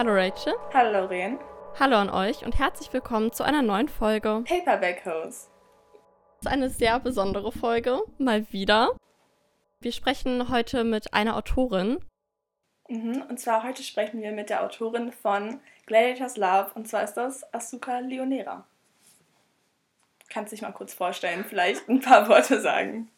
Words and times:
Hallo 0.00 0.14
Rachel. 0.14 0.54
Hallo 0.72 0.98
Lorraine. 0.98 1.38
Hallo 1.78 1.96
an 1.96 2.08
euch 2.08 2.42
und 2.46 2.58
herzlich 2.58 2.90
willkommen 2.90 3.34
zu 3.34 3.42
einer 3.42 3.60
neuen 3.60 3.90
Folge. 3.90 4.42
Paperback 4.48 5.04
Hose. 5.04 5.50
Das 6.38 6.40
ist 6.40 6.46
eine 6.46 6.70
sehr 6.70 6.98
besondere 7.00 7.52
Folge, 7.52 8.00
mal 8.16 8.50
wieder. 8.50 8.96
Wir 9.82 9.92
sprechen 9.92 10.48
heute 10.48 10.84
mit 10.84 11.12
einer 11.12 11.36
Autorin. 11.36 12.02
Mhm, 12.88 13.24
und 13.28 13.40
zwar 13.40 13.62
heute 13.62 13.82
sprechen 13.82 14.22
wir 14.22 14.32
mit 14.32 14.48
der 14.48 14.64
Autorin 14.64 15.12
von 15.12 15.60
Gladiators 15.84 16.38
Love 16.38 16.70
und 16.76 16.88
zwar 16.88 17.04
ist 17.04 17.18
das 17.18 17.52
Asuka 17.52 17.98
Leonera. 17.98 18.66
Kannst 20.30 20.54
dich 20.54 20.62
mal 20.62 20.72
kurz 20.72 20.94
vorstellen, 20.94 21.44
vielleicht 21.44 21.86
ein 21.90 22.00
paar 22.00 22.26
Worte 22.26 22.62
sagen. 22.62 23.10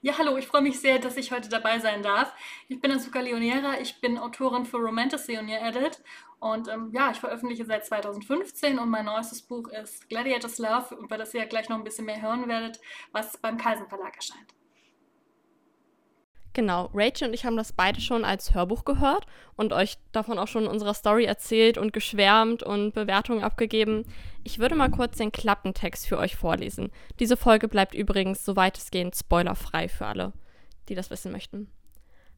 Ja, 0.00 0.18
hallo, 0.18 0.36
ich 0.36 0.46
freue 0.46 0.62
mich 0.62 0.80
sehr, 0.80 0.98
dass 0.98 1.16
ich 1.16 1.32
heute 1.32 1.48
dabei 1.48 1.78
sein 1.78 2.02
darf. 2.02 2.32
Ich 2.68 2.80
bin 2.80 2.90
Asuka 2.90 3.20
Leonera, 3.20 3.80
ich 3.80 4.00
bin 4.00 4.18
Autorin 4.18 4.64
für 4.64 4.78
Romantasy 4.78 5.38
on 5.38 5.48
Your 5.48 5.60
Edit 5.60 6.02
und 6.40 6.68
ähm, 6.68 6.90
ja, 6.92 7.10
ich 7.10 7.20
veröffentliche 7.20 7.64
seit 7.64 7.86
2015 7.86 8.78
und 8.78 8.88
mein 8.88 9.04
neuestes 9.04 9.42
Buch 9.42 9.68
ist 9.68 10.08
Gladiators 10.08 10.58
Love, 10.58 10.96
über 11.00 11.16
das 11.16 11.34
ihr 11.34 11.40
ja 11.40 11.46
gleich 11.46 11.68
noch 11.68 11.76
ein 11.76 11.84
bisschen 11.84 12.06
mehr 12.06 12.20
hören 12.20 12.48
werdet, 12.48 12.80
was 13.12 13.36
beim 13.36 13.58
Kaisen 13.58 13.88
Verlag 13.88 14.16
erscheint. 14.16 14.54
Genau, 16.54 16.90
Rachel 16.92 17.28
und 17.28 17.34
ich 17.34 17.46
haben 17.46 17.56
das 17.56 17.72
beide 17.72 18.00
schon 18.00 18.26
als 18.26 18.54
Hörbuch 18.54 18.84
gehört 18.84 19.26
und 19.56 19.72
euch 19.72 19.96
davon 20.12 20.38
auch 20.38 20.48
schon 20.48 20.64
in 20.64 20.70
unserer 20.70 20.92
Story 20.92 21.24
erzählt 21.24 21.78
und 21.78 21.94
geschwärmt 21.94 22.62
und 22.62 22.92
Bewertungen 22.92 23.42
abgegeben. 23.42 24.04
Ich 24.44 24.58
würde 24.58 24.74
mal 24.74 24.90
kurz 24.90 25.16
den 25.16 25.32
Klappentext 25.32 26.06
für 26.06 26.18
euch 26.18 26.36
vorlesen. 26.36 26.90
Diese 27.20 27.38
Folge 27.38 27.68
bleibt 27.68 27.94
übrigens 27.94 28.44
so 28.44 28.54
weitestgehend 28.54 29.16
spoilerfrei 29.16 29.88
für 29.88 30.06
alle, 30.06 30.32
die 30.90 30.94
das 30.94 31.08
wissen 31.08 31.32
möchten. 31.32 31.68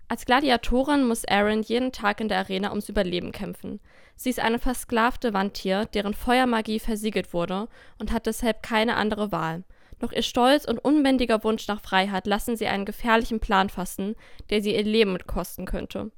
Als 0.07 0.27
Gladiatorin 0.27 1.09
muss 1.09 1.25
Erin 1.25 1.63
jeden 1.63 1.91
Tag 1.91 2.21
in 2.21 2.29
der 2.29 2.39
Arena 2.39 2.71
ums 2.71 2.89
Überleben 2.89 3.33
kämpfen. 3.33 3.81
Sie 4.15 4.31
ist 4.31 4.39
eine 4.39 4.61
versklavte 4.61 5.33
Wandtier, 5.33 5.87
deren 5.87 6.15
Feuermagie 6.15 6.79
versiegelt 6.79 7.33
wurde 7.33 7.69
und 7.99 8.13
hat 8.13 8.27
deshalb 8.27 8.63
keine 8.63 8.97
andere 8.97 9.33
Wahl. 9.33 9.65
Doch 9.99 10.13
ihr 10.13 10.23
Stolz 10.23 10.65
und 10.65 10.79
unbändiger 10.79 11.43
Wunsch 11.45 11.69
nach 11.69 11.81
Freiheit 11.81 12.27
lassen 12.27 12.57
sie 12.57 12.67
einen 12.67 12.85
gefährlichen 12.85 13.41
Plan 13.41 13.69
fassen, 13.69 14.17
der 14.51 14.63
sie 14.63 14.75
ihr 14.75 14.83
Leben 14.83 15.17
kosten 15.27 15.65
könnte. 15.65 16.11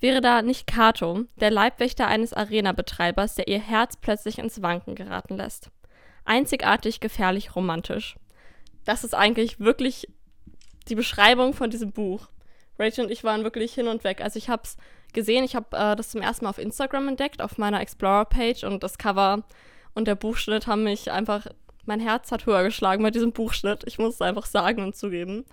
Wäre 0.00 0.20
da 0.20 0.42
nicht 0.42 0.66
Kato, 0.66 1.24
der 1.36 1.50
Leibwächter 1.50 2.06
eines 2.06 2.32
Arena-Betreibers, 2.32 3.36
der 3.36 3.48
ihr 3.48 3.60
Herz 3.60 3.96
plötzlich 3.96 4.38
ins 4.38 4.60
Wanken 4.62 4.94
geraten 4.94 5.36
lässt. 5.36 5.70
Einzigartig 6.24 7.00
gefährlich 7.00 7.54
romantisch. 7.56 8.16
Das 8.84 9.04
ist 9.04 9.14
eigentlich 9.14 9.60
wirklich 9.60 10.08
die 10.88 10.94
Beschreibung 10.94 11.54
von 11.54 11.70
diesem 11.70 11.92
Buch. 11.92 12.28
Rachel 12.78 13.04
und 13.04 13.10
ich 13.10 13.24
waren 13.24 13.44
wirklich 13.44 13.72
hin 13.72 13.88
und 13.88 14.04
weg. 14.04 14.20
Also 14.20 14.38
ich 14.38 14.48
habe 14.48 14.62
es 14.64 14.76
gesehen, 15.12 15.44
ich 15.44 15.54
habe 15.54 15.76
äh, 15.76 15.96
das 15.96 16.10
zum 16.10 16.20
ersten 16.20 16.44
Mal 16.44 16.50
auf 16.50 16.58
Instagram 16.58 17.08
entdeckt, 17.08 17.40
auf 17.40 17.56
meiner 17.56 17.80
Explorer-Page 17.80 18.64
und 18.64 18.82
das 18.82 18.98
Cover 18.98 19.44
und 19.94 20.08
der 20.08 20.16
Buchschnitt 20.16 20.66
haben 20.66 20.84
mich 20.84 21.10
einfach 21.10 21.46
mein 21.86 22.00
Herz 22.00 22.32
hat 22.32 22.46
höher 22.46 22.64
geschlagen 22.64 23.02
bei 23.02 23.10
diesem 23.10 23.32
Buchschnitt. 23.32 23.84
Ich 23.86 23.98
muss 23.98 24.14
es 24.14 24.22
einfach 24.22 24.46
sagen 24.46 24.82
und 24.82 24.96
zugeben. 24.96 25.44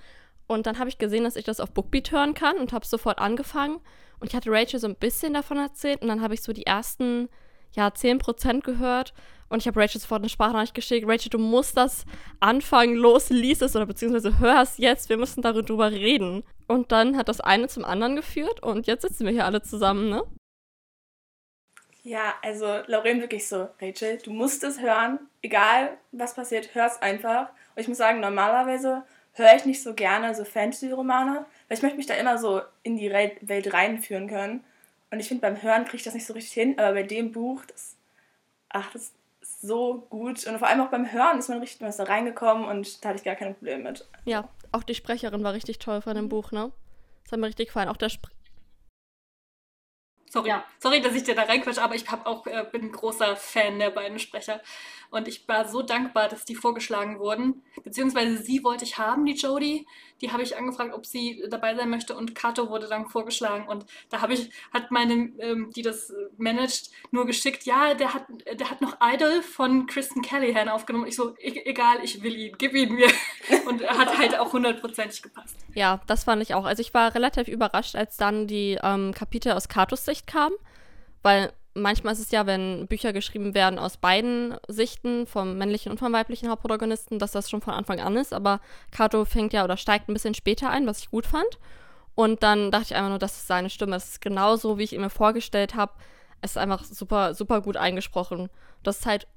Und 0.48 0.66
dann 0.66 0.80
habe 0.80 0.90
ich 0.90 0.98
gesehen, 0.98 1.24
dass 1.24 1.36
ich 1.36 1.46
das 1.46 1.60
auf 1.60 1.72
Bookbeat 1.72 2.12
hören 2.12 2.34
kann 2.34 2.58
und 2.58 2.74
habe 2.74 2.86
sofort 2.86 3.20
angefangen. 3.20 3.80
Und 4.20 4.28
ich 4.28 4.36
hatte 4.36 4.52
Rachel 4.52 4.80
so 4.80 4.88
ein 4.88 4.96
bisschen 4.96 5.34
davon 5.34 5.58
erzählt 5.58 6.02
und 6.02 6.08
dann 6.08 6.22
habe 6.22 6.34
ich 6.34 6.42
so 6.42 6.54
die 6.54 6.66
ersten, 6.66 7.30
ja, 7.74 7.88
10% 7.88 8.62
gehört. 8.62 9.14
Und 9.50 9.60
ich 9.60 9.68
habe 9.68 9.80
Rachel 9.80 10.00
sofort 10.00 10.22
eine 10.22 10.30
Sprachnachricht 10.30 10.74
geschickt. 10.74 11.08
Rachel, 11.08 11.30
du 11.30 11.38
musst 11.38 11.76
das 11.76 12.06
anfangen, 12.40 12.96
los, 12.96 13.30
lies 13.30 13.62
es 13.62 13.76
oder 13.76 13.86
beziehungsweise 13.86 14.40
hör 14.40 14.62
es 14.62 14.78
jetzt. 14.78 15.10
Wir 15.10 15.18
müssen 15.18 15.42
darüber 15.42 15.92
reden. 15.92 16.44
Und 16.68 16.92
dann 16.92 17.18
hat 17.18 17.28
das 17.28 17.42
eine 17.42 17.68
zum 17.68 17.84
anderen 17.84 18.16
geführt 18.16 18.64
und 18.64 18.88
jetzt 18.88 19.02
sitzen 19.02 19.26
wir 19.26 19.32
hier 19.32 19.46
alle 19.46 19.62
zusammen, 19.62 20.10
ne? 20.10 20.24
Ja, 22.04 22.34
also 22.42 22.80
Lauren 22.88 23.22
wirklich 23.22 23.48
so, 23.48 23.70
Rachel, 23.80 24.18
du 24.18 24.32
musst 24.32 24.64
es 24.64 24.80
hören, 24.82 25.20
egal 25.42 25.98
was 26.12 26.34
passiert, 26.34 26.74
hör 26.74 26.88
es 26.88 27.02
einfach. 27.02 27.50
Und 27.76 27.82
ich 27.82 27.88
muss 27.88 27.98
sagen, 27.98 28.20
normalerweise 28.20 29.04
höre 29.34 29.56
ich 29.56 29.66
nicht 29.66 29.84
so 29.84 29.94
gerne 29.94 30.34
so 30.34 30.44
Fantasy-Romane, 30.44 31.46
weil 31.68 31.78
ich 31.78 31.84
möchte 31.84 31.98
mich 31.98 32.08
da 32.08 32.16
immer 32.16 32.38
so 32.38 32.62
in 32.84 32.98
die 32.98 33.12
Welt 33.12 33.74
reinführen 33.74 34.28
können. 34.28 34.64
Und 35.12 35.20
ich 35.20 35.28
finde, 35.28 35.42
beim 35.42 35.62
Hören 35.62 35.84
kriege 35.84 35.98
ich 35.98 36.04
das 36.04 36.14
nicht 36.14 36.26
so 36.26 36.34
richtig 36.34 36.54
hin, 36.54 36.80
aber 36.80 36.94
bei 36.94 37.04
dem 37.04 37.32
Buch, 37.32 37.64
das, 37.66 37.96
ach, 38.70 38.92
das 38.94 39.14
ist 39.42 39.62
so 39.62 40.08
gut. 40.10 40.46
Und 40.48 40.58
vor 40.58 40.68
allem 40.68 40.82
auch 40.82 40.90
beim 40.90 41.12
Hören 41.12 41.38
ist 41.38 41.50
man 41.50 41.60
richtig 41.60 41.82
was 41.82 41.98
da 41.98 42.04
reingekommen 42.04 42.66
und 42.66 43.04
da 43.04 43.10
hatte 43.10 43.20
ich 43.20 43.26
gar 43.26 43.36
keine 43.36 43.54
Probleme 43.54 43.90
mit. 43.90 44.08
Ja, 44.26 44.50
auch 44.72 44.84
die 44.84 44.96
Sprecherin 44.96 45.44
war 45.44 45.54
richtig 45.54 45.80
toll 45.80 46.02
von 46.02 46.16
dem 46.16 46.30
Buch, 46.30 46.52
ne? 46.52 46.72
Das 47.24 47.34
hat 47.34 47.40
mir 47.40 47.48
richtig 47.48 47.68
gefallen. 47.68 47.90
Auch 47.90 47.98
der, 47.98 48.08
Sp 48.10 48.32
Sorry, 50.32 50.48
ja. 50.48 50.64
sorry, 50.80 51.02
dass 51.02 51.14
ich 51.14 51.24
dir 51.24 51.36
da 51.36 51.44
reinquatsche, 51.44 51.84
aber 51.84 51.94
ich 51.94 52.10
hab 52.10 52.26
auch, 52.26 52.48
äh, 52.48 52.66
bin 52.72 52.84
ein 52.84 52.92
großer 52.94 53.36
Fan 53.36 53.80
der 53.80 53.90
beiden 53.90 54.18
Sprecher. 54.18 54.62
Und 55.10 55.28
ich 55.28 55.46
war 55.46 55.68
so 55.68 55.82
dankbar, 55.82 56.30
dass 56.30 56.46
die 56.46 56.56
vorgeschlagen 56.56 57.20
wurden. 57.20 57.64
Beziehungsweise 57.84 58.38
sie 58.38 58.64
wollte 58.64 58.86
ich 58.86 58.98
haben, 58.98 59.26
die 59.26 59.34
Jodie. 59.34 59.86
Die 60.22 60.32
habe 60.32 60.42
ich 60.42 60.56
angefragt, 60.56 60.94
ob 60.94 61.06
sie 61.06 61.44
dabei 61.50 61.76
sein 61.76 61.90
möchte. 61.90 62.16
Und 62.16 62.34
Kato 62.34 62.70
wurde 62.70 62.88
dann 62.88 63.08
vorgeschlagen. 63.08 63.68
Und 63.68 63.86
da 64.10 64.22
habe 64.22 64.34
ich, 64.34 64.50
hat 64.72 64.90
meine, 64.90 65.34
ähm, 65.40 65.70
die 65.76 65.82
das 65.82 66.14
managt, 66.38 66.92
nur 67.12 67.26
geschickt, 67.26 67.64
ja, 67.64 67.94
der 67.94 68.14
hat, 68.14 68.24
der 68.58 68.70
hat 68.70 68.80
noch 68.80 69.00
Idol 69.02 69.42
von 69.42 69.86
Kristen 69.86 70.22
Callahan 70.22 70.70
aufgenommen. 70.70 71.08
Ich 71.08 71.18
so, 71.18 71.36
e 71.38 71.62
egal, 71.66 71.98
ich 72.04 72.24
will 72.24 72.38
ihn, 72.38 72.56
gib 72.58 72.74
ihn 72.74 72.94
mir. 72.94 73.10
Und 73.68 73.82
er 73.82 73.98
hat 73.98 74.18
halt 74.18 74.40
auch 74.40 74.54
hundertprozentig 74.54 75.22
gepasst. 75.22 75.58
Ja, 75.74 76.00
das 76.08 76.24
fand 76.24 76.42
ich 76.42 76.54
auch. 76.54 76.64
Also 76.64 76.80
ich 76.80 76.94
war 76.94 77.14
relativ 77.16 77.50
überrascht, 77.50 77.98
als 77.98 78.16
dann 78.16 78.48
die 78.48 78.80
ähm, 78.82 79.14
Kapitel 79.14 79.52
aus 79.52 79.68
Katos 79.68 80.06
Sicht 80.06 80.21
kamen. 80.28 80.56
Weil 81.22 81.54
manchmal 81.74 82.14
ist 82.14 82.20
es 82.20 82.32
ja, 82.32 82.46
wenn 82.46 82.88
Bücher 82.88 83.14
geschrieben 83.14 83.54
werden 83.54 83.80
aus 83.80 83.98
beiden 83.98 84.56
Sichten, 84.68 85.26
vom 85.26 85.58
männlichen 85.58 85.92
und 85.92 86.00
vom 86.00 86.14
weiblichen 86.14 86.50
Hauptprotagonisten, 86.50 87.20
dass 87.20 87.32
das 87.32 87.50
schon 87.50 87.62
von 87.62 87.74
Anfang 87.74 88.00
an 88.00 88.18
ist. 88.18 88.34
Aber 88.34 88.60
Kato 88.92 89.26
fängt 89.26 89.54
ja 89.54 89.64
oder 89.64 89.78
steigt 89.78 90.10
ein 90.10 90.14
bisschen 90.14 90.34
später 90.34 90.70
ein, 90.70 90.88
was 90.88 91.00
ich 91.00 91.12
gut 91.12 91.26
fand. 91.26 91.60
Und 92.16 92.44
dann 92.44 92.72
dachte 92.72 92.86
ich 92.86 92.96
einfach 92.96 93.10
nur, 93.10 93.20
das 93.20 93.38
ist 93.38 93.48
seine 93.48 93.70
Stimme. 93.70 93.94
Das 93.94 94.10
ist 94.10 94.22
genauso, 94.22 94.78
wie 94.78 94.84
ich 94.84 94.94
ihn 94.94 95.02
mir 95.02 95.10
vorgestellt 95.10 95.76
habe. 95.76 95.94
Es 96.42 96.52
ist 96.52 96.58
einfach 96.58 96.84
super, 96.84 97.34
super 97.34 97.62
gut 97.62 97.78
eingesprochen. 97.78 98.50
Das 98.84 99.00
ist 99.00 99.06
halt 99.06 99.28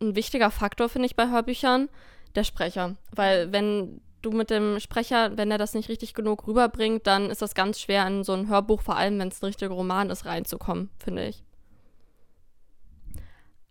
ein 0.00 0.14
wichtiger 0.16 0.50
Faktor, 0.50 0.88
finde 0.88 1.06
ich, 1.06 1.16
bei 1.16 1.28
Hörbüchern, 1.28 1.88
der 2.34 2.44
Sprecher. 2.44 2.96
Weil 3.10 3.52
wenn 3.52 4.00
du 4.22 4.30
mit 4.30 4.50
dem 4.50 4.80
Sprecher, 4.80 5.36
wenn 5.36 5.50
er 5.50 5.58
das 5.58 5.74
nicht 5.74 5.88
richtig 5.88 6.14
genug 6.14 6.46
rüberbringt, 6.46 7.06
dann 7.06 7.30
ist 7.30 7.42
das 7.42 7.54
ganz 7.54 7.80
schwer 7.80 8.06
in 8.06 8.24
so 8.24 8.32
ein 8.32 8.48
Hörbuch, 8.48 8.82
vor 8.82 8.96
allem 8.96 9.18
wenn 9.18 9.28
es 9.28 9.42
ein 9.42 9.46
richtiger 9.46 9.72
Roman 9.72 10.10
ist, 10.10 10.26
reinzukommen, 10.26 10.90
finde 11.02 11.26
ich. 11.26 11.42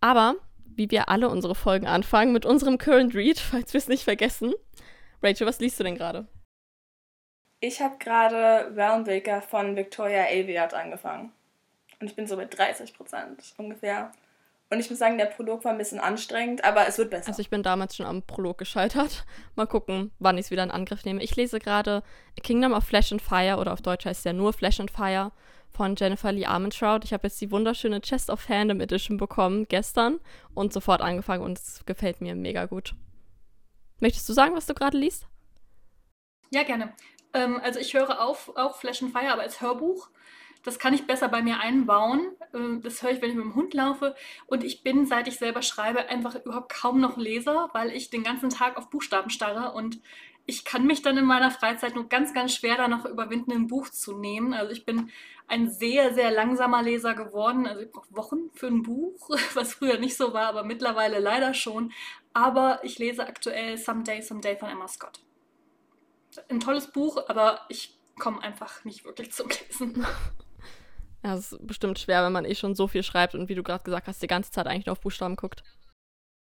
Aber, 0.00 0.36
wie 0.64 0.90
wir 0.90 1.08
alle 1.08 1.28
unsere 1.28 1.54
Folgen 1.54 1.86
anfangen, 1.86 2.32
mit 2.32 2.46
unserem 2.46 2.78
Current 2.78 3.14
Read, 3.14 3.38
falls 3.40 3.72
wir 3.72 3.78
es 3.78 3.88
nicht 3.88 4.04
vergessen. 4.04 4.54
Rachel, 5.22 5.46
was 5.46 5.60
liest 5.60 5.78
du 5.78 5.84
denn 5.84 5.96
gerade? 5.96 6.26
Ich 7.60 7.82
habe 7.82 7.98
gerade 7.98 8.74
Realmwaker 8.74 9.42
von 9.42 9.76
Victoria 9.76 10.24
Aveyard 10.24 10.72
angefangen. 10.72 11.30
Und 12.00 12.06
ich 12.06 12.16
bin 12.16 12.26
so 12.26 12.36
bei 12.36 12.46
30 12.46 12.94
Prozent 12.94 13.54
ungefähr. 13.58 14.12
Und 14.72 14.78
ich 14.78 14.88
muss 14.88 15.00
sagen, 15.00 15.18
der 15.18 15.26
Prolog 15.26 15.64
war 15.64 15.72
ein 15.72 15.78
bisschen 15.78 15.98
anstrengend, 15.98 16.62
aber 16.62 16.86
es 16.86 16.96
wird 16.96 17.10
besser. 17.10 17.28
Also 17.28 17.40
ich 17.40 17.50
bin 17.50 17.64
damals 17.64 17.96
schon 17.96 18.06
am 18.06 18.22
Prolog 18.22 18.56
gescheitert. 18.58 19.24
Mal 19.56 19.66
gucken, 19.66 20.12
wann 20.20 20.38
ich 20.38 20.46
es 20.46 20.50
wieder 20.52 20.62
in 20.62 20.70
Angriff 20.70 21.04
nehme. 21.04 21.22
Ich 21.22 21.34
lese 21.34 21.58
gerade 21.58 22.04
Kingdom 22.42 22.72
of 22.72 22.84
Flesh 22.84 23.10
and 23.10 23.20
Fire, 23.20 23.56
oder 23.58 23.72
auf 23.72 23.82
Deutsch 23.82 24.04
heißt 24.06 24.20
es 24.20 24.24
ja 24.24 24.32
nur 24.32 24.52
Flesh 24.52 24.78
and 24.78 24.92
Fire, 24.92 25.32
von 25.70 25.96
Jennifer 25.96 26.30
Lee 26.30 26.46
Armentrout. 26.46 27.00
Ich 27.02 27.12
habe 27.12 27.26
jetzt 27.26 27.40
die 27.40 27.50
wunderschöne 27.50 28.00
Chest 28.00 28.30
of 28.30 28.40
Fandom 28.40 28.80
Edition 28.80 29.16
bekommen, 29.16 29.66
gestern, 29.68 30.20
und 30.54 30.72
sofort 30.72 31.00
angefangen 31.00 31.42
und 31.42 31.58
es 31.58 31.82
gefällt 31.84 32.20
mir 32.20 32.36
mega 32.36 32.66
gut. 32.66 32.94
Möchtest 33.98 34.28
du 34.28 34.32
sagen, 34.32 34.54
was 34.54 34.66
du 34.66 34.74
gerade 34.74 34.96
liest? 34.96 35.26
Ja, 36.50 36.62
gerne. 36.62 36.92
Ähm, 37.34 37.60
also 37.62 37.80
ich 37.80 37.94
höre 37.94 38.20
auf, 38.20 38.52
auch 38.56 38.76
Flash 38.76 39.02
and 39.02 39.12
Fire, 39.12 39.32
aber 39.32 39.42
als 39.42 39.60
Hörbuch. 39.60 40.10
Das 40.62 40.78
kann 40.78 40.94
ich 40.94 41.06
besser 41.06 41.28
bei 41.28 41.42
mir 41.42 41.60
einbauen. 41.60 42.32
Ähm, 42.54 42.82
das 42.82 43.02
höre 43.02 43.10
ich, 43.10 43.22
wenn 43.22 43.30
ich 43.30 43.36
mit 43.36 43.44
dem 43.44 43.54
Hund 43.54 43.74
laufe. 43.74 44.14
Und 44.46 44.64
ich 44.64 44.82
bin, 44.82 45.06
seit 45.06 45.28
ich 45.28 45.38
selber 45.38 45.62
schreibe, 45.62 46.08
einfach 46.08 46.34
überhaupt 46.34 46.72
kaum 46.72 47.00
noch 47.00 47.16
Leser, 47.16 47.70
weil 47.72 47.90
ich 47.90 48.10
den 48.10 48.24
ganzen 48.24 48.50
Tag 48.50 48.76
auf 48.76 48.90
Buchstaben 48.90 49.30
starre 49.30 49.72
und 49.72 50.00
ich 50.46 50.64
kann 50.64 50.86
mich 50.86 51.00
dann 51.02 51.16
in 51.16 51.26
meiner 51.26 51.52
Freizeit 51.52 51.94
nur 51.94 52.08
ganz, 52.08 52.34
ganz 52.34 52.54
schwer 52.54 52.76
da 52.76 52.88
noch 52.88 53.04
überwinden, 53.04 53.52
ein 53.52 53.68
Buch 53.68 53.88
zu 53.88 54.18
nehmen. 54.18 54.52
Also 54.52 54.72
ich 54.72 54.84
bin 54.84 55.10
ein 55.46 55.70
sehr, 55.70 56.12
sehr 56.12 56.32
langsamer 56.32 56.82
Leser 56.82 57.14
geworden. 57.14 57.66
Also 57.66 57.82
ich 57.82 57.90
brauche 57.90 58.16
Wochen 58.16 58.50
für 58.54 58.66
ein 58.66 58.82
Buch, 58.82 59.30
was 59.54 59.74
früher 59.74 59.98
nicht 59.98 60.16
so 60.16 60.32
war, 60.32 60.46
aber 60.46 60.64
mittlerweile 60.64 61.20
leider 61.20 61.54
schon. 61.54 61.92
Aber 62.32 62.80
ich 62.82 62.98
lese 62.98 63.26
aktuell 63.26 63.78
Someday, 63.78 64.22
Someday 64.22 64.56
von 64.56 64.68
Emma 64.68 64.88
Scott. 64.88 65.20
Ein 66.48 66.60
tolles 66.60 66.88
Buch, 66.88 67.28
aber 67.28 67.60
ich 67.68 67.96
komme 68.18 68.42
einfach 68.42 68.84
nicht 68.84 69.04
wirklich 69.04 69.32
zum 69.32 69.48
Lesen. 69.48 70.04
Ja, 71.22 71.34
es 71.34 71.52
ist 71.52 71.66
bestimmt 71.66 71.98
schwer, 71.98 72.24
wenn 72.24 72.32
man 72.32 72.44
eh 72.44 72.54
schon 72.54 72.74
so 72.74 72.88
viel 72.88 73.02
schreibt 73.02 73.34
und 73.34 73.48
wie 73.48 73.54
du 73.54 73.62
gerade 73.62 73.84
gesagt 73.84 74.08
hast, 74.08 74.22
die 74.22 74.26
ganze 74.26 74.50
Zeit 74.50 74.66
eigentlich 74.66 74.86
nur 74.86 74.92
auf 74.92 75.00
Buchstaben 75.00 75.36
guckt. 75.36 75.62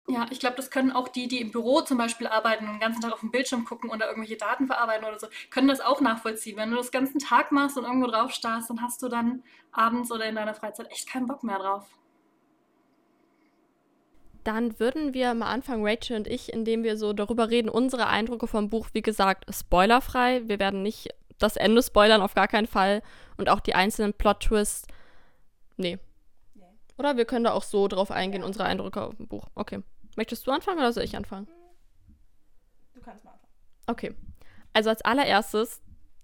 Ja, 0.09 0.27
ich 0.31 0.41
glaube, 0.41 0.57
das 0.57 0.71
können 0.71 0.91
auch 0.91 1.09
die, 1.09 1.29
die 1.29 1.41
im 1.41 1.53
Büro 1.53 1.81
zum 1.83 1.97
Beispiel 1.97 2.27
arbeiten 2.27 2.67
und 2.67 2.73
den 2.73 2.81
ganzen 2.81 3.01
Tag 3.03 3.13
auf 3.13 3.21
dem 3.21 3.31
Bildschirm 3.31 3.65
gucken 3.65 3.89
oder 3.89 4.09
irgendwelche 4.09 4.37
Daten 4.37 4.67
verarbeiten 4.67 5.07
oder 5.07 5.19
so, 5.19 5.29
können 5.51 5.69
das 5.69 5.81
auch 5.81 6.01
nachvollziehen. 6.01 6.57
Wenn 6.57 6.71
du 6.71 6.77
das 6.77 6.91
ganzen 6.91 7.21
Tag 7.21 7.53
machst 7.53 7.79
und 7.79 7.85
irgendwo 7.85 8.09
drauf 8.09 8.33
starrst, 8.33 8.69
dann 8.69 8.83
hast 8.83 9.01
du 9.03 9.09
dann 9.09 9.45
abends 9.71 10.11
oder 10.11 10.27
in 10.27 10.35
deiner 10.35 10.55
Freizeit 10.55 10.91
echt 10.91 11.09
keinen 11.09 11.27
Bock 11.27 11.45
mehr 11.45 11.59
drauf. 11.59 11.87
Dann 14.43 14.81
würden 14.81 15.15
wir 15.15 15.35
mal 15.35 15.53
anfangen, 15.53 15.87
Rachel 15.87 16.17
und 16.17 16.27
ich, 16.27 16.53
indem 16.53 16.83
wir 16.83 16.97
so 16.97 17.13
darüber 17.13 17.49
reden, 17.49 17.69
unsere 17.69 18.09
Eindrücke 18.09 18.49
vom 18.49 18.71
Buch, 18.71 18.89
wie 18.93 19.03
gesagt, 19.03 19.45
spoilerfrei. 19.55 20.43
Wir 20.49 20.59
werden 20.59 20.83
nicht 20.83 21.11
das 21.43 21.57
Ende 21.57 21.83
spoilern, 21.83 22.23
auf 22.23 22.35
gar 22.35 22.49
keinen 22.49 22.67
Fall. 22.67 23.03
Und 23.37 23.49
auch 23.49 23.61
die 23.61 23.75
einzelnen 23.75 24.15
Plot-Twists. 24.15 24.87
Nee. 25.77 25.99
nee. 26.55 26.65
Oder 26.99 27.17
wir 27.17 27.25
können 27.25 27.45
da 27.45 27.53
auch 27.53 27.63
so 27.63 27.89
drauf 27.89 28.11
eingehen, 28.11 28.43
ja. 28.43 28.47
unsere 28.47 28.65
Eindrücke 28.65 29.03
auf 29.03 29.17
dem 29.17 29.27
Buch. 29.27 29.47
Okay. 29.55 29.83
Möchtest 30.17 30.47
du 30.47 30.51
anfangen 30.51 30.79
oder 30.79 30.93
soll 30.93 31.05
ich 31.05 31.17
anfangen? 31.17 31.49
Du 32.95 33.01
kannst 33.01 33.25
mal 33.25 33.33
anfangen. 33.33 33.53
Okay. 33.87 34.15
Also 34.73 34.91
als 34.91 35.03
allererstes, 35.03 35.81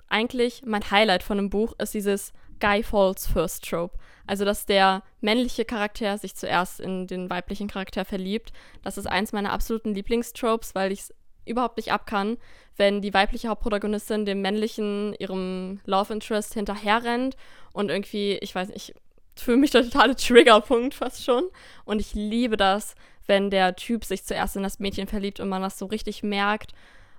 eigentlich 0.09 0.63
mein 0.65 0.91
Highlight 0.91 1.23
von 1.23 1.37
dem 1.37 1.51
Buch 1.51 1.75
ist 1.79 1.95
dieses 1.95 2.33
Guy 2.61 2.83
Falls 2.83 3.27
First 3.27 3.69
Trope. 3.69 3.99
Also, 4.27 4.45
dass 4.45 4.67
der 4.67 5.03
männliche 5.21 5.65
Charakter 5.65 6.19
sich 6.19 6.37
zuerst 6.37 6.81
in 6.81 7.07
den 7.07 7.31
weiblichen 7.31 7.67
Charakter 7.67 8.05
verliebt. 8.05 8.53
Das 8.83 8.99
ist 8.99 9.07
eins 9.07 9.33
meiner 9.33 9.53
absoluten 9.53 9.95
Lieblingstropes, 9.95 10.75
weil 10.75 10.93
ich 10.93 11.01
es 11.01 11.15
überhaupt 11.49 11.77
nicht 11.77 11.93
abkann, 11.93 12.37
wenn 12.77 13.03
die 13.03 13.15
weibliche 13.15 13.49
Hauptprotagonistin 13.49 14.25
dem 14.25 14.41
männlichen, 14.41 15.15
ihrem 15.19 15.81
Love 15.85 16.13
Interest 16.13 16.55
hinterherrennt 16.55 17.37
und 17.73 17.91
irgendwie, 17.91 18.39
ich 18.39 18.55
weiß 18.55 18.69
nicht, 18.69 18.95
für 19.37 19.57
mich 19.57 19.71
der 19.71 19.85
totale 19.85 20.17
Triggerpunkt 20.17 20.95
fast 20.95 21.25
schon. 21.25 21.45
Und 21.85 22.01
ich 22.01 22.15
liebe 22.15 22.57
das, 22.57 22.95
wenn 23.27 23.51
der 23.51 23.77
Typ 23.77 24.05
sich 24.05 24.25
zuerst 24.25 24.57
in 24.57 24.63
das 24.63 24.79
Mädchen 24.79 25.07
verliebt 25.07 25.41
und 25.41 25.49
man 25.49 25.63
das 25.63 25.79
so 25.79 25.87
richtig 25.87 26.23
merkt. 26.23 26.73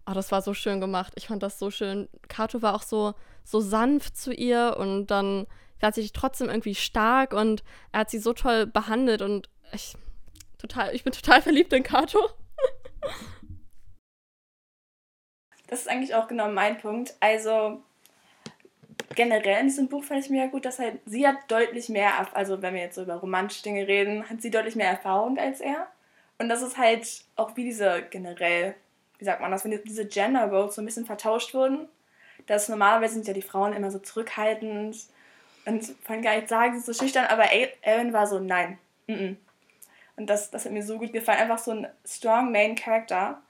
Oh, 0.05 0.13
das 0.13 0.31
war 0.31 0.41
so 0.41 0.53
schön 0.53 0.81
gemacht. 0.81 1.13
Ich 1.15 1.27
fand 1.27 1.43
das 1.43 1.59
so 1.59 1.71
schön. 1.71 2.09
Kato 2.27 2.61
war 2.61 2.75
auch 2.75 2.81
so, 2.81 3.13
so 3.43 3.59
sanft 3.59 4.17
zu 4.17 4.33
ihr 4.33 4.75
und 4.77 5.07
dann 5.07 5.45
war 5.79 5.93
sie 5.93 6.09
trotzdem 6.09 6.49
irgendwie 6.49 6.75
stark 6.75 7.33
und 7.33 7.63
er 7.91 8.01
hat 8.01 8.09
sie 8.09 8.19
so 8.19 8.33
toll 8.33 8.65
behandelt 8.65 9.21
und 9.21 9.49
ich, 9.71 9.95
total, 10.57 10.93
ich 10.93 11.03
bin 11.03 11.13
total 11.13 11.41
verliebt 11.41 11.71
in 11.73 11.83
Kato. 11.83 12.19
Das 15.69 15.81
ist 15.81 15.87
eigentlich 15.87 16.15
auch 16.15 16.27
genau 16.27 16.49
mein 16.49 16.77
Punkt. 16.79 17.15
Also 17.19 17.81
generell 19.15 19.61
in 19.61 19.67
diesem 19.67 19.87
Buch 19.87 20.03
fand 20.03 20.23
ich 20.23 20.29
mega 20.29 20.47
gut, 20.47 20.65
dass 20.65 20.79
halt 20.79 20.99
sie 21.05 21.27
hat 21.27 21.37
deutlich 21.47 21.89
mehr, 21.89 22.35
also 22.35 22.61
wenn 22.61 22.73
wir 22.73 22.81
jetzt 22.81 22.95
so 22.95 23.03
über 23.03 23.15
romantische 23.15 23.63
Dinge 23.63 23.87
reden, 23.87 24.29
hat 24.29 24.41
sie 24.41 24.51
deutlich 24.51 24.75
mehr 24.75 24.89
Erfahrung 24.89 25.37
als 25.37 25.61
er. 25.61 25.87
Und 26.39 26.49
das 26.49 26.61
ist 26.61 26.77
halt 26.77 27.23
auch 27.35 27.55
wie 27.55 27.65
diese 27.65 28.03
generell, 28.09 28.75
wie 29.19 29.25
sagt 29.25 29.41
man 29.41 29.51
das, 29.51 29.63
wenn 29.63 29.79
diese 29.83 30.07
Gender 30.07 30.49
Roles 30.49 30.75
so 30.75 30.81
ein 30.81 30.85
bisschen 30.85 31.05
vertauscht 31.05 31.53
wurden. 31.53 31.87
Dass 32.47 32.69
normalerweise 32.69 33.15
sind 33.15 33.27
ja 33.27 33.33
die 33.33 33.41
Frauen 33.41 33.73
immer 33.73 33.91
so 33.91 33.99
zurückhaltend 33.99 34.97
und 35.65 35.85
von 36.03 36.21
gar 36.21 36.35
nicht 36.35 36.49
sagen, 36.49 36.79
so 36.81 36.93
schüchtern, 36.93 37.25
aber 37.25 37.45
Aaron 37.85 38.13
war 38.13 38.25
so, 38.25 38.39
nein. 38.39 38.79
Mm 39.07 39.13
-mm. 39.13 39.35
Und 40.15 40.29
das, 40.29 40.49
das 40.49 40.65
hat 40.65 40.71
mir 40.71 40.83
so 40.83 40.97
gut 40.97 41.13
gefallen. 41.13 41.39
Einfach 41.39 41.59
so 41.59 41.71
ein 41.71 41.87
strong 42.05 42.51
Main 42.51 42.75
Character. 42.75 43.41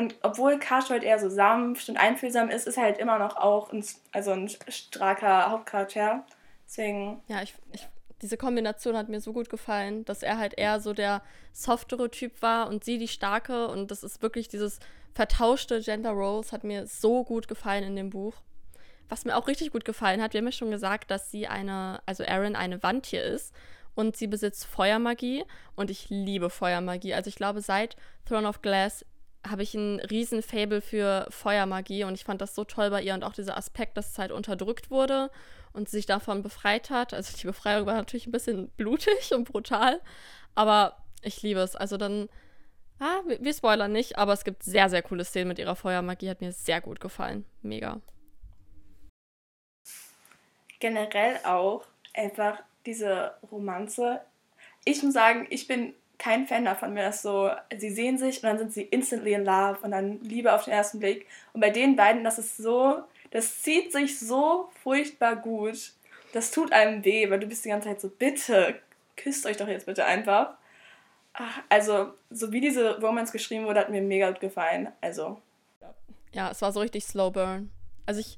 Und 0.00 0.14
obwohl 0.22 0.58
Cartwright 0.58 1.04
eher 1.04 1.18
so 1.18 1.28
sanft 1.28 1.90
und 1.90 1.98
einfühlsam 1.98 2.48
ist, 2.48 2.66
ist 2.66 2.78
er 2.78 2.84
halt 2.84 2.98
immer 2.98 3.18
noch 3.18 3.36
auch 3.36 3.70
ein, 3.70 3.84
also 4.12 4.30
ein 4.30 4.48
starker 4.68 5.50
Hauptcharakter. 5.50 6.24
Deswegen. 6.66 7.20
Ja, 7.28 7.42
ich, 7.42 7.54
ich 7.72 7.86
diese 8.22 8.38
Kombination 8.38 8.96
hat 8.96 9.08
mir 9.08 9.20
so 9.20 9.32
gut 9.32 9.50
gefallen, 9.50 10.04
dass 10.06 10.22
er 10.22 10.38
halt 10.38 10.58
eher 10.58 10.80
so 10.80 10.92
der 10.92 11.22
softere 11.52 12.10
Typ 12.10 12.40
war 12.40 12.68
und 12.68 12.82
sie 12.82 12.96
die 12.96 13.08
starke. 13.08 13.68
Und 13.68 13.90
das 13.90 14.02
ist 14.02 14.22
wirklich 14.22 14.48
dieses 14.48 14.78
vertauschte 15.12 15.80
Gender 15.80 16.12
Roles 16.12 16.52
hat 16.52 16.64
mir 16.64 16.86
so 16.86 17.22
gut 17.24 17.46
gefallen 17.46 17.84
in 17.84 17.96
dem 17.96 18.10
Buch. 18.10 18.34
Was 19.10 19.26
mir 19.26 19.36
auch 19.36 19.48
richtig 19.48 19.72
gut 19.72 19.84
gefallen 19.84 20.22
hat, 20.22 20.32
wir 20.32 20.38
haben 20.38 20.46
ja 20.46 20.52
schon 20.52 20.70
gesagt, 20.70 21.10
dass 21.10 21.30
sie 21.30 21.46
eine, 21.46 22.00
also 22.06 22.22
Erin 22.22 22.56
eine 22.56 22.82
Wandtier 22.82 23.22
ist 23.22 23.54
und 23.94 24.16
sie 24.16 24.28
besitzt 24.28 24.66
Feuermagie 24.66 25.44
und 25.74 25.90
ich 25.90 26.08
liebe 26.10 26.48
Feuermagie. 26.48 27.14
Also 27.14 27.28
ich 27.28 27.36
glaube, 27.36 27.60
seit 27.60 27.96
Throne 28.24 28.48
of 28.48 28.62
Glass 28.62 29.04
habe 29.48 29.62
ich 29.62 29.74
ein 29.74 30.00
riesen 30.00 30.42
Fable 30.42 30.80
für 30.80 31.26
Feuermagie 31.30 32.04
und 32.04 32.14
ich 32.14 32.24
fand 32.24 32.40
das 32.40 32.54
so 32.54 32.64
toll 32.64 32.90
bei 32.90 33.02
ihr 33.02 33.14
und 33.14 33.24
auch 33.24 33.32
dieser 33.32 33.56
Aspekt, 33.56 33.96
dass 33.96 34.10
es 34.10 34.18
halt 34.18 34.32
unterdrückt 34.32 34.90
wurde 34.90 35.30
und 35.72 35.88
sie 35.88 35.98
sich 35.98 36.06
davon 36.06 36.42
befreit 36.42 36.90
hat. 36.90 37.14
Also 37.14 37.36
die 37.36 37.46
Befreiung 37.46 37.86
war 37.86 37.94
natürlich 37.94 38.26
ein 38.26 38.32
bisschen 38.32 38.68
blutig 38.76 39.32
und 39.32 39.44
brutal, 39.44 40.00
aber 40.54 41.04
ich 41.22 41.42
liebe 41.42 41.60
es. 41.60 41.76
Also 41.76 41.96
dann, 41.96 42.28
ah, 42.98 43.20
wir, 43.26 43.54
spoilern 43.54 43.92
nicht, 43.92 44.18
aber 44.18 44.32
es 44.32 44.44
gibt 44.44 44.62
sehr, 44.62 44.90
sehr 44.90 45.02
coole 45.02 45.24
Szenen 45.24 45.48
mit 45.48 45.58
ihrer 45.58 45.76
Feuermagie, 45.76 46.30
hat 46.30 46.40
mir 46.40 46.52
sehr 46.52 46.80
gut 46.80 47.00
gefallen. 47.00 47.44
Mega. 47.62 48.00
Generell 50.80 51.38
auch 51.44 51.84
einfach 52.14 52.62
diese 52.86 53.34
Romanze. 53.50 54.20
Ich 54.84 55.02
muss 55.02 55.12
sagen, 55.12 55.46
ich 55.50 55.66
bin 55.66 55.94
kein 56.20 56.46
Fan 56.46 56.66
davon, 56.66 56.94
wenn 56.94 57.02
das 57.02 57.22
so, 57.22 57.50
sie 57.76 57.90
sehen 57.90 58.18
sich 58.18 58.36
und 58.36 58.42
dann 58.44 58.58
sind 58.58 58.72
sie 58.72 58.82
instantly 58.82 59.32
in 59.32 59.44
love 59.44 59.78
und 59.82 59.90
dann 59.90 60.20
Liebe 60.20 60.52
auf 60.52 60.64
den 60.64 60.74
ersten 60.74 61.00
Blick. 61.00 61.26
Und 61.54 61.62
bei 61.62 61.70
den 61.70 61.96
beiden, 61.96 62.22
das 62.22 62.38
ist 62.38 62.58
so, 62.58 63.02
das 63.30 63.62
zieht 63.62 63.90
sich 63.90 64.20
so 64.20 64.68
furchtbar 64.82 65.34
gut. 65.34 65.92
Das 66.34 66.50
tut 66.50 66.72
einem 66.72 67.04
weh, 67.04 67.28
weil 67.30 67.40
du 67.40 67.46
bist 67.46 67.64
die 67.64 67.70
ganze 67.70 67.88
Zeit 67.88 68.02
so, 68.02 68.10
bitte, 68.10 68.78
küsst 69.16 69.46
euch 69.46 69.56
doch 69.56 69.66
jetzt 69.66 69.86
bitte 69.86 70.04
einfach. 70.04 70.54
Ach, 71.32 71.62
also, 71.70 72.12
so 72.30 72.52
wie 72.52 72.60
diese 72.60 73.00
Romance 73.00 73.32
geschrieben 73.32 73.64
wurde, 73.64 73.80
hat 73.80 73.88
mir 73.88 74.02
mega 74.02 74.30
gut 74.30 74.40
gefallen. 74.40 74.88
Also. 75.00 75.40
Ja, 76.32 76.50
es 76.50 76.60
war 76.60 76.70
so 76.70 76.80
richtig 76.80 77.04
Slow 77.04 77.30
Burn. 77.30 77.70
Also 78.04 78.20
ich, 78.20 78.36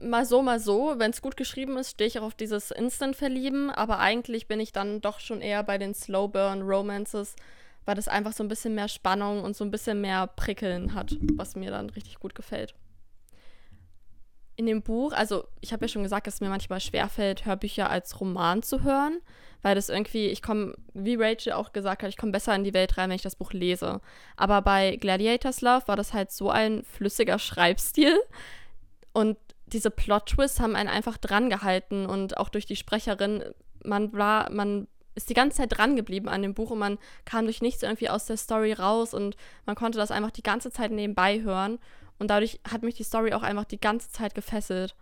mal 0.00 0.24
so, 0.24 0.42
mal 0.42 0.60
so. 0.60 0.94
Wenn 0.98 1.10
es 1.10 1.22
gut 1.22 1.36
geschrieben 1.36 1.76
ist, 1.76 1.90
stehe 1.90 2.08
ich 2.08 2.18
auch 2.18 2.24
auf 2.24 2.34
dieses 2.34 2.70
Instant-Verlieben. 2.70 3.70
Aber 3.70 3.98
eigentlich 3.98 4.48
bin 4.48 4.60
ich 4.60 4.72
dann 4.72 5.00
doch 5.00 5.20
schon 5.20 5.40
eher 5.40 5.62
bei 5.62 5.78
den 5.78 5.94
Slow-Burn-Romances, 5.94 7.36
weil 7.84 7.94
das 7.94 8.08
einfach 8.08 8.32
so 8.32 8.44
ein 8.44 8.48
bisschen 8.48 8.74
mehr 8.74 8.88
Spannung 8.88 9.42
und 9.42 9.56
so 9.56 9.64
ein 9.64 9.70
bisschen 9.70 10.00
mehr 10.00 10.26
Prickeln 10.26 10.94
hat, 10.94 11.16
was 11.34 11.56
mir 11.56 11.70
dann 11.70 11.90
richtig 11.90 12.18
gut 12.18 12.34
gefällt. 12.34 12.74
In 14.56 14.66
dem 14.66 14.82
Buch, 14.82 15.12
also 15.12 15.44
ich 15.60 15.72
habe 15.72 15.84
ja 15.84 15.88
schon 15.88 16.02
gesagt, 16.02 16.26
dass 16.26 16.34
es 16.34 16.40
mir 16.40 16.48
manchmal 16.48 16.80
schwerfällt, 16.80 17.46
Hörbücher 17.46 17.88
als 17.88 18.20
Roman 18.20 18.62
zu 18.64 18.82
hören, 18.82 19.20
weil 19.62 19.76
das 19.76 19.88
irgendwie, 19.88 20.26
ich 20.26 20.42
komme, 20.42 20.74
wie 20.94 21.14
Rachel 21.14 21.52
auch 21.52 21.72
gesagt 21.72 22.02
hat, 22.02 22.08
ich 22.08 22.16
komme 22.16 22.32
besser 22.32 22.56
in 22.56 22.64
die 22.64 22.74
Welt 22.74 22.98
rein, 22.98 23.08
wenn 23.08 23.16
ich 23.16 23.22
das 23.22 23.36
Buch 23.36 23.52
lese. 23.52 24.00
Aber 24.36 24.62
bei 24.62 24.96
Gladiators 24.96 25.60
Love 25.60 25.86
war 25.86 25.94
das 25.94 26.12
halt 26.12 26.32
so 26.32 26.50
ein 26.50 26.82
flüssiger 26.82 27.38
Schreibstil 27.38 28.18
und 29.12 29.36
diese 29.72 29.90
Plot-Twists 29.90 30.60
haben 30.60 30.76
einen 30.76 30.88
einfach 30.88 31.18
dran 31.18 31.50
gehalten 31.50 32.06
und 32.06 32.36
auch 32.36 32.48
durch 32.48 32.66
die 32.66 32.76
Sprecherin, 32.76 33.44
man 33.84 34.12
war, 34.12 34.50
man 34.50 34.88
ist 35.14 35.30
die 35.30 35.34
ganze 35.34 35.58
Zeit 35.58 35.76
dran 35.76 35.96
geblieben 35.96 36.28
an 36.28 36.42
dem 36.42 36.54
Buch 36.54 36.70
und 36.70 36.78
man 36.78 36.98
kam 37.24 37.44
durch 37.44 37.60
nichts 37.60 37.82
irgendwie 37.82 38.08
aus 38.08 38.26
der 38.26 38.36
Story 38.36 38.72
raus 38.72 39.14
und 39.14 39.36
man 39.66 39.74
konnte 39.74 39.98
das 39.98 40.10
einfach 40.10 40.30
die 40.30 40.42
ganze 40.42 40.70
Zeit 40.70 40.90
nebenbei 40.90 41.40
hören 41.40 41.78
und 42.18 42.28
dadurch 42.28 42.60
hat 42.68 42.82
mich 42.82 42.94
die 42.94 43.04
Story 43.04 43.32
auch 43.32 43.42
einfach 43.42 43.64
die 43.64 43.80
ganze 43.80 44.10
Zeit 44.10 44.34
gefesselt. 44.34 44.94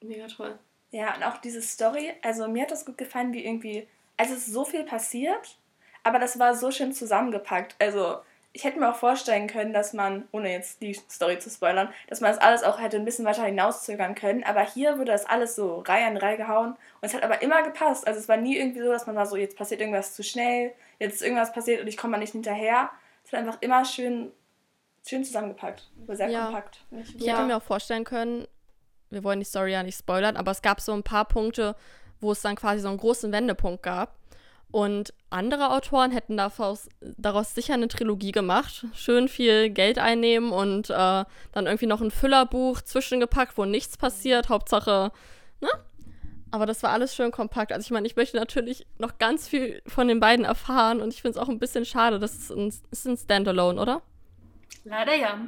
Mega 0.00 0.26
toll. 0.26 0.58
Ja, 0.90 1.14
und 1.16 1.22
auch 1.22 1.38
diese 1.38 1.62
Story, 1.62 2.12
also 2.22 2.48
mir 2.48 2.62
hat 2.62 2.70
das 2.70 2.86
gut 2.86 2.98
gefallen, 2.98 3.32
wie 3.32 3.44
irgendwie, 3.44 3.86
also 4.16 4.34
es 4.34 4.46
ist 4.46 4.52
so 4.52 4.64
viel 4.64 4.84
passiert, 4.84 5.58
aber 6.02 6.18
das 6.18 6.38
war 6.38 6.54
so 6.54 6.70
schön 6.70 6.92
zusammengepackt. 6.92 7.76
Also 7.78 8.18
ich 8.52 8.64
hätte 8.64 8.78
mir 8.78 8.90
auch 8.90 8.96
vorstellen 8.96 9.46
können, 9.46 9.72
dass 9.72 9.92
man, 9.92 10.26
ohne 10.32 10.50
jetzt 10.50 10.80
die 10.80 10.94
Story 10.94 11.38
zu 11.38 11.50
spoilern, 11.50 11.92
dass 12.08 12.20
man 12.20 12.32
das 12.32 12.40
alles 12.40 12.62
auch 12.62 12.80
hätte 12.80 12.96
ein 12.96 13.04
bisschen 13.04 13.24
weiter 13.24 13.44
hinauszögern 13.44 14.14
können. 14.14 14.42
Aber 14.42 14.62
hier 14.62 14.98
wurde 14.98 15.12
das 15.12 15.26
alles 15.26 15.54
so 15.54 15.80
Reihe 15.80 16.06
an 16.06 16.16
Reihe 16.16 16.36
gehauen. 16.36 16.70
Und 16.70 16.78
es 17.02 17.14
hat 17.14 17.22
aber 17.22 17.42
immer 17.42 17.62
gepasst. 17.62 18.06
Also 18.06 18.18
es 18.18 18.28
war 18.28 18.36
nie 18.36 18.56
irgendwie 18.56 18.80
so, 18.80 18.90
dass 18.90 19.06
man 19.06 19.16
war 19.16 19.26
so, 19.26 19.36
jetzt 19.36 19.56
passiert 19.56 19.80
irgendwas 19.80 20.14
zu 20.14 20.22
schnell, 20.22 20.72
jetzt 20.98 21.16
ist 21.16 21.22
irgendwas 21.22 21.52
passiert 21.52 21.82
und 21.82 21.88
ich 21.88 21.96
komme 21.96 22.12
mal 22.12 22.18
nicht 22.18 22.32
hinterher. 22.32 22.90
Es 23.24 23.32
hat 23.32 23.40
einfach 23.40 23.58
immer 23.60 23.84
schön, 23.84 24.32
schön 25.06 25.24
zusammengepackt. 25.24 25.88
Sehr 26.08 26.28
ja. 26.28 26.46
kompakt. 26.46 26.84
Ich, 26.90 27.16
ich 27.20 27.28
hätte 27.28 27.44
mir 27.44 27.58
auch 27.58 27.62
vorstellen 27.62 28.04
können, 28.04 28.48
wir 29.10 29.24
wollen 29.24 29.40
die 29.40 29.46
Story 29.46 29.72
ja 29.72 29.82
nicht 29.82 29.98
spoilern, 29.98 30.36
aber 30.36 30.50
es 30.50 30.62
gab 30.62 30.80
so 30.80 30.92
ein 30.92 31.02
paar 31.02 31.26
Punkte, 31.26 31.76
wo 32.20 32.32
es 32.32 32.42
dann 32.42 32.56
quasi 32.56 32.80
so 32.80 32.88
einen 32.88 32.98
großen 32.98 33.30
Wendepunkt 33.30 33.82
gab. 33.82 34.16
Und 34.70 35.14
andere 35.30 35.70
Autoren 35.70 36.10
hätten 36.10 36.36
daraus, 36.36 36.88
daraus 37.00 37.54
sicher 37.54 37.74
eine 37.74 37.88
Trilogie 37.88 38.32
gemacht, 38.32 38.86
schön 38.94 39.28
viel 39.28 39.70
Geld 39.70 39.98
einnehmen 39.98 40.52
und 40.52 40.90
äh, 40.90 40.94
dann 40.94 41.66
irgendwie 41.66 41.86
noch 41.86 42.02
ein 42.02 42.10
Füllerbuch 42.10 42.82
zwischengepackt, 42.82 43.56
wo 43.56 43.64
nichts 43.64 43.96
passiert, 43.96 44.50
Hauptsache, 44.50 45.10
ne? 45.60 45.68
Aber 46.50 46.64
das 46.64 46.82
war 46.82 46.90
alles 46.90 47.14
schön 47.14 47.30
kompakt. 47.30 47.72
Also 47.72 47.86
ich 47.86 47.90
meine, 47.90 48.06
ich 48.06 48.16
möchte 48.16 48.38
natürlich 48.38 48.86
noch 48.98 49.18
ganz 49.18 49.48
viel 49.48 49.82
von 49.86 50.08
den 50.08 50.18
beiden 50.18 50.46
erfahren 50.46 51.00
und 51.00 51.12
ich 51.12 51.20
finde 51.20 51.38
es 51.38 51.44
auch 51.44 51.50
ein 51.50 51.58
bisschen 51.58 51.84
schade, 51.84 52.18
das 52.18 52.34
ist 52.34 52.50
ein, 52.50 52.72
ist 52.90 53.06
ein 53.06 53.16
Standalone, 53.16 53.80
oder? 53.80 54.02
Leider 54.84 55.14
ja. 55.14 55.38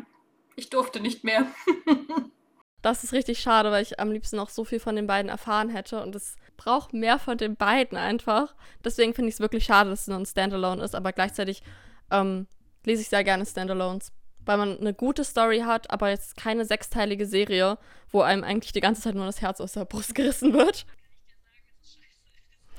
Ich 0.57 0.69
durfte 0.69 1.01
nicht 1.01 1.25
mehr. 1.25 1.47
das 2.83 3.05
ist 3.05 3.15
richtig 3.15 3.41
schade, 3.41 3.71
weil 3.71 3.83
ich 3.83 3.99
am 3.99 4.13
liebsten 4.13 4.37
noch 4.37 4.51
so 4.51 4.65
viel 4.65 4.81
von 4.81 4.97
den 4.97 5.07
beiden 5.07 5.31
erfahren 5.31 5.71
hätte 5.71 6.03
und 6.03 6.15
das 6.15 6.37
brauche 6.61 6.95
mehr 6.95 7.19
von 7.19 7.39
den 7.39 7.57
beiden 7.57 7.97
einfach. 7.97 8.55
Deswegen 8.85 9.15
finde 9.15 9.31
ich 9.31 9.37
es 9.37 9.41
wirklich 9.41 9.65
schade, 9.65 9.89
dass 9.89 10.03
es 10.03 10.07
nur 10.09 10.19
ein 10.19 10.27
Standalone 10.27 10.85
ist, 10.85 10.95
aber 10.95 11.13
gleichzeitig 11.13 11.63
ähm, 12.11 12.47
lese 12.85 13.01
ich 13.01 13.09
sehr 13.09 13.25
gerne 13.25 13.47
Standalones, 13.47 14.13
weil 14.41 14.59
man 14.59 14.79
eine 14.79 14.93
gute 14.93 15.25
Story 15.25 15.61
hat, 15.61 15.91
aber 15.91 16.11
jetzt 16.11 16.37
keine 16.37 16.67
sechsteilige 16.67 17.25
Serie, 17.25 17.79
wo 18.11 18.21
einem 18.21 18.45
eigentlich 18.45 18.73
die 18.73 18.83
ganze 18.83 19.01
Zeit 19.01 19.15
nur 19.15 19.25
das 19.25 19.41
Herz 19.41 19.59
aus 19.63 19.73
der 19.73 19.87
Brust 19.87 20.15
gerissen 20.15 20.53
wird. 20.53 20.85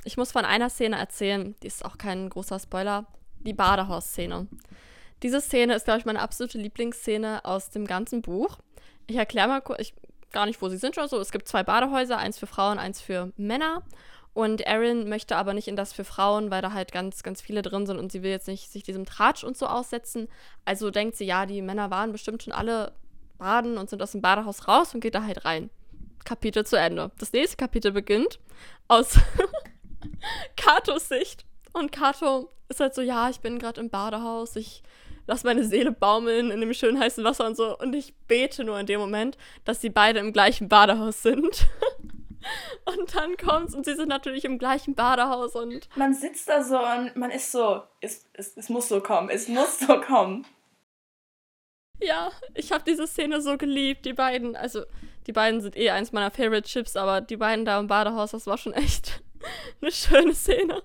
Ich 0.04 0.16
muss 0.16 0.32
von 0.32 0.46
einer 0.46 0.70
Szene 0.70 0.98
erzählen, 0.98 1.56
die 1.64 1.68
ist 1.68 1.84
auch 1.84 1.98
kein 1.98 2.30
großer 2.30 2.60
Spoiler, 2.60 3.08
die 3.40 3.54
Badehaus-Szene. 3.54 4.48
Diese 5.24 5.42
Szene 5.42 5.74
ist, 5.74 5.86
glaube 5.86 6.00
ich, 6.00 6.06
meine 6.06 6.22
absolute 6.22 6.60
Lieblingsszene 6.60 7.46
aus 7.46 7.72
dem 7.72 7.88
ganzen 7.88 8.22
Buch. 8.22 8.60
Ich 9.08 9.16
erkläre 9.16 9.48
mal 9.48 9.62
kurz, 9.62 9.82
ich 9.82 9.96
gar 10.32 10.46
nicht, 10.46 10.62
wo 10.62 10.70
sie 10.70 10.78
sind 10.78 10.98
oder 10.98 11.08
so. 11.08 11.20
Es 11.20 11.32
gibt 11.32 11.48
zwei 11.48 11.64
Badehäuser, 11.64 12.18
eins 12.18 12.38
für 12.38 12.48
Frauen, 12.48 12.80
eins 12.80 13.02
für 13.02 13.32
Männer. 13.38 13.84
Und 14.34 14.62
Erin 14.62 15.10
möchte 15.10 15.36
aber 15.36 15.54
nicht 15.54 15.68
in 15.68 15.76
das 15.76 15.92
für 15.92 16.06
Frauen, 16.06 16.52
weil 16.52 16.62
da 16.62 16.72
halt 16.72 16.94
ganz, 16.94 17.22
ganz 17.22 17.42
viele 17.42 17.62
drin 17.62 17.86
sind 17.86 18.00
und 18.00 18.14
sie 18.14 18.24
will 18.24 18.32
jetzt 18.32 18.48
nicht 18.48 18.72
sich 18.72 18.84
diesem 18.84 19.06
Tratsch 19.06 19.44
und 19.44 19.58
so 19.58 19.68
aussetzen. 19.68 20.30
Also 20.64 20.90
denkt 20.90 21.18
sie, 21.18 21.26
ja, 21.26 21.46
die 21.46 21.62
Männer 21.62 21.92
waren 21.92 22.14
bestimmt 22.14 22.44
schon 22.44 22.54
alle 22.54 22.94
baden 23.38 23.78
und 23.78 23.90
sind 23.90 24.02
aus 24.02 24.14
dem 24.14 24.22
Badehaus 24.22 24.68
raus 24.70 24.94
und 24.94 25.02
geht 25.02 25.16
da 25.16 25.24
halt 25.24 25.44
rein. 25.44 25.70
Kapitel 26.24 26.66
zu 26.66 26.78
Ende. 26.78 27.12
Das 27.18 27.34
nächste 27.34 27.58
Kapitel 27.58 27.92
beginnt 27.92 28.40
aus 28.88 29.18
Katos 30.56 31.10
Sicht. 31.10 31.46
Und 31.74 31.92
Kato 31.92 32.52
ist 32.70 32.80
halt 32.80 32.96
so, 32.96 33.02
ja, 33.02 33.30
ich 33.30 33.42
bin 33.42 33.60
gerade 33.60 33.82
im 33.82 33.90
Badehaus, 33.90 34.56
ich 34.56 34.84
lass 35.32 35.46
meine 35.46 35.64
Seele 35.64 35.94
baumeln 35.94 36.52
in 36.52 36.60
dem 36.60 36.74
schönen 36.74 37.00
heißen 37.00 37.24
Wasser 37.24 37.48
und 37.48 37.56
so. 37.56 37.78
Und 37.78 37.96
ich 37.96 38.14
bete 38.28 38.66
nur 38.66 38.78
in 38.78 38.86
dem 38.86 39.00
Moment, 39.00 39.38
dass 39.64 39.80
sie 39.80 39.90
beide 39.90 40.20
im 40.20 40.34
gleichen 40.34 40.68
Badehaus 40.68 41.24
sind. 41.24 41.46
und 42.86 43.16
dann 43.16 43.38
kommt's 43.38 43.74
und 43.74 43.86
sie 43.86 43.96
sind 43.96 44.10
natürlich 44.10 44.44
im 44.44 44.58
gleichen 44.58 44.94
Badehaus 44.94 45.56
und. 45.56 45.88
Man 45.96 46.14
sitzt 46.14 46.50
da 46.50 46.62
so 46.62 46.78
und 46.78 47.16
man 47.16 47.32
ist 47.32 47.50
so, 47.54 47.82
es, 48.02 48.30
es, 48.34 48.58
es 48.58 48.68
muss 48.68 48.90
so 48.90 49.00
kommen, 49.00 49.30
es 49.30 49.48
muss 49.48 49.80
so 49.80 50.02
kommen. 50.02 50.46
Ja, 52.02 52.32
ich 52.54 52.74
habe 52.74 52.84
diese 52.86 53.08
Szene 53.08 53.42
so 53.42 53.58
geliebt, 53.58 54.06
die 54.06 54.14
beiden. 54.14 54.58
Also, 54.58 54.84
die 55.28 55.32
beiden 55.32 55.62
sind 55.62 55.78
eh 55.78 55.92
eins 55.92 56.12
meiner 56.12 56.32
Favorite 56.32 56.68
Chips, 56.68 56.98
aber 56.98 57.22
die 57.22 57.38
beiden 57.38 57.64
da 57.64 57.80
im 57.80 57.88
Badehaus, 57.88 58.32
das 58.32 58.48
war 58.48 58.58
schon 58.58 58.74
echt 58.74 59.24
eine 59.82 59.92
schöne 59.94 60.34
Szene. 60.34 60.82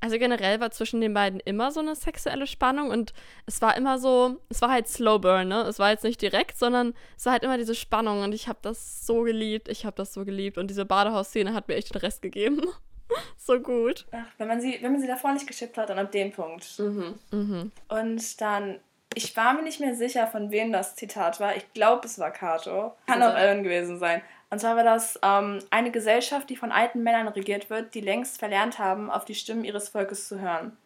Also 0.00 0.18
generell 0.18 0.60
war 0.60 0.70
zwischen 0.70 1.00
den 1.00 1.12
beiden 1.12 1.40
immer 1.40 1.72
so 1.72 1.80
eine 1.80 1.94
sexuelle 1.94 2.46
Spannung 2.46 2.88
und 2.88 3.12
es 3.46 3.60
war 3.60 3.76
immer 3.76 3.98
so, 3.98 4.40
es 4.48 4.62
war 4.62 4.70
halt 4.70 4.88
Slow 4.88 5.18
Burn, 5.18 5.48
ne? 5.48 5.60
Es 5.62 5.78
war 5.78 5.90
jetzt 5.90 6.04
nicht 6.04 6.22
direkt, 6.22 6.56
sondern 6.56 6.94
es 7.18 7.26
war 7.26 7.34
halt 7.34 7.42
immer 7.42 7.58
diese 7.58 7.74
Spannung 7.74 8.22
und 8.22 8.32
ich 8.32 8.48
habe 8.48 8.58
das 8.62 9.06
so 9.06 9.22
geliebt, 9.22 9.68
ich 9.68 9.84
habe 9.84 9.96
das 9.96 10.14
so 10.14 10.24
geliebt 10.24 10.56
und 10.56 10.68
diese 10.68 10.86
Badehaus-Szene 10.86 11.52
hat 11.52 11.68
mir 11.68 11.74
echt 11.74 11.94
den 11.94 12.00
Rest 12.00 12.22
gegeben. 12.22 12.62
so 13.36 13.60
gut. 13.60 14.06
Ach, 14.12 14.26
wenn 14.38 14.48
man 14.48 14.60
sie, 14.60 14.78
wenn 14.80 14.92
man 14.92 15.00
sie 15.00 15.06
davor 15.06 15.32
nicht 15.32 15.46
geschippt 15.46 15.76
hat, 15.76 15.90
dann 15.90 15.98
ab 15.98 16.12
dem 16.12 16.32
Punkt. 16.32 16.78
Mhm. 16.78 17.18
Mhm. 17.30 17.72
Und 17.88 18.40
dann, 18.40 18.80
ich 19.14 19.36
war 19.36 19.52
mir 19.54 19.62
nicht 19.62 19.80
mehr 19.80 19.94
sicher, 19.94 20.26
von 20.26 20.50
wem 20.50 20.72
das 20.72 20.96
Zitat 20.96 21.40
war. 21.40 21.56
Ich 21.56 21.72
glaube, 21.74 22.06
es 22.06 22.18
war 22.18 22.30
Kato. 22.30 22.94
Kann 23.06 23.22
auch 23.22 23.36
Ellen 23.36 23.62
gewesen 23.62 23.98
sein. 23.98 24.22
Und 24.50 24.58
zwar 24.58 24.76
war 24.76 24.84
das 24.84 25.18
ähm, 25.22 25.60
eine 25.70 25.92
Gesellschaft, 25.92 26.50
die 26.50 26.56
von 26.56 26.72
alten 26.72 27.02
Männern 27.02 27.28
regiert 27.28 27.70
wird, 27.70 27.94
die 27.94 28.00
längst 28.00 28.38
verlernt 28.38 28.78
haben, 28.80 29.08
auf 29.10 29.24
die 29.24 29.36
Stimmen 29.36 29.64
ihres 29.64 29.90
Volkes 29.90 30.26
zu 30.26 30.40
hören. 30.40 30.76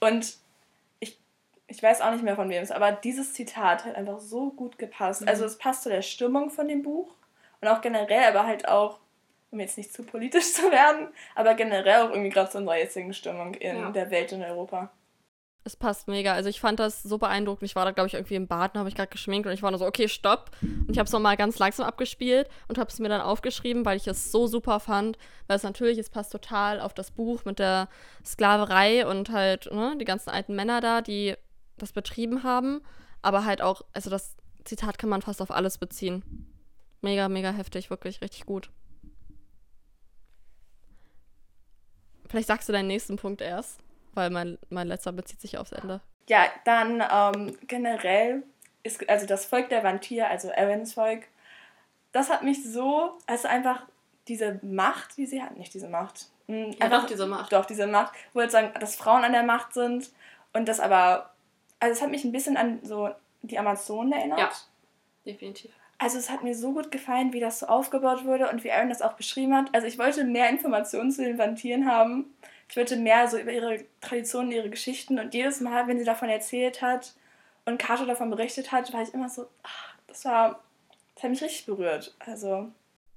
Und 0.00 0.36
ich, 0.98 1.18
ich 1.68 1.80
weiß 1.80 2.00
auch 2.00 2.10
nicht 2.10 2.24
mehr 2.24 2.34
von 2.34 2.50
wem 2.50 2.62
es, 2.62 2.70
ist, 2.70 2.76
aber 2.76 2.90
dieses 2.90 3.32
Zitat 3.32 3.84
hat 3.84 3.94
einfach 3.94 4.18
so 4.18 4.50
gut 4.50 4.78
gepasst. 4.78 5.22
Mhm. 5.22 5.28
Also 5.28 5.44
es 5.44 5.58
passt 5.58 5.84
zu 5.84 5.88
der 5.88 6.02
Stimmung 6.02 6.50
von 6.50 6.66
dem 6.66 6.82
Buch 6.82 7.14
und 7.60 7.68
auch 7.68 7.80
generell, 7.80 8.24
aber 8.24 8.46
halt 8.46 8.68
auch, 8.68 8.98
um 9.52 9.60
jetzt 9.60 9.78
nicht 9.78 9.92
zu 9.92 10.02
politisch 10.02 10.52
zu 10.52 10.72
werden, 10.72 11.08
aber 11.36 11.54
generell 11.54 12.02
auch 12.02 12.10
irgendwie 12.10 12.30
gerade 12.30 12.50
zu 12.50 12.58
unserer 12.58 12.78
jetzigen 12.78 13.14
Stimmung 13.14 13.54
in 13.54 13.78
ja. 13.78 13.90
der 13.90 14.10
Welt 14.10 14.32
und 14.32 14.42
Europa. 14.42 14.90
Es 15.66 15.76
passt 15.76 16.08
mega. 16.08 16.34
Also 16.34 16.50
ich 16.50 16.60
fand 16.60 16.78
das 16.78 17.02
so 17.02 17.16
beeindruckend. 17.16 17.62
Ich 17.62 17.74
war 17.74 17.86
da, 17.86 17.92
glaube 17.92 18.08
ich, 18.08 18.14
irgendwie 18.14 18.34
im 18.34 18.46
Bad, 18.46 18.76
habe 18.76 18.88
ich 18.90 18.94
gerade 18.94 19.10
geschminkt 19.10 19.46
und 19.46 19.54
ich 19.54 19.62
war 19.62 19.70
nur 19.70 19.78
so, 19.78 19.86
okay, 19.86 20.08
stopp. 20.08 20.50
Und 20.60 20.90
ich 20.90 20.98
habe 20.98 21.06
es 21.06 21.12
nochmal 21.12 21.38
ganz 21.38 21.58
langsam 21.58 21.86
abgespielt 21.86 22.48
und 22.68 22.76
habe 22.76 22.90
es 22.90 22.98
mir 22.98 23.08
dann 23.08 23.22
aufgeschrieben, 23.22 23.86
weil 23.86 23.96
ich 23.96 24.06
es 24.06 24.30
so 24.30 24.46
super 24.46 24.78
fand. 24.78 25.16
Weil 25.46 25.56
es 25.56 25.62
natürlich, 25.62 25.96
es 25.96 26.10
passt 26.10 26.32
total 26.32 26.80
auf 26.80 26.92
das 26.92 27.10
Buch 27.10 27.46
mit 27.46 27.58
der 27.58 27.88
Sklaverei 28.22 29.06
und 29.06 29.30
halt 29.30 29.72
ne, 29.72 29.96
die 29.98 30.04
ganzen 30.04 30.28
alten 30.28 30.54
Männer 30.54 30.82
da, 30.82 31.00
die 31.00 31.34
das 31.78 31.92
betrieben 31.92 32.42
haben. 32.42 32.82
Aber 33.22 33.46
halt 33.46 33.62
auch, 33.62 33.80
also 33.94 34.10
das 34.10 34.36
Zitat 34.64 34.98
kann 34.98 35.08
man 35.08 35.22
fast 35.22 35.40
auf 35.40 35.50
alles 35.50 35.78
beziehen. 35.78 36.22
Mega, 37.00 37.30
mega 37.30 37.52
heftig, 37.52 37.88
wirklich 37.88 38.20
richtig 38.20 38.44
gut. 38.44 38.70
Vielleicht 42.28 42.48
sagst 42.48 42.68
du 42.68 42.72
deinen 42.74 42.88
nächsten 42.88 43.16
Punkt 43.16 43.40
erst 43.40 43.83
weil 44.14 44.30
mein, 44.30 44.58
mein 44.68 44.88
letzter 44.88 45.12
bezieht 45.12 45.40
sich 45.40 45.58
aufs 45.58 45.72
Ende. 45.72 46.00
Ja, 46.28 46.46
dann 46.64 47.02
ähm, 47.12 47.58
generell 47.66 48.42
ist, 48.82 49.08
also 49.08 49.26
das 49.26 49.44
Volk 49.44 49.68
der 49.68 49.82
Vampir, 49.82 50.28
also 50.28 50.48
Erins 50.48 50.94
Volk, 50.94 51.24
das 52.12 52.30
hat 52.30 52.42
mich 52.42 52.64
so, 52.64 53.18
also 53.26 53.48
einfach 53.48 53.82
diese 54.28 54.60
Macht, 54.62 55.16
die 55.16 55.26
sie 55.26 55.42
hat, 55.42 55.56
nicht 55.56 55.74
diese 55.74 55.88
Macht. 55.88 56.28
Mh, 56.46 56.56
hm, 56.56 56.72
ja, 56.72 56.80
einfach, 56.80 57.00
doch, 57.02 57.08
diese 57.08 57.26
Macht. 57.26 57.52
Doch, 57.52 57.64
diese 57.66 57.86
Macht, 57.86 58.14
wo 58.32 58.40
jetzt 58.40 58.52
sagen, 58.52 58.72
dass 58.78 58.96
Frauen 58.96 59.24
an 59.24 59.32
der 59.32 59.42
Macht 59.42 59.74
sind 59.74 60.10
und 60.52 60.68
das 60.68 60.80
aber, 60.80 61.30
also 61.80 61.92
es 61.92 62.02
hat 62.02 62.10
mich 62.10 62.24
ein 62.24 62.32
bisschen 62.32 62.56
an 62.56 62.80
so 62.82 63.10
die 63.42 63.58
Amazonen 63.58 64.12
erinnert. 64.12 64.38
Ja, 64.38 64.50
definitiv. 65.26 65.70
Also 65.98 66.18
es 66.18 66.28
hat 66.30 66.42
mir 66.42 66.54
so 66.54 66.72
gut 66.72 66.90
gefallen, 66.90 67.32
wie 67.32 67.40
das 67.40 67.60
so 67.60 67.66
aufgebaut 67.66 68.24
wurde 68.24 68.50
und 68.50 68.64
wie 68.64 68.72
Aaron 68.72 68.88
das 68.88 69.02
auch 69.02 69.14
beschrieben 69.14 69.54
hat. 69.54 69.74
Also 69.74 69.86
ich 69.86 69.98
wollte 69.98 70.24
mehr 70.24 70.50
Informationen 70.50 71.10
zu 71.10 71.24
den 71.24 71.38
Vampiren 71.38 71.86
haben 71.86 72.34
ich 72.68 72.76
wollte 72.76 72.96
mehr 72.96 73.28
so 73.28 73.38
über 73.38 73.52
ihre 73.52 73.84
Traditionen, 74.00 74.52
ihre 74.52 74.70
Geschichten 74.70 75.18
und 75.18 75.34
jedes 75.34 75.60
Mal, 75.60 75.86
wenn 75.86 75.98
sie 75.98 76.04
davon 76.04 76.28
erzählt 76.28 76.82
hat 76.82 77.14
und 77.64 77.78
Kato 77.78 78.04
davon 78.04 78.30
berichtet 78.30 78.72
hat, 78.72 78.92
war 78.92 79.02
ich 79.02 79.14
immer 79.14 79.28
so, 79.28 79.46
ach, 79.62 79.94
das 80.06 80.24
war, 80.24 80.62
das 81.14 81.24
hat 81.24 81.30
mich 81.30 81.42
richtig 81.42 81.66
berührt. 81.66 82.14
Also. 82.18 82.70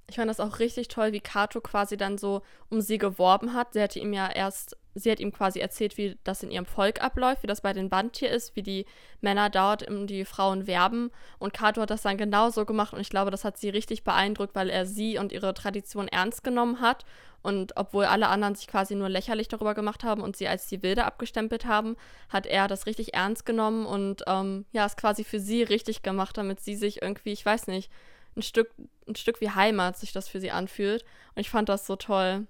Ich 0.08 0.16
fand 0.16 0.30
das 0.30 0.40
auch 0.40 0.58
richtig 0.58 0.88
toll, 0.88 1.12
wie 1.12 1.20
Kato 1.20 1.60
quasi 1.60 1.96
dann 1.96 2.18
so 2.18 2.42
um 2.70 2.80
sie 2.80 2.98
geworben 2.98 3.52
hat. 3.52 3.74
Sie 3.74 3.82
hatte 3.82 3.98
ihm 3.98 4.12
ja 4.12 4.28
erst 4.30 4.76
sie 4.98 5.10
hat 5.10 5.20
ihm 5.20 5.32
quasi 5.32 5.60
erzählt, 5.60 5.96
wie 5.96 6.18
das 6.24 6.42
in 6.42 6.50
ihrem 6.50 6.66
Volk 6.66 7.02
abläuft, 7.02 7.42
wie 7.42 7.46
das 7.46 7.60
bei 7.60 7.72
den 7.72 7.88
Bandtier 7.88 8.30
ist, 8.30 8.56
wie 8.56 8.62
die 8.62 8.86
Männer 9.20 9.50
dort 9.50 9.88
um 9.88 10.06
die 10.06 10.24
Frauen 10.24 10.66
werben. 10.66 11.10
Und 11.38 11.52
Kato 11.52 11.80
hat 11.80 11.90
das 11.90 12.02
dann 12.02 12.16
genauso 12.16 12.64
gemacht 12.64 12.92
und 12.92 13.00
ich 13.00 13.10
glaube, 13.10 13.30
das 13.30 13.44
hat 13.44 13.58
sie 13.58 13.70
richtig 13.70 14.04
beeindruckt, 14.04 14.54
weil 14.54 14.70
er 14.70 14.86
sie 14.86 15.18
und 15.18 15.32
ihre 15.32 15.54
Tradition 15.54 16.08
ernst 16.08 16.44
genommen 16.44 16.80
hat. 16.80 17.04
Und 17.40 17.76
obwohl 17.76 18.04
alle 18.04 18.28
anderen 18.28 18.56
sich 18.56 18.66
quasi 18.66 18.96
nur 18.96 19.08
lächerlich 19.08 19.46
darüber 19.46 19.74
gemacht 19.74 20.02
haben 20.02 20.22
und 20.22 20.36
sie 20.36 20.48
als 20.48 20.66
die 20.66 20.82
Wilde 20.82 21.04
abgestempelt 21.04 21.66
haben, 21.66 21.96
hat 22.28 22.46
er 22.46 22.66
das 22.66 22.86
richtig 22.86 23.14
ernst 23.14 23.46
genommen 23.46 23.86
und 23.86 24.24
ähm, 24.26 24.66
ja, 24.72 24.84
es 24.84 24.96
quasi 24.96 25.22
für 25.22 25.38
sie 25.38 25.62
richtig 25.62 26.02
gemacht, 26.02 26.36
damit 26.36 26.60
sie 26.60 26.74
sich 26.74 27.00
irgendwie, 27.00 27.32
ich 27.32 27.46
weiß 27.46 27.68
nicht, 27.68 27.90
ein 28.38 28.42
Stück, 28.42 28.70
ein 29.06 29.16
Stück 29.16 29.40
wie 29.40 29.50
Heimat 29.50 29.98
sich 29.98 30.12
das 30.12 30.28
für 30.28 30.40
sie 30.40 30.50
anfühlt. 30.50 31.04
Und 31.34 31.40
ich 31.40 31.50
fand 31.50 31.68
das 31.68 31.86
so 31.86 31.96
toll 31.96 32.46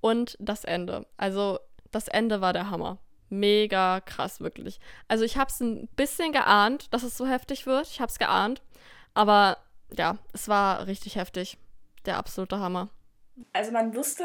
und 0.00 0.36
das 0.40 0.64
Ende. 0.64 1.06
Also 1.16 1.58
das 1.90 2.08
Ende 2.08 2.40
war 2.40 2.52
der 2.52 2.70
Hammer. 2.70 2.98
Mega 3.28 4.00
krass, 4.00 4.40
wirklich. 4.40 4.78
Also 5.08 5.24
ich 5.24 5.38
habe 5.38 5.50
es 5.50 5.60
ein 5.60 5.88
bisschen 5.96 6.32
geahnt, 6.32 6.92
dass 6.92 7.02
es 7.02 7.16
so 7.16 7.26
heftig 7.26 7.66
wird. 7.66 7.86
Ich 7.86 8.00
habe 8.00 8.10
es 8.10 8.18
geahnt. 8.18 8.62
Aber 9.14 9.56
ja, 9.96 10.18
es 10.32 10.48
war 10.48 10.86
richtig 10.86 11.16
heftig. 11.16 11.56
Der 12.04 12.18
absolute 12.18 12.58
Hammer. 12.58 12.88
Also 13.52 13.70
man 13.70 13.94
wusste, 13.94 14.24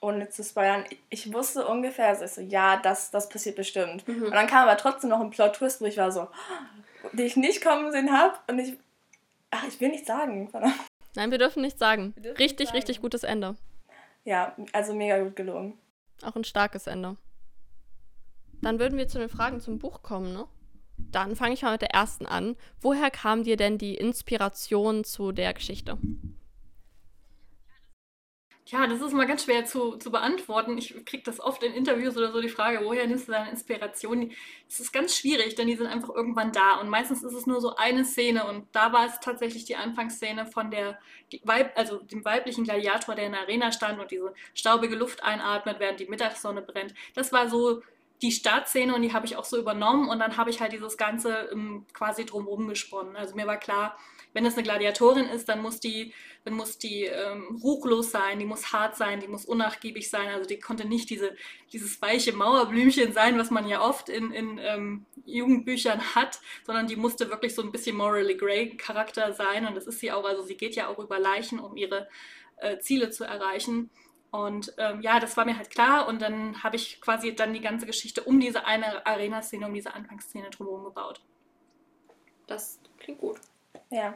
ohne 0.00 0.30
zu 0.30 0.42
spoilern, 0.42 0.84
ich 1.10 1.32
wusste 1.32 1.66
ungefähr, 1.66 2.08
also 2.08 2.26
so, 2.26 2.40
ja, 2.40 2.76
das, 2.76 3.10
das 3.10 3.28
passiert 3.28 3.56
bestimmt. 3.56 4.06
Mhm. 4.08 4.24
Und 4.24 4.32
dann 4.32 4.46
kam 4.46 4.66
aber 4.66 4.78
trotzdem 4.78 5.10
noch 5.10 5.20
ein 5.20 5.30
Plot-Twist, 5.30 5.80
wo 5.80 5.84
ich 5.84 5.98
war 5.98 6.12
so, 6.12 6.28
den 7.12 7.26
ich 7.26 7.36
nicht 7.36 7.62
kommen 7.62 7.90
sehen 7.92 8.12
habe. 8.12 8.38
Und 8.48 8.58
ich, 8.58 8.76
ach, 9.50 9.66
ich 9.66 9.80
will 9.80 9.88
nichts 9.90 10.06
sagen. 10.06 10.50
Nein, 11.14 11.30
wir 11.30 11.38
dürfen 11.38 11.62
nichts 11.62 11.80
sagen. 11.80 12.14
Dürfen 12.16 12.36
richtig, 12.36 12.68
sagen. 12.68 12.76
richtig 12.76 13.00
gutes 13.00 13.24
Ende. 13.24 13.56
Ja, 14.24 14.54
also 14.72 14.94
mega 14.94 15.22
gut 15.22 15.36
gelungen. 15.36 15.78
Auch 16.22 16.36
ein 16.36 16.44
starkes 16.44 16.86
Ende. 16.86 17.16
Dann 18.62 18.78
würden 18.78 18.98
wir 18.98 19.08
zu 19.08 19.18
den 19.18 19.30
Fragen 19.30 19.60
zum 19.60 19.78
Buch 19.78 20.02
kommen, 20.02 20.32
ne? 20.32 20.46
Dann 20.98 21.34
fange 21.34 21.54
ich 21.54 21.62
mal 21.62 21.72
mit 21.72 21.80
der 21.80 21.94
ersten 21.94 22.26
an. 22.26 22.56
Woher 22.80 23.10
kam 23.10 23.42
dir 23.42 23.56
denn 23.56 23.78
die 23.78 23.94
Inspiration 23.94 25.02
zu 25.02 25.32
der 25.32 25.54
Geschichte? 25.54 25.96
Ja, 28.70 28.86
das 28.86 29.00
ist 29.00 29.12
mal 29.12 29.26
ganz 29.26 29.44
schwer 29.44 29.64
zu, 29.64 29.96
zu 29.96 30.12
beantworten. 30.12 30.78
Ich 30.78 31.04
kriege 31.04 31.24
das 31.24 31.40
oft 31.40 31.60
in 31.64 31.74
Interviews 31.74 32.16
oder 32.16 32.30
so 32.30 32.40
die 32.40 32.48
Frage, 32.48 32.84
woher 32.84 33.04
nimmst 33.04 33.26
du 33.26 33.32
deine 33.32 33.50
Inspiration? 33.50 34.30
Es 34.68 34.78
ist 34.78 34.92
ganz 34.92 35.16
schwierig, 35.16 35.56
denn 35.56 35.66
die 35.66 35.74
sind 35.74 35.88
einfach 35.88 36.10
irgendwann 36.10 36.52
da. 36.52 36.76
Und 36.80 36.88
meistens 36.88 37.24
ist 37.24 37.32
es 37.32 37.46
nur 37.46 37.60
so 37.60 37.74
eine 37.74 38.04
Szene. 38.04 38.46
Und 38.46 38.68
da 38.70 38.92
war 38.92 39.06
es 39.06 39.18
tatsächlich 39.18 39.64
die 39.64 39.74
Anfangsszene 39.74 40.46
von 40.46 40.70
der 40.70 41.00
Weib, 41.42 41.72
also 41.76 41.98
dem 41.98 42.24
weiblichen 42.24 42.62
Gladiator, 42.62 43.16
der 43.16 43.26
in 43.26 43.32
der 43.32 43.40
Arena 43.40 43.72
stand 43.72 43.98
und 43.98 44.12
diese 44.12 44.32
staubige 44.54 44.94
Luft 44.94 45.24
einatmet, 45.24 45.80
während 45.80 45.98
die 45.98 46.06
Mittagssonne 46.06 46.62
brennt. 46.62 46.94
Das 47.14 47.32
war 47.32 47.48
so 47.48 47.82
die 48.22 48.30
Startszene 48.30 48.94
und 48.94 49.02
die 49.02 49.12
habe 49.12 49.26
ich 49.26 49.36
auch 49.36 49.44
so 49.44 49.58
übernommen. 49.58 50.08
Und 50.08 50.20
dann 50.20 50.36
habe 50.36 50.50
ich 50.50 50.60
halt 50.60 50.72
dieses 50.72 50.96
Ganze 50.96 51.48
ähm, 51.50 51.86
quasi 51.92 52.24
drumherum 52.24 52.68
gesponnen. 52.68 53.16
Also 53.16 53.34
mir 53.34 53.48
war 53.48 53.56
klar, 53.56 53.98
wenn 54.32 54.46
es 54.46 54.54
eine 54.54 54.62
Gladiatorin 54.62 55.26
ist, 55.26 55.48
dann 55.48 55.60
muss 55.60 55.80
die, 55.80 56.12
dann 56.44 56.54
muss 56.54 56.78
die 56.78 57.04
ähm, 57.04 57.58
ruchlos 57.62 58.10
sein, 58.10 58.38
die 58.38 58.44
muss 58.44 58.72
hart 58.72 58.96
sein, 58.96 59.20
die 59.20 59.28
muss 59.28 59.44
unnachgiebig 59.44 60.08
sein. 60.08 60.28
Also 60.28 60.48
die 60.48 60.58
konnte 60.58 60.86
nicht 60.86 61.10
diese, 61.10 61.34
dieses 61.72 62.00
weiche 62.00 62.32
Mauerblümchen 62.32 63.12
sein, 63.12 63.38
was 63.38 63.50
man 63.50 63.68
ja 63.68 63.80
oft 63.80 64.08
in, 64.08 64.32
in 64.32 64.58
ähm, 64.58 65.06
Jugendbüchern 65.24 66.14
hat, 66.14 66.40
sondern 66.64 66.86
die 66.86 66.96
musste 66.96 67.30
wirklich 67.30 67.54
so 67.54 67.62
ein 67.62 67.72
bisschen 67.72 67.96
morally 67.96 68.36
grey 68.36 68.76
Charakter 68.76 69.32
sein. 69.32 69.66
Und 69.66 69.74
das 69.74 69.86
ist 69.86 70.00
sie 70.00 70.12
auch. 70.12 70.24
Also 70.24 70.42
sie 70.42 70.56
geht 70.56 70.74
ja 70.76 70.88
auch 70.88 70.98
über 70.98 71.18
Leichen, 71.18 71.58
um 71.58 71.76
ihre 71.76 72.08
äh, 72.56 72.78
Ziele 72.78 73.10
zu 73.10 73.24
erreichen. 73.24 73.90
Und 74.30 74.74
ähm, 74.78 75.00
ja, 75.00 75.18
das 75.18 75.36
war 75.36 75.44
mir 75.44 75.56
halt 75.56 75.70
klar. 75.70 76.06
Und 76.06 76.22
dann 76.22 76.62
habe 76.62 76.76
ich 76.76 77.00
quasi 77.00 77.34
dann 77.34 77.52
die 77.52 77.60
ganze 77.60 77.86
Geschichte 77.86 78.22
um 78.22 78.38
diese 78.38 78.64
eine 78.64 79.04
Arena-Szene, 79.04 79.66
um 79.66 79.74
diese 79.74 79.94
Anfangsszene 79.94 80.50
drumherum 80.50 80.84
gebaut. 80.84 81.20
Das 82.46 82.80
klingt 82.98 83.20
gut. 83.20 83.40
Ja, 83.90 84.14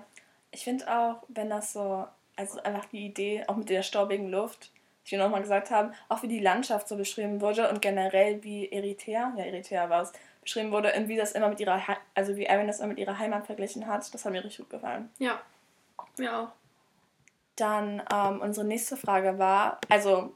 ich 0.50 0.64
finde 0.64 0.88
auch, 0.88 1.23
wenn 1.28 1.50
das 1.50 1.73
so, 1.73 2.07
also 2.37 2.62
einfach 2.62 2.87
die 2.87 3.07
Idee, 3.07 3.45
auch 3.49 3.57
mit 3.57 3.69
der 3.69 3.83
staubigen 3.83 4.31
Luft, 4.31 4.71
wie 5.04 5.12
wir 5.12 5.19
nochmal 5.19 5.43
gesagt 5.43 5.71
haben, 5.71 5.93
auch 6.09 6.23
wie 6.23 6.28
die 6.28 6.40
Landschaft 6.40 6.88
so 6.88 6.97
beschrieben 6.97 7.40
wurde 7.40 7.69
und 7.69 7.83
generell 7.83 8.43
wie 8.43 8.71
Eritrea, 8.71 9.35
ja, 9.37 9.45
Eritrea 9.45 9.90
war 9.90 10.02
es, 10.02 10.12
beschrieben 10.40 10.73
wurde 10.73 10.93
und 10.95 11.09
wie 11.09 11.16
das 11.16 11.33
immer 11.33 11.49
mit 11.49 11.61
ihrer, 11.61 11.83
also 12.14 12.37
wie 12.37 12.45
Erin 12.45 12.66
das 12.66 12.78
immer 12.78 12.88
mit 12.88 12.99
ihrer 12.99 13.19
Heimat 13.19 13.47
verglichen 13.47 13.87
hat, 13.87 14.12
das 14.14 14.25
hat 14.25 14.33
mir 14.33 14.45
richtig 14.45 14.59
gut 14.59 14.71
gefallen. 14.71 15.11
Ja, 15.19 15.40
mir 16.19 16.37
auch. 16.37 16.49
Dann 17.57 18.02
ähm, 18.12 18.40
unsere 18.40 18.66
nächste 18.66 18.97
Frage 18.97 19.38
war, 19.38 19.78
also 19.88 20.35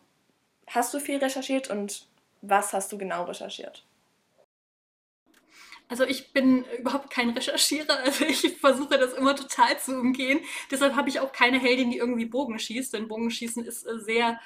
hast 0.66 0.92
du 0.94 1.00
viel 1.00 1.18
recherchiert 1.18 1.68
und 1.68 2.06
was 2.42 2.72
hast 2.72 2.92
du 2.92 2.98
genau 2.98 3.24
recherchiert? 3.24 3.84
Also 5.88 6.04
ich 6.04 6.32
bin 6.32 6.64
überhaupt 6.78 7.10
kein 7.10 7.30
Recherchierer, 7.30 7.98
also 8.04 8.24
ich 8.24 8.56
versuche 8.60 8.98
das 8.98 9.14
immer 9.14 9.34
total 9.34 9.78
zu 9.78 9.98
umgehen. 9.98 10.40
Deshalb 10.70 10.94
habe 10.94 11.08
ich 11.08 11.20
auch 11.20 11.32
keine 11.32 11.58
Heldin, 11.58 11.90
die 11.90 11.98
irgendwie 11.98 12.26
Bogen 12.26 12.58
schießt, 12.58 12.92
denn 12.94 13.08
Bogenschießen 13.08 13.64
ist 13.64 13.86
äh, 13.86 13.98
sehr 13.98 14.40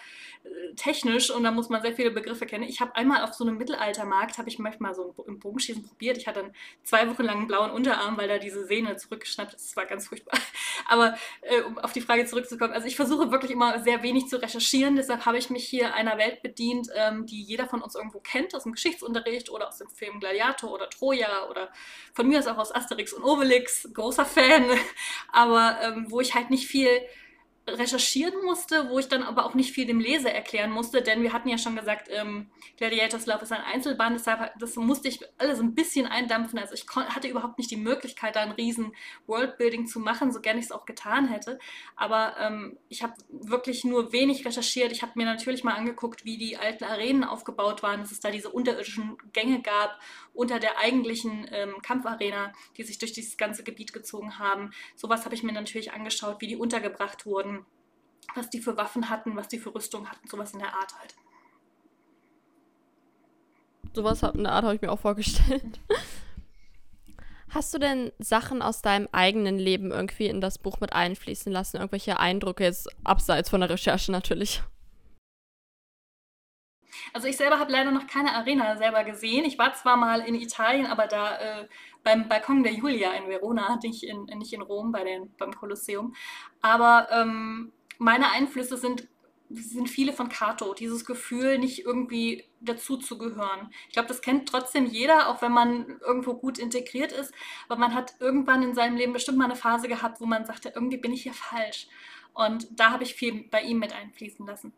technisch 0.76 1.30
und 1.30 1.44
da 1.44 1.50
muss 1.50 1.68
man 1.68 1.82
sehr 1.82 1.94
viele 1.94 2.10
Begriffe 2.10 2.46
kennen. 2.46 2.64
Ich 2.64 2.80
habe 2.80 2.94
einmal 2.96 3.22
auf 3.22 3.34
so 3.34 3.44
einem 3.44 3.56
Mittelaltermarkt, 3.58 4.38
habe 4.38 4.48
ich 4.48 4.58
manchmal 4.58 4.94
so 4.94 5.14
ein 5.28 5.38
Bogenschießen 5.38 5.82
probiert. 5.82 6.16
Ich 6.16 6.26
hatte 6.26 6.42
dann 6.42 6.52
zwei 6.82 7.08
Wochen 7.08 7.22
lang 7.22 7.38
einen 7.38 7.46
blauen 7.46 7.70
Unterarm, 7.70 8.16
weil 8.16 8.28
da 8.28 8.38
diese 8.38 8.64
Sehne 8.66 8.96
zurückgeschnappt 8.96 9.54
ist. 9.54 9.68
Das 9.68 9.76
war 9.76 9.86
ganz 9.86 10.08
furchtbar. 10.08 10.38
Aber 10.88 11.16
äh, 11.42 11.62
um 11.62 11.78
auf 11.78 11.92
die 11.92 12.00
Frage 12.00 12.24
zurückzukommen, 12.26 12.72
also 12.72 12.86
ich 12.86 12.96
versuche 12.96 13.30
wirklich 13.30 13.50
immer 13.50 13.80
sehr 13.80 14.02
wenig 14.02 14.28
zu 14.28 14.40
recherchieren. 14.40 14.96
Deshalb 14.96 15.26
habe 15.26 15.38
ich 15.38 15.50
mich 15.50 15.68
hier 15.68 15.94
einer 15.94 16.18
Welt 16.18 16.42
bedient, 16.42 16.88
ähm, 16.94 17.26
die 17.26 17.42
jeder 17.42 17.66
von 17.66 17.82
uns 17.82 17.94
irgendwo 17.94 18.20
kennt, 18.20 18.54
aus 18.54 18.64
dem 18.64 18.72
Geschichtsunterricht 18.72 19.50
oder 19.50 19.68
aus 19.68 19.78
dem 19.78 19.88
Film 19.90 20.20
Gladiator 20.20 20.72
oder 20.72 20.88
Troja 20.90 21.48
oder 21.48 21.70
von 22.14 22.26
mir 22.26 22.38
aus 22.38 22.46
auch 22.46 22.58
aus 22.58 22.74
Asterix 22.74 23.12
und 23.12 23.24
Obelix. 23.24 23.88
Großer 23.92 24.24
Fan. 24.24 24.64
Aber 25.32 25.78
ähm, 25.82 26.06
wo 26.08 26.20
ich 26.20 26.34
halt 26.34 26.50
nicht 26.50 26.66
viel 26.66 26.88
recherchieren 27.66 28.44
musste, 28.44 28.90
wo 28.90 28.98
ich 28.98 29.08
dann 29.08 29.22
aber 29.22 29.46
auch 29.46 29.54
nicht 29.54 29.72
viel 29.72 29.86
dem 29.86 30.00
Leser 30.00 30.32
erklären 30.32 30.70
musste, 30.70 31.00
denn 31.00 31.22
wir 31.22 31.32
hatten 31.32 31.48
ja 31.48 31.58
schon 31.58 31.76
gesagt, 31.76 32.08
ähm, 32.10 32.50
Gladiators 32.76 33.26
Love 33.26 33.42
ist 33.42 33.52
ein 33.52 33.60
Einzelband, 33.60 34.18
deshalb 34.18 34.52
das 34.58 34.74
musste 34.76 35.08
ich 35.08 35.20
alles 35.38 35.60
ein 35.60 35.74
bisschen 35.74 36.06
eindampfen. 36.06 36.58
Also 36.58 36.74
ich 36.74 36.86
hatte 36.88 37.28
überhaupt 37.28 37.58
nicht 37.58 37.70
die 37.70 37.76
Möglichkeit, 37.76 38.34
da 38.34 38.40
ein 38.40 38.50
riesen 38.50 38.92
Worldbuilding 39.26 39.86
zu 39.86 40.00
machen, 40.00 40.32
so 40.32 40.40
gerne 40.40 40.58
ich 40.58 40.66
es 40.66 40.72
auch 40.72 40.86
getan 40.86 41.28
hätte. 41.28 41.58
Aber 41.94 42.36
ähm, 42.40 42.78
ich 42.88 43.04
habe 43.04 43.14
wirklich 43.28 43.84
nur 43.84 44.12
wenig 44.12 44.44
recherchiert. 44.44 44.90
Ich 44.90 45.02
habe 45.02 45.12
mir 45.14 45.26
natürlich 45.26 45.62
mal 45.62 45.74
angeguckt, 45.74 46.24
wie 46.24 46.38
die 46.38 46.56
alten 46.56 46.84
Arenen 46.84 47.22
aufgebaut 47.22 47.82
waren, 47.84 48.00
dass 48.00 48.10
es 48.10 48.20
da 48.20 48.30
diese 48.30 48.50
unterirdischen 48.50 49.16
Gänge 49.32 49.62
gab 49.62 50.00
unter 50.34 50.58
der 50.58 50.78
eigentlichen 50.78 51.46
ähm, 51.50 51.74
Kampfarena, 51.82 52.52
die 52.76 52.84
sich 52.84 52.98
durch 52.98 53.12
dieses 53.12 53.36
ganze 53.36 53.64
Gebiet 53.64 53.92
gezogen 53.92 54.38
haben. 54.38 54.70
Sowas 54.96 55.24
habe 55.24 55.34
ich 55.34 55.42
mir 55.42 55.52
natürlich 55.52 55.92
angeschaut, 55.92 56.40
wie 56.40 56.46
die 56.46 56.56
untergebracht 56.56 57.26
wurden, 57.26 57.66
was 58.34 58.50
die 58.50 58.60
für 58.60 58.76
Waffen 58.76 59.10
hatten, 59.10 59.36
was 59.36 59.48
die 59.48 59.58
für 59.58 59.74
Rüstung 59.74 60.08
hatten, 60.08 60.26
sowas 60.28 60.52
in 60.52 60.60
der 60.60 60.74
Art 60.74 60.94
halt. 60.98 61.14
Sowas 63.94 64.22
in 64.22 64.44
der 64.44 64.52
Art 64.52 64.64
habe 64.64 64.74
ich 64.74 64.80
mir 64.80 64.90
auch 64.90 65.00
vorgestellt. 65.00 65.80
Hast 67.50 67.74
du 67.74 67.78
denn 67.78 68.12
Sachen 68.18 68.62
aus 68.62 68.80
deinem 68.80 69.10
eigenen 69.12 69.58
Leben 69.58 69.90
irgendwie 69.90 70.26
in 70.26 70.40
das 70.40 70.56
Buch 70.56 70.80
mit 70.80 70.94
einfließen 70.94 71.52
lassen? 71.52 71.76
Irgendwelche 71.76 72.18
Eindrücke, 72.18 72.64
jetzt 72.64 72.88
abseits 73.04 73.50
von 73.50 73.60
der 73.60 73.68
Recherche 73.68 74.10
natürlich? 74.10 74.62
Also 77.12 77.28
ich 77.28 77.36
selber 77.36 77.58
habe 77.58 77.72
leider 77.72 77.90
noch 77.90 78.06
keine 78.06 78.34
Arena 78.34 78.76
selber 78.76 79.04
gesehen. 79.04 79.44
Ich 79.44 79.58
war 79.58 79.74
zwar 79.74 79.96
mal 79.96 80.20
in 80.20 80.34
Italien, 80.34 80.86
aber 80.86 81.06
da 81.06 81.38
äh, 81.38 81.68
beim 82.02 82.28
Balkon 82.28 82.62
der 82.62 82.72
Julia 82.72 83.12
in 83.12 83.28
Verona, 83.28 83.78
nicht 83.82 84.02
in, 84.02 84.24
nicht 84.24 84.52
in 84.52 84.62
Rom 84.62 84.92
bei 84.92 85.04
den, 85.04 85.34
beim 85.38 85.52
Kolosseum. 85.52 86.14
Aber 86.60 87.08
ähm, 87.10 87.72
meine 87.98 88.30
Einflüsse 88.30 88.76
sind, 88.76 89.08
sind 89.50 89.88
viele 89.88 90.12
von 90.12 90.28
Cato. 90.28 90.74
Dieses 90.74 91.04
Gefühl, 91.04 91.58
nicht 91.58 91.84
irgendwie 91.84 92.44
dazu 92.60 92.96
zu 92.96 93.18
gehören. 93.18 93.70
Ich 93.88 93.94
glaube, 93.94 94.08
das 94.08 94.22
kennt 94.22 94.48
trotzdem 94.48 94.86
jeder, 94.86 95.28
auch 95.28 95.42
wenn 95.42 95.52
man 95.52 96.00
irgendwo 96.00 96.34
gut 96.34 96.58
integriert 96.58 97.12
ist. 97.12 97.32
Aber 97.68 97.78
man 97.78 97.94
hat 97.94 98.14
irgendwann 98.20 98.62
in 98.62 98.74
seinem 98.74 98.96
Leben 98.96 99.12
bestimmt 99.12 99.38
mal 99.38 99.44
eine 99.44 99.56
Phase 99.56 99.88
gehabt, 99.88 100.20
wo 100.20 100.26
man 100.26 100.46
sagte, 100.46 100.72
irgendwie 100.74 100.96
bin 100.96 101.12
ich 101.12 101.22
hier 101.22 101.34
falsch. 101.34 101.88
Und 102.34 102.68
da 102.78 102.92
habe 102.92 103.04
ich 103.04 103.14
viel 103.14 103.44
bei 103.50 103.62
ihm 103.62 103.78
mit 103.78 103.92
einfließen 103.92 104.46
lassen. 104.46 104.72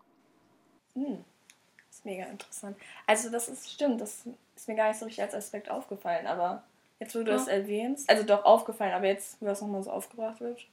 Mega 2.05 2.25
interessant. 2.27 2.77
Also 3.07 3.31
das 3.31 3.49
ist 3.49 3.71
stimmt, 3.71 4.01
das 4.01 4.25
ist 4.57 4.69
mir 4.69 4.75
gar 4.75 4.89
nicht 4.89 4.99
so 4.99 5.07
richtig 5.07 5.25
als 5.25 5.35
Aspekt 5.35 5.71
aufgefallen, 5.71 6.27
aber 6.27 6.63
jetzt, 7.01 7.15
wo 7.15 7.21
du 7.21 7.31
ja. 7.31 7.37
das 7.37 7.49
erwähnst, 7.49 8.09
also 8.09 8.23
doch 8.23 8.45
aufgefallen, 8.45 8.93
aber 8.93 9.07
jetzt, 9.07 9.41
wo 9.41 9.47
das 9.47 9.61
nochmal 9.61 9.83
so 9.83 9.91
aufgebracht 9.91 10.41
wird, 10.41 10.67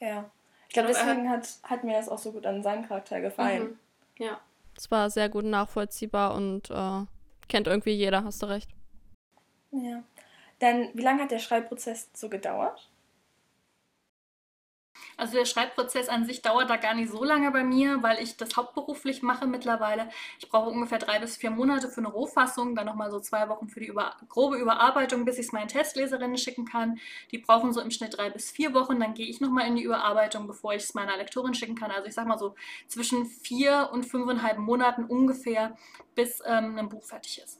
ja. 0.00 0.30
Ich 0.68 0.74
glaube, 0.74 0.88
deswegen 0.88 1.30
hat, 1.30 1.48
hat 1.62 1.82
mir 1.82 1.96
das 1.96 2.08
auch 2.08 2.18
so 2.18 2.32
gut 2.32 2.44
an 2.44 2.62
seinem 2.62 2.86
Charakter 2.86 3.20
gefallen. 3.20 3.78
Mhm. 4.18 4.24
Ja. 4.24 4.40
Es 4.76 4.90
war 4.90 5.08
sehr 5.10 5.28
gut 5.28 5.44
nachvollziehbar 5.44 6.34
und 6.34 6.70
äh, 6.70 7.06
kennt 7.48 7.66
irgendwie 7.66 7.92
jeder, 7.92 8.22
hast 8.22 8.42
du 8.42 8.46
recht. 8.46 8.70
Ja. 9.72 10.02
Dann, 10.58 10.90
wie 10.92 11.02
lange 11.02 11.22
hat 11.22 11.30
der 11.30 11.38
Schreibprozess 11.38 12.10
so 12.12 12.28
gedauert? 12.28 12.88
Also 15.18 15.36
der 15.36 15.46
Schreibprozess 15.46 16.08
an 16.08 16.24
sich 16.24 16.42
dauert 16.42 16.70
da 16.70 16.76
gar 16.76 16.94
nicht 16.94 17.10
so 17.10 17.24
lange 17.24 17.50
bei 17.50 17.64
mir, 17.64 18.04
weil 18.04 18.22
ich 18.22 18.36
das 18.36 18.56
hauptberuflich 18.56 19.20
mache 19.20 19.48
mittlerweile. 19.48 20.08
Ich 20.38 20.48
brauche 20.48 20.70
ungefähr 20.70 20.98
drei 21.00 21.18
bis 21.18 21.36
vier 21.36 21.50
Monate 21.50 21.88
für 21.88 21.98
eine 21.98 22.08
Rohfassung, 22.08 22.76
dann 22.76 22.86
nochmal 22.86 23.10
so 23.10 23.18
zwei 23.18 23.48
Wochen 23.48 23.68
für 23.68 23.80
die 23.80 23.88
über 23.88 24.14
grobe 24.28 24.58
Überarbeitung, 24.58 25.24
bis 25.24 25.38
ich 25.38 25.46
es 25.46 25.52
meinen 25.52 25.66
Testleserinnen 25.66 26.38
schicken 26.38 26.66
kann. 26.66 27.00
Die 27.32 27.38
brauchen 27.38 27.72
so 27.72 27.80
im 27.80 27.90
Schnitt 27.90 28.16
drei 28.16 28.30
bis 28.30 28.52
vier 28.52 28.74
Wochen, 28.74 29.00
dann 29.00 29.14
gehe 29.14 29.26
ich 29.26 29.40
nochmal 29.40 29.66
in 29.66 29.74
die 29.74 29.82
Überarbeitung, 29.82 30.46
bevor 30.46 30.74
ich 30.74 30.84
es 30.84 30.94
meiner 30.94 31.16
Lektorin 31.16 31.52
schicken 31.52 31.74
kann. 31.74 31.90
Also 31.90 32.06
ich 32.06 32.14
sage 32.14 32.28
mal 32.28 32.38
so 32.38 32.54
zwischen 32.86 33.26
vier 33.26 33.90
und 33.92 34.04
fünfeinhalb 34.06 34.58
Monaten 34.58 35.04
ungefähr, 35.04 35.76
bis 36.14 36.40
ähm, 36.46 36.78
ein 36.78 36.88
Buch 36.88 37.02
fertig 37.02 37.42
ist 37.42 37.57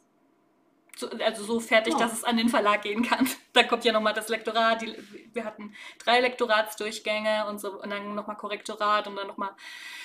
also 1.02 1.44
so 1.44 1.60
fertig, 1.60 1.94
oh. 1.94 1.98
dass 1.98 2.12
es 2.12 2.24
an 2.24 2.36
den 2.36 2.48
Verlag 2.48 2.82
gehen 2.82 3.02
kann. 3.02 3.28
Da 3.54 3.64
kommt 3.64 3.84
ja 3.84 3.92
nochmal 3.92 4.14
das 4.14 4.28
Lektorat. 4.28 4.82
Die, 4.82 4.94
wir 5.32 5.44
hatten 5.44 5.74
drei 5.98 6.20
Lektoratsdurchgänge 6.20 7.46
und 7.48 7.60
so 7.60 7.82
und 7.82 7.90
dann 7.90 8.14
nochmal 8.14 8.36
Korrektorat 8.36 9.08
und 9.08 9.16
dann 9.16 9.26
nochmal 9.26 9.50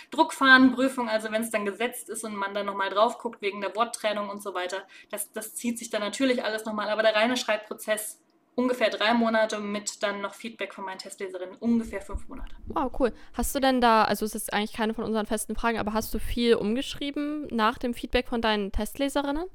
Druckfahnenprüfung. 0.09 1.07
Also 1.07 1.31
wenn 1.31 1.43
es 1.43 1.51
dann 1.51 1.65
gesetzt 1.65 2.09
ist 2.09 2.23
und 2.23 2.35
man 2.35 2.55
dann 2.55 2.65
nochmal 2.65 2.89
drauf 2.89 3.19
guckt 3.19 3.43
wegen 3.43 3.61
der 3.61 3.75
Worttrennung 3.75 4.29
und 4.29 4.41
so 4.41 4.55
weiter, 4.55 4.87
das, 5.11 5.31
das 5.33 5.53
zieht 5.53 5.77
sich 5.77 5.91
dann 5.91 6.01
natürlich 6.01 6.43
alles 6.43 6.65
nochmal. 6.65 6.89
Aber 6.89 7.03
der 7.03 7.15
reine 7.15 7.37
Schreibprozess 7.37 8.23
ungefähr 8.55 8.89
drei 8.89 9.13
Monate 9.13 9.59
mit 9.59 10.01
dann 10.03 10.21
noch 10.21 10.33
Feedback 10.33 10.73
von 10.73 10.85
meinen 10.85 10.99
Testleserinnen, 10.99 11.55
ungefähr 11.57 12.01
fünf 12.01 12.27
Monate. 12.27 12.55
Wow, 12.67 12.91
cool. 12.99 13.13
Hast 13.33 13.53
du 13.55 13.59
denn 13.59 13.81
da, 13.81 14.03
also 14.03 14.25
es 14.25 14.35
ist 14.35 14.53
eigentlich 14.53 14.73
keine 14.73 14.93
von 14.93 15.03
unseren 15.03 15.25
festen 15.25 15.55
Fragen, 15.55 15.79
aber 15.79 15.93
hast 15.93 16.13
du 16.13 16.19
viel 16.19 16.55
umgeschrieben 16.55 17.47
nach 17.51 17.77
dem 17.77 17.93
Feedback 17.93 18.27
von 18.27 18.41
deinen 18.41 18.71
Testleserinnen? 18.71 19.45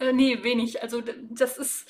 Äh, 0.00 0.12
nee, 0.12 0.42
wenig. 0.42 0.82
Also 0.82 1.02
das 1.30 1.58
ist, 1.58 1.88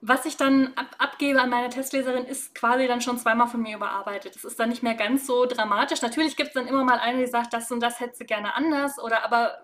was 0.00 0.26
ich 0.26 0.36
dann 0.36 0.72
ab, 0.76 0.94
abgebe 0.98 1.40
an 1.40 1.50
meine 1.50 1.70
Testleserin, 1.70 2.24
ist 2.24 2.54
quasi 2.54 2.86
dann 2.86 3.00
schon 3.00 3.18
zweimal 3.18 3.46
von 3.46 3.62
mir 3.62 3.76
überarbeitet. 3.76 4.34
Das 4.34 4.44
ist 4.44 4.58
dann 4.58 4.68
nicht 4.68 4.82
mehr 4.82 4.94
ganz 4.94 5.26
so 5.26 5.46
dramatisch. 5.46 6.02
Natürlich 6.02 6.36
gibt 6.36 6.48
es 6.48 6.54
dann 6.54 6.66
immer 6.66 6.84
mal 6.84 6.98
eine, 6.98 7.18
die 7.18 7.26
sagt, 7.26 7.52
das 7.52 7.70
und 7.70 7.80
das 7.80 8.00
hätte 8.00 8.16
sie 8.16 8.26
gerne 8.26 8.54
anders. 8.54 8.98
Oder 8.98 9.24
aber 9.24 9.62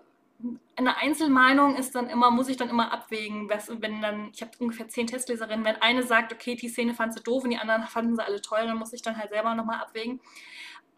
eine 0.75 0.97
Einzelmeinung 0.97 1.75
ist 1.75 1.95
dann 1.95 2.09
immer, 2.09 2.31
muss 2.31 2.47
ich 2.47 2.57
dann 2.57 2.69
immer 2.69 2.91
abwägen. 2.93 3.49
Wenn 3.49 4.01
dann, 4.01 4.29
ich 4.33 4.41
habe 4.41 4.51
ungefähr 4.59 4.87
zehn 4.87 5.07
Testleserinnen, 5.07 5.65
wenn 5.65 5.81
eine 5.81 6.03
sagt, 6.03 6.31
okay, 6.31 6.55
die 6.55 6.69
Szene 6.69 6.93
fand 6.93 7.13
sie 7.13 7.21
doof 7.21 7.43
und 7.43 7.49
die 7.49 7.57
anderen 7.57 7.83
fanden 7.83 8.15
sie 8.15 8.25
alle 8.25 8.41
toll, 8.41 8.65
dann 8.65 8.77
muss 8.77 8.93
ich 8.93 9.01
dann 9.01 9.17
halt 9.17 9.31
selber 9.31 9.53
nochmal 9.55 9.81
abwägen. 9.81 10.21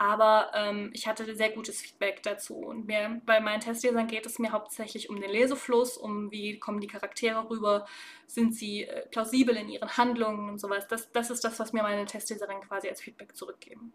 Aber 0.02 0.50
ähm, 0.56 0.90
ich 0.94 1.08
hatte 1.08 1.36
sehr 1.36 1.52
gutes 1.52 1.80
Feedback 1.80 2.24
dazu. 2.24 2.56
Und 2.56 2.88
mir, 2.88 3.22
bei 3.24 3.40
meinen 3.40 3.60
Testlesern 3.60 4.08
geht 4.08 4.26
es 4.26 4.40
mir 4.40 4.52
hauptsächlich 4.52 5.12
um 5.12 5.22
den 5.22 5.30
Lesefluss, 5.30 5.96
um 5.96 6.32
wie 6.32 6.58
kommen 6.58 6.82
die 6.82 6.88
Charaktere 6.88 7.48
rüber, 7.48 7.86
sind 8.26 8.56
sie 8.56 8.86
äh, 8.86 9.06
plausibel 9.10 9.56
in 9.56 9.70
ihren 9.70 9.96
Handlungen 9.98 10.50
und 10.50 10.60
sowas. 10.60 10.88
Das, 10.88 11.12
das 11.12 11.30
ist 11.30 11.44
das, 11.44 11.60
was 11.60 11.72
mir 11.72 11.84
meine 11.84 12.06
Testleserinnen 12.06 12.64
quasi 12.64 12.90
als 12.90 13.00
Feedback 13.00 13.36
zurückgeben. 13.36 13.94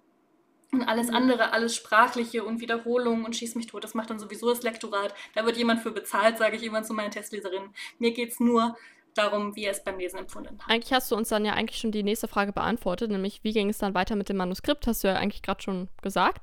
Und 0.70 0.84
alles 0.84 1.08
mhm. 1.08 1.16
andere, 1.16 1.50
alles 1.50 1.74
Sprachliche 1.74 2.44
und 2.44 2.60
Wiederholungen 2.60 3.24
und 3.24 3.34
Schieß 3.34 3.56
mich 3.56 3.66
tot, 3.66 3.82
das 3.82 3.94
macht 3.94 4.10
dann 4.10 4.20
sowieso 4.20 4.48
das 4.48 4.62
Lektorat. 4.62 5.12
Da 5.34 5.44
wird 5.44 5.56
jemand 5.56 5.80
für 5.80 5.90
bezahlt, 5.90 6.38
sage 6.38 6.54
ich 6.54 6.62
immer 6.62 6.84
zu 6.84 6.94
meinen 6.94 7.10
Testleserinnen. 7.10 7.74
Mir 7.98 8.12
geht 8.12 8.30
es 8.30 8.38
nur 8.38 8.76
darum, 9.16 9.56
wie 9.56 9.64
er 9.64 9.72
es 9.72 9.82
beim 9.82 9.98
Lesen 9.98 10.18
empfunden 10.18 10.58
hat. 10.60 10.70
Eigentlich 10.70 10.92
hast 10.92 11.10
du 11.10 11.16
uns 11.16 11.28
dann 11.28 11.44
ja 11.44 11.54
eigentlich 11.54 11.80
schon 11.80 11.92
die 11.92 12.02
nächste 12.02 12.28
Frage 12.28 12.52
beantwortet, 12.52 13.10
nämlich 13.10 13.42
wie 13.42 13.52
ging 13.52 13.68
es 13.68 13.78
dann 13.78 13.94
weiter 13.94 14.16
mit 14.16 14.28
dem 14.28 14.36
Manuskript, 14.36 14.86
hast 14.86 15.04
du 15.04 15.08
ja 15.08 15.14
eigentlich 15.14 15.42
gerade 15.42 15.62
schon 15.62 15.88
gesagt. 16.02 16.42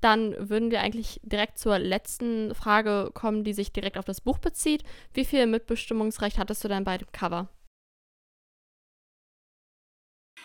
Dann 0.00 0.34
würden 0.48 0.70
wir 0.72 0.80
eigentlich 0.80 1.20
direkt 1.22 1.58
zur 1.58 1.78
letzten 1.78 2.54
Frage 2.54 3.10
kommen, 3.14 3.44
die 3.44 3.52
sich 3.52 3.72
direkt 3.72 3.96
auf 3.96 4.04
das 4.04 4.20
Buch 4.20 4.38
bezieht. 4.38 4.82
Wie 5.14 5.24
viel 5.24 5.46
Mitbestimmungsrecht 5.46 6.38
hattest 6.38 6.64
du 6.64 6.68
denn 6.68 6.82
bei 6.82 6.98
dem 6.98 7.10
Cover? 7.12 7.48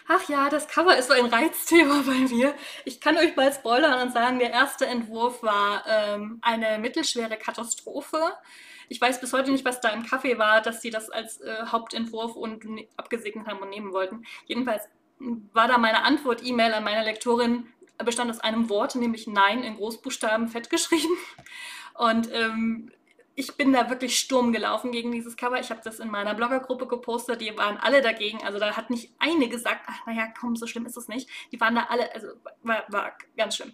Ach 0.07 0.29
ja, 0.29 0.49
das 0.49 0.67
Cover 0.67 0.95
ist 0.95 1.07
so 1.07 1.13
ein 1.13 1.25
Reizthema 1.25 2.01
bei 2.05 2.13
mir. 2.13 2.53
Ich 2.85 3.01
kann 3.01 3.17
euch 3.17 3.35
mal 3.35 3.51
spoilern 3.51 4.07
und 4.07 4.13
sagen, 4.13 4.39
der 4.39 4.51
erste 4.51 4.85
Entwurf 4.85 5.43
war 5.43 5.83
ähm, 5.87 6.39
eine 6.41 6.77
mittelschwere 6.77 7.37
Katastrophe. 7.37 8.33
Ich 8.89 9.01
weiß 9.01 9.19
bis 9.19 9.33
heute 9.33 9.51
nicht, 9.51 9.65
was 9.65 9.81
da 9.81 9.89
im 9.89 10.05
Kaffee 10.05 10.37
war, 10.37 10.61
dass 10.61 10.81
sie 10.81 10.89
das 10.89 11.09
als 11.09 11.41
äh, 11.41 11.65
Hauptentwurf 11.67 12.35
und 12.35 12.65
ne, 12.65 12.87
abgesegnet 12.97 13.47
haben 13.47 13.59
und 13.59 13.69
nehmen 13.69 13.93
wollten. 13.93 14.23
Jedenfalls 14.45 14.83
war 15.19 15.67
da 15.67 15.77
meine 15.77 16.03
Antwort-E-Mail 16.03 16.73
an 16.73 16.83
meine 16.83 17.03
Lektorin, 17.03 17.67
bestand 18.03 18.29
aus 18.29 18.39
einem 18.39 18.69
Wort, 18.69 18.95
nämlich 18.95 19.27
Nein 19.27 19.63
in 19.63 19.75
Großbuchstaben 19.75 20.47
fett 20.47 20.69
geschrieben. 20.69 21.17
Und 21.95 22.31
ähm, 22.31 22.91
ich 23.33 23.55
bin 23.55 23.73
da 23.73 23.89
wirklich 23.89 24.17
Sturm 24.17 24.51
gelaufen 24.51 24.91
gegen 24.91 25.11
dieses 25.11 25.35
Cover. 25.35 25.59
Ich 25.59 25.69
habe 25.69 25.81
das 25.83 25.99
in 25.99 26.09
meiner 26.09 26.33
Bloggergruppe 26.33 26.87
gepostet, 26.87 27.41
die 27.41 27.55
waren 27.57 27.77
alle 27.77 28.01
dagegen. 28.01 28.43
Also 28.43 28.59
da 28.59 28.75
hat 28.75 28.89
nicht 28.89 29.13
eine 29.19 29.47
gesagt, 29.47 29.81
ach 29.87 30.05
naja, 30.05 30.27
komm, 30.39 30.55
so 30.55 30.67
schlimm 30.67 30.85
ist 30.85 30.97
es 30.97 31.07
nicht. 31.07 31.29
Die 31.51 31.59
waren 31.59 31.75
da 31.75 31.87
alle, 31.89 32.13
also 32.13 32.27
war, 32.63 32.83
war 32.89 33.17
ganz 33.35 33.55
schlimm. 33.55 33.73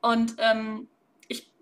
Und 0.00 0.36
ähm, 0.38 0.88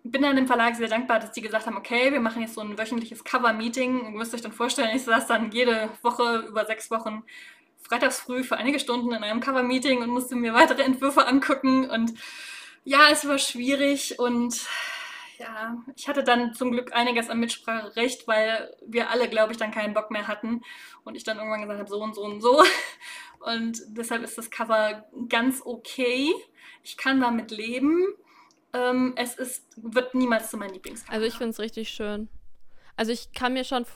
bin 0.04 0.22
dann 0.22 0.36
dem 0.36 0.46
Verlag 0.46 0.76
sehr 0.76 0.88
dankbar, 0.88 1.18
dass 1.20 1.32
die 1.32 1.40
gesagt 1.40 1.66
haben, 1.66 1.76
okay, 1.76 2.12
wir 2.12 2.20
machen 2.20 2.42
jetzt 2.42 2.54
so 2.54 2.60
ein 2.60 2.78
wöchentliches 2.78 3.24
Cover-Meeting. 3.24 4.04
Ihr 4.04 4.10
müsst 4.10 4.34
euch 4.34 4.40
dann 4.40 4.52
vorstellen, 4.52 4.94
ich 4.94 5.02
saß 5.02 5.26
dann 5.26 5.50
jede 5.50 5.90
Woche 6.02 6.46
über 6.48 6.64
sechs 6.64 6.90
Wochen 6.90 7.24
freitags 7.80 8.20
früh 8.20 8.44
für 8.44 8.56
einige 8.56 8.78
Stunden 8.78 9.12
in 9.12 9.22
einem 9.22 9.40
Cover-Meeting 9.40 10.02
und 10.02 10.10
musste 10.10 10.36
mir 10.36 10.52
weitere 10.54 10.82
Entwürfe 10.82 11.26
angucken. 11.26 11.88
Und 11.88 12.14
ja, 12.84 13.08
es 13.10 13.26
war 13.26 13.38
schwierig 13.38 14.18
und 14.18 14.66
ja, 15.38 15.76
ich 15.94 16.08
hatte 16.08 16.24
dann 16.24 16.52
zum 16.52 16.72
Glück 16.72 16.92
einiges 16.92 17.30
an 17.30 17.38
Mitspracherecht, 17.38 18.26
weil 18.26 18.74
wir 18.86 19.10
alle, 19.10 19.28
glaube 19.28 19.52
ich, 19.52 19.58
dann 19.58 19.70
keinen 19.70 19.94
Bock 19.94 20.10
mehr 20.10 20.26
hatten 20.26 20.62
und 21.04 21.14
ich 21.14 21.24
dann 21.24 21.38
irgendwann 21.38 21.62
gesagt 21.62 21.78
habe, 21.78 21.88
so 21.88 22.02
und 22.02 22.14
so 22.14 22.22
und 22.22 22.40
so. 22.40 22.62
Und 23.40 23.80
deshalb 23.90 24.24
ist 24.24 24.36
das 24.36 24.50
Cover 24.50 25.06
ganz 25.28 25.62
okay. 25.64 26.34
Ich 26.82 26.96
kann 26.96 27.20
damit 27.20 27.52
leben. 27.52 28.04
Ähm, 28.72 29.14
es 29.16 29.34
ist, 29.34 29.64
wird 29.76 30.14
niemals 30.14 30.50
zu 30.50 30.56
meinem 30.56 30.72
Lieblingscover. 30.72 31.12
Also 31.12 31.26
ich 31.26 31.34
finde 31.34 31.50
es 31.50 31.58
richtig 31.58 31.88
schön. 31.88 32.28
Also 32.96 33.12
ich 33.12 33.32
kann 33.32 33.52
mir 33.52 33.64
schon 33.64 33.86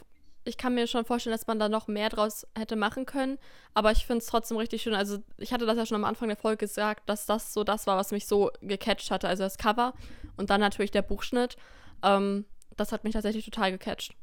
ich 0.45 0.57
kann 0.57 0.75
mir 0.75 0.87
schon 0.87 1.05
vorstellen, 1.05 1.35
dass 1.35 1.47
man 1.47 1.59
da 1.59 1.69
noch 1.69 1.87
mehr 1.87 2.09
draus 2.09 2.47
hätte 2.57 2.77
machen 2.77 3.07
können. 3.07 3.39
Aber 3.75 3.93
ich 3.93 4.07
finde 4.07 4.19
es 4.19 4.27
trotzdem 4.27 4.57
richtig 4.57 4.83
schön. 4.83 4.95
Also, 4.95 5.19
ich 5.39 5.53
hatte 5.53 5.67
das 5.67 5.77
ja 5.77 5.87
schon 5.87 5.97
am 5.97 6.05
Anfang 6.05 6.29
der 6.29 6.37
Folge 6.37 6.59
gesagt, 6.59 7.09
dass 7.09 7.27
das 7.27 7.53
so 7.53 7.65
das 7.65 7.87
war, 7.87 7.97
was 7.97 8.11
mich 8.11 8.27
so 8.27 8.51
gecatcht 8.61 9.11
hatte. 9.11 9.29
Also 9.29 9.45
das 9.45 9.59
Cover 9.59 9.95
und 10.37 10.51
dann 10.51 10.61
natürlich 10.61 10.91
der 10.91 11.03
Buchschnitt. 11.03 11.57
Ähm, 12.03 12.45
das 12.77 12.93
hat 12.93 13.05
mich 13.05 13.13
tatsächlich 13.13 13.45
total 13.45 13.71
gecatcht. 13.71 14.15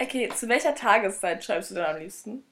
Okay, 0.00 0.30
zu 0.34 0.48
welcher 0.48 0.74
Tageszeit 0.74 1.44
schreibst 1.44 1.72
du 1.72 1.74
denn 1.74 1.84
am 1.84 1.98
liebsten? 1.98 2.44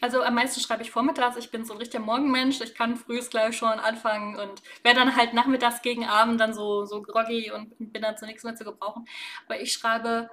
Also 0.00 0.22
am 0.22 0.34
meisten 0.34 0.60
schreibe 0.60 0.82
ich 0.82 0.90
vormittags. 0.90 1.36
Ich 1.36 1.50
bin 1.50 1.64
so 1.64 1.72
ein 1.72 1.78
richtiger 1.78 2.02
Morgenmensch. 2.02 2.60
Ich 2.60 2.74
kann 2.74 2.96
frühs 2.96 3.30
gleich 3.30 3.56
schon 3.56 3.68
anfangen 3.68 4.36
und 4.36 4.62
werde 4.82 5.00
dann 5.00 5.16
halt 5.16 5.34
nachmittags 5.34 5.82
gegen 5.82 6.04
Abend 6.06 6.40
dann 6.40 6.54
so, 6.54 6.84
so 6.84 7.02
groggy 7.02 7.50
und 7.50 7.74
bin 7.78 8.02
dann 8.02 8.16
zu 8.16 8.26
nichts 8.26 8.44
mehr 8.44 8.54
zu 8.54 8.64
gebrauchen. 8.64 9.06
Aber 9.46 9.60
ich 9.60 9.72
schreibe 9.72 10.30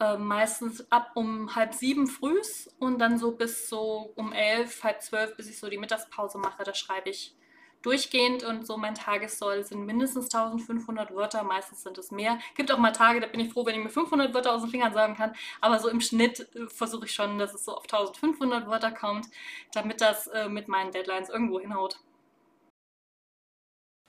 äh, 0.00 0.16
meistens 0.16 0.90
ab 0.92 1.12
um 1.14 1.54
halb 1.56 1.74
sieben 1.74 2.06
frühs 2.06 2.68
und 2.78 2.98
dann 2.98 3.18
so 3.18 3.32
bis 3.32 3.68
so 3.68 4.12
um 4.16 4.32
elf, 4.32 4.84
halb 4.84 5.02
zwölf, 5.02 5.36
bis 5.36 5.48
ich 5.48 5.58
so 5.58 5.68
die 5.68 5.78
Mittagspause 5.78 6.38
mache. 6.38 6.64
Da 6.64 6.74
schreibe 6.74 7.10
ich 7.10 7.34
durchgehend 7.82 8.44
und 8.44 8.66
so 8.66 8.76
mein 8.76 8.94
Tagessoll 8.94 9.64
sind 9.64 9.84
mindestens 9.86 10.32
1500 10.34 11.14
Wörter, 11.14 11.42
meistens 11.44 11.82
sind 11.82 11.98
es 11.98 12.10
mehr. 12.10 12.38
Gibt 12.56 12.72
auch 12.72 12.78
mal 12.78 12.92
Tage, 12.92 13.20
da 13.20 13.26
bin 13.26 13.40
ich 13.40 13.52
froh, 13.52 13.64
wenn 13.66 13.76
ich 13.76 13.84
mir 13.84 13.90
500 13.90 14.34
Wörter 14.34 14.54
aus 14.54 14.62
den 14.62 14.70
Fingern 14.70 14.92
sagen 14.92 15.14
kann, 15.14 15.34
aber 15.60 15.78
so 15.78 15.88
im 15.88 16.00
Schnitt 16.00 16.40
äh, 16.54 16.66
versuche 16.68 17.06
ich 17.06 17.12
schon, 17.12 17.38
dass 17.38 17.54
es 17.54 17.64
so 17.64 17.76
auf 17.76 17.84
1500 17.84 18.66
Wörter 18.66 18.90
kommt, 18.90 19.26
damit 19.72 20.00
das 20.00 20.26
äh, 20.28 20.48
mit 20.48 20.68
meinen 20.68 20.92
Deadlines 20.92 21.28
irgendwo 21.28 21.60
hinhaut. 21.60 21.98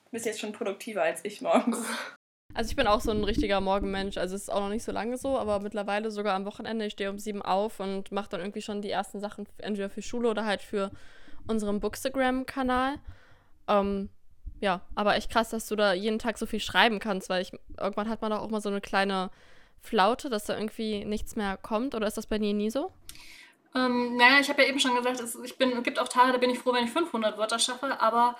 Du 0.05 0.11
bist 0.11 0.25
jetzt 0.25 0.39
schon 0.39 0.53
produktiver 0.53 1.03
als 1.03 1.23
ich 1.23 1.41
morgens. 1.41 1.85
Also 2.55 2.71
ich 2.71 2.75
bin 2.75 2.87
auch 2.87 2.99
so 2.99 3.11
ein 3.11 3.23
richtiger 3.23 3.61
Morgenmensch. 3.61 4.17
Also 4.17 4.35
es 4.35 4.43
ist 4.43 4.49
auch 4.49 4.61
noch 4.61 4.69
nicht 4.69 4.83
so 4.83 4.91
lange 4.91 5.17
so, 5.17 5.37
aber 5.37 5.59
mittlerweile 5.59 6.09
sogar 6.09 6.35
am 6.35 6.45
Wochenende. 6.45 6.85
Ich 6.85 6.93
stehe 6.93 7.11
um 7.11 7.19
sieben 7.19 7.43
auf 7.43 7.79
und 7.79 8.11
mache 8.11 8.29
dann 8.29 8.41
irgendwie 8.41 8.63
schon 8.63 8.81
die 8.81 8.89
ersten 8.89 9.19
Sachen 9.19 9.47
entweder 9.59 9.89
für 9.89 10.01
Schule 10.01 10.29
oder 10.29 10.45
halt 10.45 10.63
für 10.63 10.89
unseren 11.47 11.79
Bookstagram-Kanal. 11.79 12.97
Ähm, 13.69 14.09
ja, 14.59 14.81
aber 14.95 15.15
echt 15.15 15.31
krass, 15.31 15.49
dass 15.49 15.67
du 15.67 15.75
da 15.75 15.93
jeden 15.93 16.19
Tag 16.19 16.37
so 16.37 16.45
viel 16.45 16.59
schreiben 16.59 16.99
kannst, 16.99 17.29
weil 17.29 17.41
ich 17.41 17.53
irgendwann 17.77 18.09
hat 18.09 18.21
man 18.21 18.31
doch 18.31 18.41
auch 18.41 18.49
mal 18.49 18.61
so 18.61 18.69
eine 18.69 18.81
kleine 18.81 19.29
Flaute, 19.81 20.29
dass 20.29 20.45
da 20.45 20.57
irgendwie 20.57 21.05
nichts 21.05 21.37
mehr 21.37 21.55
kommt. 21.55 21.95
Oder 21.95 22.07
ist 22.07 22.17
das 22.17 22.27
bei 22.27 22.37
dir 22.37 22.53
nie 22.53 22.69
so? 22.69 22.91
Ähm, 23.75 24.17
naja, 24.17 24.39
ich 24.41 24.49
habe 24.49 24.63
ja 24.63 24.67
eben 24.67 24.79
schon 24.79 24.95
gesagt, 24.95 25.21
es, 25.21 25.35
ich 25.43 25.57
bin, 25.57 25.71
es 25.71 25.83
gibt 25.83 25.99
auch 25.99 26.07
Tage, 26.07 26.33
da 26.33 26.37
bin 26.39 26.49
ich 26.49 26.59
froh, 26.59 26.73
wenn 26.73 26.85
ich 26.85 26.91
500 26.91 27.37
Wörter 27.37 27.59
schaffe, 27.59 28.01
aber 28.01 28.35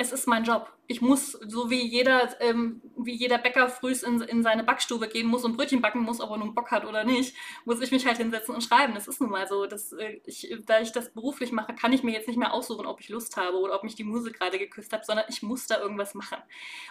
es 0.00 0.12
ist 0.12 0.28
mein 0.28 0.44
Job. 0.44 0.72
Ich 0.86 1.02
muss, 1.02 1.32
so 1.32 1.70
wie 1.70 1.84
jeder, 1.84 2.40
ähm, 2.40 2.80
wie 2.96 3.16
jeder 3.16 3.36
Bäcker 3.36 3.68
frühs 3.68 4.04
in, 4.04 4.20
in 4.20 4.44
seine 4.44 4.62
Backstube 4.62 5.08
gehen 5.08 5.26
muss 5.26 5.44
und 5.44 5.56
Brötchen 5.56 5.82
backen 5.82 6.02
muss, 6.02 6.20
ob 6.20 6.30
er 6.30 6.36
nun 6.36 6.54
Bock 6.54 6.70
hat 6.70 6.84
oder 6.84 7.02
nicht, 7.02 7.34
muss 7.64 7.80
ich 7.80 7.90
mich 7.90 8.06
halt 8.06 8.16
hinsetzen 8.16 8.54
und 8.54 8.62
schreiben. 8.62 8.94
Das 8.94 9.08
ist 9.08 9.20
nun 9.20 9.30
mal 9.30 9.48
so. 9.48 9.66
Das, 9.66 9.92
äh, 9.92 10.20
ich, 10.24 10.56
da 10.64 10.80
ich 10.80 10.92
das 10.92 11.12
beruflich 11.12 11.50
mache, 11.50 11.74
kann 11.74 11.92
ich 11.92 12.04
mir 12.04 12.12
jetzt 12.12 12.28
nicht 12.28 12.38
mehr 12.38 12.54
aussuchen, 12.54 12.86
ob 12.86 13.00
ich 13.00 13.08
Lust 13.08 13.36
habe 13.36 13.58
oder 13.58 13.74
ob 13.74 13.82
mich 13.82 13.96
die 13.96 14.04
Muse 14.04 14.30
gerade 14.30 14.56
geküsst 14.60 14.92
hat, 14.92 15.04
sondern 15.04 15.26
ich 15.28 15.42
muss 15.42 15.66
da 15.66 15.80
irgendwas 15.80 16.14
machen. 16.14 16.38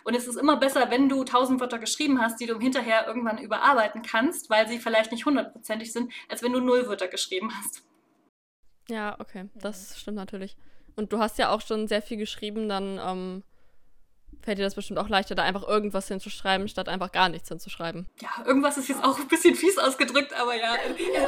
Und 0.03 0.13
es 0.13 0.27
ist 0.27 0.35
immer 0.35 0.57
besser, 0.57 0.91
wenn 0.91 1.07
du 1.07 1.23
tausend 1.23 1.61
Wörter 1.61 1.79
geschrieben 1.79 2.21
hast, 2.21 2.41
die 2.41 2.45
du 2.45 2.59
hinterher 2.59 3.07
irgendwann 3.07 3.37
überarbeiten 3.37 4.01
kannst, 4.01 4.49
weil 4.49 4.67
sie 4.67 4.79
vielleicht 4.79 5.13
nicht 5.13 5.25
hundertprozentig 5.25 5.93
sind, 5.93 6.11
als 6.27 6.43
wenn 6.43 6.51
du 6.51 6.59
null 6.59 6.87
Wörter 6.87 7.07
geschrieben 7.07 7.51
hast. 7.57 7.83
Ja, 8.89 9.17
okay, 9.21 9.45
das 9.55 9.97
stimmt 9.97 10.17
natürlich. 10.17 10.57
Und 10.97 11.13
du 11.13 11.19
hast 11.19 11.37
ja 11.37 11.51
auch 11.51 11.61
schon 11.61 11.87
sehr 11.87 12.01
viel 12.01 12.17
geschrieben, 12.17 12.67
dann 12.67 12.99
ähm, 13.01 13.43
fällt 14.41 14.57
dir 14.57 14.63
das 14.63 14.73
bestimmt 14.73 14.97
auch 14.97 15.09
leichter, 15.09 15.35
da 15.35 15.43
einfach 15.43 15.67
irgendwas 15.67 16.07
hinzuschreiben, 16.07 16.67
statt 16.67 16.89
einfach 16.89 17.11
gar 17.11 17.29
nichts 17.29 17.49
hinzuschreiben. 17.49 18.07
Ja, 18.19 18.45
irgendwas 18.45 18.77
ist 18.77 18.89
jetzt 18.89 19.03
auch 19.03 19.19
ein 19.19 19.27
bisschen 19.27 19.53
fies 19.53 19.77
ausgedrückt, 19.77 20.33
aber 20.33 20.55
ja, 20.55 20.75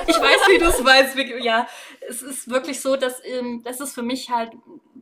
ich 0.08 0.16
weiß, 0.16 0.48
wie 0.50 0.58
du 0.58 0.66
es 0.66 0.84
weißt. 0.84 1.16
Ja, 1.46 1.68
es 2.08 2.24
ist 2.24 2.50
wirklich 2.50 2.82
so, 2.82 2.96
dass, 2.96 3.22
ähm, 3.24 3.62
dass 3.64 3.80
es 3.80 3.94
für 3.94 4.02
mich 4.02 4.32
halt 4.32 4.54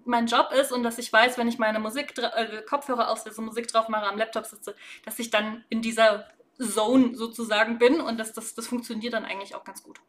mein 0.04 0.28
Job 0.28 0.52
ist 0.52 0.74
und 0.74 0.84
dass 0.84 0.98
ich 0.98 1.14
weiß, 1.14 1.38
wenn 1.38 1.48
ich 1.48 1.60
meine 1.60 1.80
Musik, 1.80 2.14
äh, 2.18 2.62
Kopfhörer 2.68 3.10
aufsetze, 3.10 3.42
Musik 3.42 3.70
drauf 3.70 3.88
mache, 3.88 4.08
am 4.08 4.18
Laptop 4.18 4.46
sitze, 4.46 4.76
dass 5.06 5.18
ich 5.18 5.30
dann 5.30 5.64
in 5.70 5.82
dieser 5.82 6.28
Zone 6.60 7.16
sozusagen 7.16 7.78
bin 7.78 8.02
und 8.02 8.18
dass 8.18 8.34
das, 8.34 8.54
das 8.54 8.68
funktioniert 8.68 9.14
dann 9.14 9.24
eigentlich 9.24 9.56
auch 9.56 9.64
ganz 9.64 9.82
gut. 9.82 10.02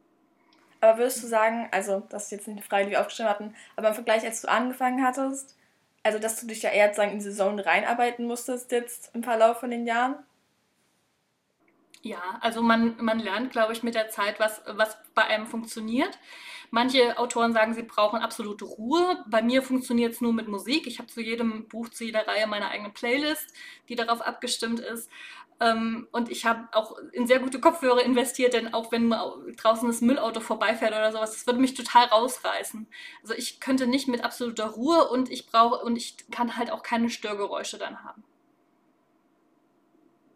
Aber 0.81 0.99
würdest 0.99 1.23
du 1.23 1.27
sagen, 1.27 1.69
also 1.73 2.03
das 2.09 2.25
ist 2.25 2.31
jetzt 2.31 2.49
nicht 2.49 2.59
eine 2.59 2.67
Frage, 2.67 2.85
die 2.85 2.91
wir 2.93 3.01
aufgeschrieben 3.01 3.31
hatten, 3.31 3.55
aber 3.77 3.89
im 3.89 3.95
Vergleich, 3.95 4.25
als 4.25 4.43
du 4.43 4.49
angefangen 4.49 5.05
hattest, 5.05 5.57
also 6.03 6.19
dass 6.19 6.41
du 6.41 6.47
dich 6.47 6.63
ja 6.63 6.71
eher 6.71 6.95
sagen, 6.95 7.13
in 7.13 7.19
diese 7.19 7.35
Zone 7.35 7.65
reinarbeiten 7.67 8.27
musstest 8.27 8.71
jetzt 8.73 9.11
im 9.15 9.23
Verlauf 9.23 9.61
von 9.61 9.71
den 9.71 9.87
Jahren? 9.87 10.17
Ja, 12.03 12.39
also 12.41 12.63
man, 12.63 12.97
man 13.01 13.19
lernt, 13.19 13.51
glaube 13.51 13.73
ich, 13.73 13.83
mit 13.83 13.95
der 13.95 14.09
Zeit, 14.09 14.39
was, 14.39 14.63
was 14.67 14.97
bei 15.15 15.25
einem 15.25 15.47
funktioniert. 15.47 16.19
Manche 16.71 17.19
Autoren 17.19 17.53
sagen, 17.53 17.75
sie 17.75 17.83
brauchen 17.83 18.21
absolute 18.21 18.65
Ruhe. 18.65 19.25
Bei 19.27 19.43
mir 19.43 19.63
funktioniert 19.63 20.15
es 20.15 20.21
nur 20.21 20.33
mit 20.33 20.49
Musik. 20.49 20.87
Ich 20.87 20.99
habe 20.99 21.09
zu 21.09 21.21
jedem 21.21 21.67
Buch, 21.67 21.89
zu 21.89 22.05
jeder 22.05 22.27
Reihe 22.27 22.47
meine 22.47 22.69
eigene 22.69 22.91
Playlist, 22.91 23.53
die 23.89 23.97
darauf 23.97 24.21
abgestimmt 24.21 24.81
ist. 24.81 25.11
Ähm, 25.61 26.07
und 26.13 26.31
ich 26.31 26.45
habe 26.47 26.69
auch 26.73 26.97
in 27.13 27.27
sehr 27.27 27.41
gute 27.41 27.61
Kopfhörer 27.61 28.05
investiert, 28.05 28.53
denn 28.55 28.73
auch 28.75 28.93
wenn 28.93 29.11
draußen 29.11 29.89
das 29.89 30.01
Müllauto 30.01 30.41
vorbeifährt 30.41 30.93
oder 30.93 31.11
sowas, 31.11 31.33
das 31.33 31.47
würde 31.47 31.59
mich 31.61 31.75
total 31.75 32.07
rausreißen. 32.07 32.87
Also 33.23 33.35
ich 33.35 33.59
könnte 33.61 33.87
nicht 33.89 34.07
mit 34.07 34.23
absoluter 34.23 34.67
Ruhe 34.67 35.09
und 35.09 35.31
ich 35.31 35.47
brauche 35.47 35.85
und 35.85 35.97
ich 35.97 36.17
kann 36.31 36.57
halt 36.57 36.71
auch 36.71 36.83
keine 36.83 37.11
Störgeräusche 37.11 37.79
dann 37.79 38.05
haben. 38.05 38.23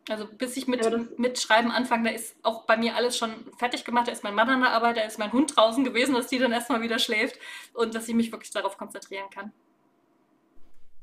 Also 0.08 0.26
bis 0.26 0.56
ich 0.56 0.66
mit, 0.66 0.84
ja, 0.84 0.98
mit 1.16 1.38
Schreiben 1.38 1.70
anfange, 1.70 2.10
da 2.10 2.14
ist 2.14 2.34
auch 2.42 2.64
bei 2.64 2.76
mir 2.76 2.96
alles 2.96 3.16
schon 3.16 3.32
fertig 3.56 3.84
gemacht. 3.84 4.08
Da 4.08 4.12
ist 4.12 4.24
mein 4.24 4.34
Mann 4.34 4.50
an 4.50 4.60
der 4.60 4.70
Arbeit, 4.70 4.96
da 4.96 5.02
ist 5.02 5.18
mein 5.18 5.32
Hund 5.32 5.56
draußen 5.56 5.84
gewesen, 5.84 6.14
dass 6.14 6.26
die 6.26 6.38
dann 6.38 6.52
erstmal 6.52 6.82
wieder 6.82 6.98
schläft 6.98 7.38
und 7.72 7.94
dass 7.94 8.08
ich 8.08 8.14
mich 8.14 8.32
wirklich 8.32 8.50
darauf 8.50 8.76
konzentrieren 8.76 9.30
kann. 9.30 9.52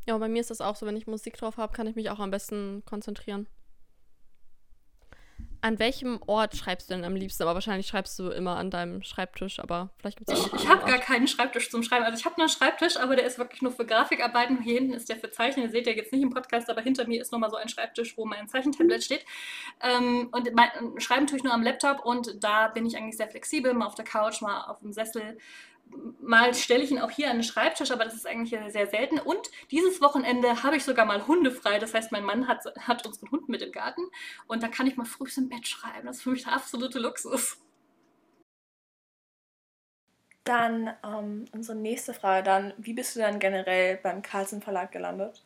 Ja, 0.05 0.17
bei 0.17 0.27
mir 0.27 0.41
ist 0.41 0.49
das 0.49 0.59
auch 0.59 0.75
so, 0.75 0.85
wenn 0.85 0.97
ich 0.97 1.07
Musik 1.07 1.37
drauf 1.37 1.57
habe, 1.57 1.71
kann 1.71 1.87
ich 1.87 1.95
mich 1.95 2.09
auch 2.09 2.19
am 2.19 2.31
besten 2.31 2.83
konzentrieren. 2.85 3.47
An 5.61 5.79
welchem 5.79 6.19
Ort 6.25 6.55
schreibst 6.55 6.89
du 6.89 6.93
denn 6.93 7.03
am 7.03 7.15
liebsten? 7.15 7.43
Aber 7.43 7.53
wahrscheinlich 7.53 7.87
schreibst 7.87 8.17
du 8.19 8.29
immer 8.29 8.57
an 8.57 8.71
deinem 8.71 9.03
Schreibtisch, 9.03 9.59
aber 9.59 9.89
vielleicht 9.97 10.17
gibt 10.17 10.31
es 10.31 10.39
auch. 10.39 10.53
Ich, 10.53 10.63
ich 10.63 10.69
habe 10.69 10.85
gar 10.85 10.99
keinen 10.99 11.27
Schreibtisch 11.27 11.69
zum 11.69 11.83
Schreiben. 11.83 12.05
Also 12.05 12.17
ich 12.17 12.25
habe 12.25 12.35
nur 12.37 12.45
einen 12.45 12.49
Schreibtisch, 12.49 12.97
aber 12.97 13.15
der 13.15 13.25
ist 13.25 13.37
wirklich 13.37 13.61
nur 13.61 13.71
für 13.71 13.85
Grafikarbeiten. 13.85 14.61
Hier 14.61 14.75
hinten 14.75 14.93
ist 14.93 15.09
der 15.09 15.17
für 15.17 15.31
Zeichnen. 15.31 15.65
Ihr 15.65 15.71
seht 15.71 15.87
ja 15.87 15.93
jetzt 15.93 16.13
nicht 16.13 16.21
im 16.21 16.29
Podcast, 16.29 16.69
aber 16.69 16.81
hinter 16.81 17.07
mir 17.07 17.21
ist 17.21 17.31
nochmal 17.31 17.49
so 17.49 17.57
ein 17.57 17.67
Schreibtisch, 17.67 18.17
wo 18.17 18.25
mein 18.25 18.47
Zeichentablet 18.47 19.03
steht. 19.03 19.25
Ähm, 19.81 20.29
und 20.31 20.53
mein, 20.53 20.69
Schreiben 20.99 21.27
tue 21.27 21.37
ich 21.37 21.43
nur 21.43 21.53
am 21.53 21.63
Laptop 21.63 22.05
und 22.05 22.43
da 22.43 22.69
bin 22.69 22.85
ich 22.85 22.95
eigentlich 22.95 23.17
sehr 23.17 23.27
flexibel, 23.27 23.73
mal 23.73 23.87
auf 23.87 23.95
der 23.95 24.05
Couch, 24.05 24.41
mal 24.41 24.65
auf 24.65 24.79
dem 24.79 24.93
Sessel 24.93 25.37
mal 26.21 26.53
stelle 26.53 26.83
ich 26.83 26.91
ihn 26.91 26.99
auch 26.99 27.11
hier 27.11 27.29
an 27.29 27.37
den 27.37 27.43
Schreibtisch, 27.43 27.91
aber 27.91 28.05
das 28.05 28.13
ist 28.13 28.27
eigentlich 28.27 28.57
sehr 28.71 28.87
selten. 28.87 29.19
Und 29.19 29.49
dieses 29.71 30.01
Wochenende 30.01 30.63
habe 30.63 30.77
ich 30.77 30.83
sogar 30.83 31.05
mal 31.05 31.27
Hunde 31.27 31.51
frei. 31.51 31.79
Das 31.79 31.93
heißt, 31.93 32.11
mein 32.11 32.23
Mann 32.23 32.47
hat, 32.47 32.65
hat 32.79 33.05
unseren 33.05 33.31
Hund 33.31 33.49
mit 33.49 33.61
im 33.61 33.71
Garten 33.71 34.01
und 34.47 34.63
da 34.63 34.67
kann 34.67 34.87
ich 34.87 34.97
mal 34.97 35.05
früh 35.05 35.27
im 35.37 35.49
Bett 35.49 35.67
schreiben. 35.67 36.07
Das 36.07 36.17
ist 36.17 36.23
für 36.23 36.31
mich 36.31 36.43
der 36.43 36.53
absolute 36.53 36.99
Luxus. 36.99 37.57
Dann 40.43 40.95
ähm, 41.03 41.45
unsere 41.51 41.77
nächste 41.77 42.13
Frage 42.13 42.43
dann, 42.43 42.73
wie 42.77 42.93
bist 42.93 43.15
du 43.15 43.19
dann 43.19 43.39
generell 43.39 43.97
beim 43.97 44.21
Carlsen 44.21 44.61
Verlag 44.61 44.91
gelandet? 44.91 45.43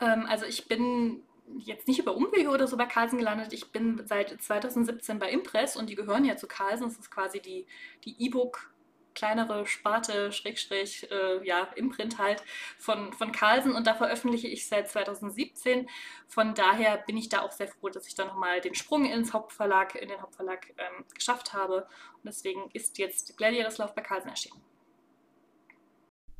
Ähm, 0.00 0.26
also 0.26 0.46
ich 0.46 0.68
bin 0.68 1.22
jetzt 1.58 1.88
nicht 1.88 1.98
über 1.98 2.14
Umwege 2.14 2.50
oder 2.50 2.66
so 2.66 2.76
bei 2.76 2.86
Carlsen 2.86 3.18
gelandet. 3.18 3.52
Ich 3.52 3.72
bin 3.72 4.02
seit 4.06 4.40
2017 4.40 5.18
bei 5.18 5.30
Impress 5.30 5.76
und 5.76 5.90
die 5.90 5.94
gehören 5.94 6.24
ja 6.24 6.36
zu 6.36 6.46
Carlsen. 6.46 6.84
Das 6.84 6.98
ist 6.98 7.10
quasi 7.10 7.40
die, 7.40 7.66
E-Book 8.04 8.72
kleinere 9.14 9.66
Sparte, 9.66 10.32
Schrägstrich, 10.32 11.10
äh, 11.10 11.44
ja, 11.46 11.64
Imprint 11.74 12.18
halt 12.18 12.42
von, 12.78 13.12
von 13.12 13.32
Carlsen 13.32 13.74
und 13.74 13.86
da 13.86 13.94
veröffentliche 13.94 14.48
ich 14.48 14.68
seit 14.68 14.88
2017. 14.88 15.88
Von 16.28 16.54
daher 16.54 16.98
bin 16.98 17.16
ich 17.16 17.28
da 17.28 17.42
auch 17.42 17.52
sehr 17.52 17.68
froh, 17.68 17.88
dass 17.88 18.06
ich 18.06 18.14
da 18.14 18.24
nochmal 18.24 18.60
den 18.60 18.74
Sprung 18.74 19.04
ins 19.04 19.32
Hauptverlag, 19.32 19.94
in 19.94 20.08
den 20.08 20.22
Hauptverlag 20.22 20.72
ähm, 20.78 21.04
geschafft 21.14 21.52
habe. 21.52 21.86
Und 22.14 22.26
deswegen 22.26 22.70
ist 22.72 22.98
jetzt 22.98 23.36
Gladiators 23.36 23.78
Love 23.78 23.92
bei 23.94 24.02
Carlsen 24.02 24.30
erschienen. 24.30 24.69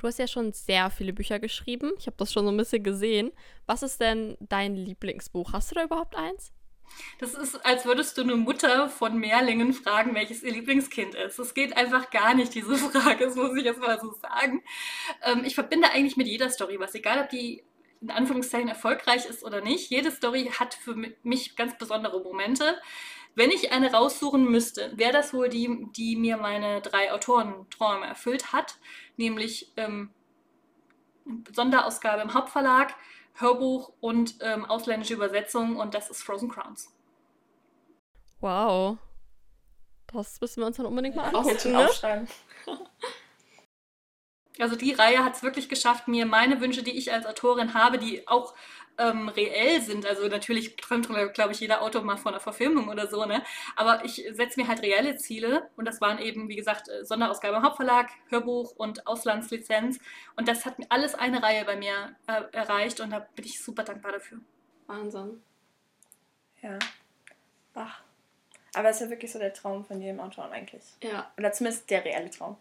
Du 0.00 0.06
hast 0.06 0.18
ja 0.18 0.26
schon 0.26 0.54
sehr 0.54 0.88
viele 0.88 1.12
Bücher 1.12 1.38
geschrieben. 1.38 1.92
Ich 1.98 2.06
habe 2.06 2.16
das 2.16 2.32
schon 2.32 2.46
so 2.46 2.50
ein 2.50 2.56
bisschen 2.56 2.82
gesehen. 2.82 3.32
Was 3.66 3.82
ist 3.82 4.00
denn 4.00 4.34
dein 4.40 4.74
Lieblingsbuch? 4.74 5.52
Hast 5.52 5.70
du 5.70 5.74
da 5.74 5.84
überhaupt 5.84 6.16
eins? 6.16 6.52
Das 7.18 7.34
ist, 7.34 7.66
als 7.66 7.84
würdest 7.84 8.16
du 8.16 8.22
eine 8.22 8.36
Mutter 8.36 8.88
von 8.88 9.18
Mehrlingen 9.18 9.74
fragen, 9.74 10.14
welches 10.14 10.42
ihr 10.42 10.52
Lieblingskind 10.52 11.14
ist. 11.16 11.38
Das 11.38 11.52
geht 11.52 11.76
einfach 11.76 12.10
gar 12.10 12.32
nicht, 12.32 12.54
diese 12.54 12.76
Frage. 12.78 13.26
Das 13.26 13.36
muss 13.36 13.54
ich 13.58 13.64
jetzt 13.64 13.78
mal 13.78 14.00
so 14.00 14.10
sagen. 14.12 14.62
Ähm, 15.22 15.44
ich 15.44 15.54
verbinde 15.54 15.90
eigentlich 15.90 16.16
mit 16.16 16.28
jeder 16.28 16.48
Story 16.48 16.80
was. 16.80 16.94
Egal, 16.94 17.24
ob 17.24 17.28
die 17.28 17.62
in 18.00 18.10
Anführungszeichen 18.10 18.70
erfolgreich 18.70 19.26
ist 19.26 19.44
oder 19.44 19.60
nicht. 19.60 19.90
Jede 19.90 20.10
Story 20.10 20.50
hat 20.58 20.72
für 20.72 20.94
mich 21.22 21.56
ganz 21.56 21.76
besondere 21.76 22.22
Momente. 22.22 22.80
Wenn 23.34 23.50
ich 23.50 23.72
eine 23.72 23.92
raussuchen 23.92 24.44
müsste, 24.50 24.92
wäre 24.96 25.12
das 25.12 25.32
wohl 25.32 25.48
die, 25.48 25.86
die 25.96 26.16
mir 26.16 26.36
meine 26.36 26.80
drei 26.80 27.12
Autorenträume 27.12 28.06
erfüllt 28.06 28.52
hat, 28.52 28.78
nämlich 29.20 29.70
ähm, 29.76 30.10
Sonderausgabe 31.54 32.22
im 32.22 32.34
Hauptverlag, 32.34 32.94
Hörbuch 33.34 33.92
und 34.00 34.36
ähm, 34.40 34.64
ausländische 34.64 35.14
Übersetzung 35.14 35.76
und 35.76 35.94
das 35.94 36.10
ist 36.10 36.22
Frozen 36.22 36.50
Crowns. 36.50 36.92
Wow. 38.40 38.98
Das 40.08 40.40
müssen 40.40 40.60
wir 40.60 40.66
uns 40.66 40.78
dann 40.78 40.86
unbedingt 40.86 41.14
mal 41.14 41.26
angucken. 41.26 41.72
Ne? 41.72 41.84
Aufschreiben. 41.84 42.28
Also 44.60 44.76
die 44.76 44.92
Reihe 44.92 45.24
hat 45.24 45.36
es 45.36 45.42
wirklich 45.42 45.68
geschafft, 45.68 46.08
mir 46.08 46.26
meine 46.26 46.60
Wünsche, 46.60 46.82
die 46.82 46.96
ich 46.96 47.12
als 47.12 47.26
Autorin 47.26 47.74
habe, 47.74 47.98
die 47.98 48.26
auch 48.28 48.54
ähm, 49.00 49.28
reell 49.28 49.80
sind. 49.80 50.06
Also 50.06 50.28
natürlich 50.28 50.76
träumt, 50.76 51.08
glaube 51.34 51.52
ich, 51.52 51.60
jeder 51.60 51.82
Autor 51.82 52.02
mal 52.02 52.16
von 52.16 52.34
einer 52.34 52.40
Verfilmung 52.40 52.88
oder 52.88 53.08
so, 53.08 53.24
ne? 53.24 53.42
Aber 53.76 54.04
ich 54.04 54.24
setze 54.32 54.60
mir 54.60 54.68
halt 54.68 54.82
reelle 54.82 55.16
Ziele 55.16 55.68
und 55.76 55.86
das 55.86 56.00
waren 56.00 56.18
eben, 56.18 56.48
wie 56.48 56.56
gesagt, 56.56 56.88
äh, 56.88 57.04
Sonderausgabe 57.04 57.56
im 57.56 57.62
Hauptverlag, 57.62 58.10
Hörbuch 58.28 58.72
und 58.76 59.06
Auslandslizenz. 59.06 59.98
Und 60.36 60.48
das 60.48 60.66
hat 60.66 60.74
alles 60.90 61.14
eine 61.14 61.42
Reihe 61.42 61.64
bei 61.64 61.76
mir 61.76 62.14
äh, 62.26 62.42
erreicht 62.52 63.00
und 63.00 63.10
da 63.10 63.20
bin 63.20 63.46
ich 63.46 63.62
super 63.62 63.84
dankbar 63.84 64.12
dafür. 64.12 64.38
Wahnsinn. 64.86 65.42
Ja. 66.62 66.78
Ach. 67.74 68.02
Aber 68.74 68.90
es 68.90 68.96
ist 68.96 69.02
ja 69.02 69.10
wirklich 69.10 69.32
so 69.32 69.38
der 69.38 69.52
Traum 69.52 69.84
von 69.84 70.00
jedem 70.00 70.20
Autor 70.20 70.50
eigentlich. 70.50 70.84
Ja. 71.02 71.32
Oder 71.38 71.52
zumindest 71.52 71.90
der 71.90 72.04
reelle 72.04 72.30
Traum. 72.30 72.56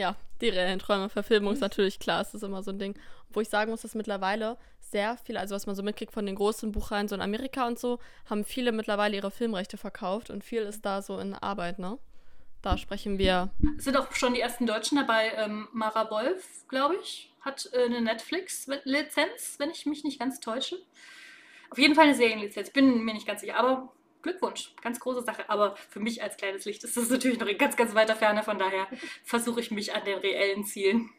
Ja, 0.00 0.16
die 0.40 0.48
reellen 0.48 0.78
Träume, 0.78 1.10
Verfilmung 1.10 1.52
ist 1.52 1.58
mhm. 1.58 1.64
natürlich 1.64 1.98
klar, 1.98 2.22
es 2.22 2.32
ist 2.32 2.42
immer 2.42 2.62
so 2.62 2.70
ein 2.70 2.78
Ding. 2.78 2.98
Wo 3.28 3.42
ich 3.42 3.50
sagen 3.50 3.70
muss, 3.70 3.82
dass 3.82 3.94
mittlerweile 3.94 4.56
sehr 4.80 5.18
viele, 5.18 5.38
also 5.38 5.54
was 5.54 5.66
man 5.66 5.76
so 5.76 5.82
mitkriegt 5.82 6.10
von 6.10 6.24
den 6.24 6.36
großen 6.36 6.72
Buchreihen 6.72 7.06
so 7.06 7.14
in 7.14 7.20
Amerika 7.20 7.66
und 7.66 7.78
so, 7.78 7.98
haben 8.24 8.46
viele 8.46 8.72
mittlerweile 8.72 9.14
ihre 9.14 9.30
Filmrechte 9.30 9.76
verkauft 9.76 10.30
und 10.30 10.42
viel 10.42 10.62
ist 10.62 10.86
da 10.86 11.02
so 11.02 11.18
in 11.18 11.34
Arbeit, 11.34 11.78
ne? 11.78 11.98
Da 12.62 12.78
sprechen 12.78 13.18
wir. 13.18 13.50
Es 13.76 13.84
sind 13.84 13.96
auch 13.98 14.10
schon 14.12 14.32
die 14.32 14.40
ersten 14.40 14.66
Deutschen 14.66 14.96
dabei. 14.96 15.32
Ähm, 15.36 15.68
Mara 15.72 16.10
Wolf, 16.10 16.46
glaube 16.68 16.96
ich, 17.02 17.30
hat 17.42 17.68
äh, 17.74 17.84
eine 17.84 18.00
Netflix-Lizenz, 18.00 19.56
wenn 19.58 19.70
ich 19.70 19.84
mich 19.84 20.02
nicht 20.02 20.18
ganz 20.18 20.40
täusche. 20.40 20.78
Auf 21.68 21.78
jeden 21.78 21.94
Fall 21.94 22.04
eine 22.04 22.14
Serienlizenz. 22.14 22.68
Ich 22.68 22.74
bin 22.74 23.04
mir 23.04 23.12
nicht 23.12 23.26
ganz 23.26 23.42
sicher, 23.42 23.56
aber 23.56 23.92
Glückwunsch, 24.22 24.74
ganz 24.82 25.00
große 25.00 25.22
Sache. 25.22 25.44
Aber 25.48 25.76
für 25.76 26.00
mich 26.00 26.22
als 26.22 26.36
kleines 26.36 26.64
Licht 26.64 26.84
ist 26.84 26.96
das 26.96 27.08
natürlich 27.10 27.38
noch 27.38 27.46
in 27.46 27.58
ganz, 27.58 27.76
ganz 27.76 27.94
weiter 27.94 28.16
Ferne. 28.16 28.42
Von 28.42 28.58
daher 28.58 28.86
versuche 29.24 29.60
ich 29.60 29.70
mich 29.70 29.94
an 29.94 30.04
den 30.04 30.18
reellen 30.18 30.64
Zielen. 30.64 31.10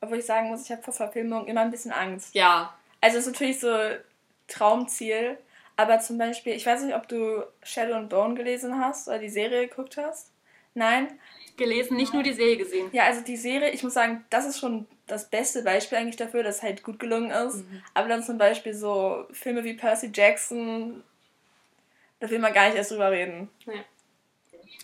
Obwohl 0.00 0.18
ich 0.18 0.26
sagen 0.26 0.48
muss, 0.48 0.64
ich 0.64 0.70
habe 0.70 0.82
vor 0.82 0.94
Verfilmung 0.94 1.46
immer 1.46 1.62
ein 1.62 1.70
bisschen 1.70 1.92
Angst. 1.92 2.34
Ja. 2.34 2.78
Also 3.00 3.18
es 3.18 3.26
ist 3.26 3.32
natürlich 3.32 3.60
so 3.60 3.76
Traumziel. 4.46 5.38
Aber 5.76 6.00
zum 6.00 6.18
Beispiel, 6.18 6.54
ich 6.54 6.66
weiß 6.66 6.82
nicht, 6.82 6.96
ob 6.96 7.06
du 7.06 7.44
Shadow 7.62 7.94
and 7.94 8.08
Bone 8.08 8.34
gelesen 8.34 8.80
hast 8.80 9.06
oder 9.06 9.20
die 9.20 9.28
Serie 9.28 9.68
geguckt 9.68 9.96
hast. 9.96 10.32
Nein? 10.74 11.20
Gelesen, 11.56 11.96
nicht 11.96 12.12
nur 12.12 12.22
die 12.22 12.32
Serie 12.32 12.56
gesehen. 12.56 12.88
Ja, 12.92 13.04
also 13.04 13.20
die 13.20 13.36
Serie, 13.36 13.70
ich 13.70 13.82
muss 13.82 13.94
sagen, 13.94 14.24
das 14.30 14.46
ist 14.46 14.58
schon 14.58 14.86
das 15.06 15.28
beste 15.30 15.62
Beispiel 15.62 15.98
eigentlich 15.98 16.16
dafür, 16.16 16.42
dass 16.42 16.56
es 16.56 16.62
halt 16.62 16.82
gut 16.82 16.98
gelungen 16.98 17.30
ist. 17.30 17.56
Mhm. 17.56 17.82
Aber 17.94 18.08
dann 18.08 18.22
zum 18.22 18.38
Beispiel 18.38 18.74
so 18.74 19.26
Filme 19.32 19.64
wie 19.64 19.74
Percy 19.74 20.10
Jackson, 20.12 21.02
da 22.20 22.30
will 22.30 22.38
man 22.38 22.52
gar 22.52 22.66
nicht 22.66 22.76
erst 22.76 22.90
drüber 22.90 23.10
reden. 23.10 23.48
Nee. 23.66 23.84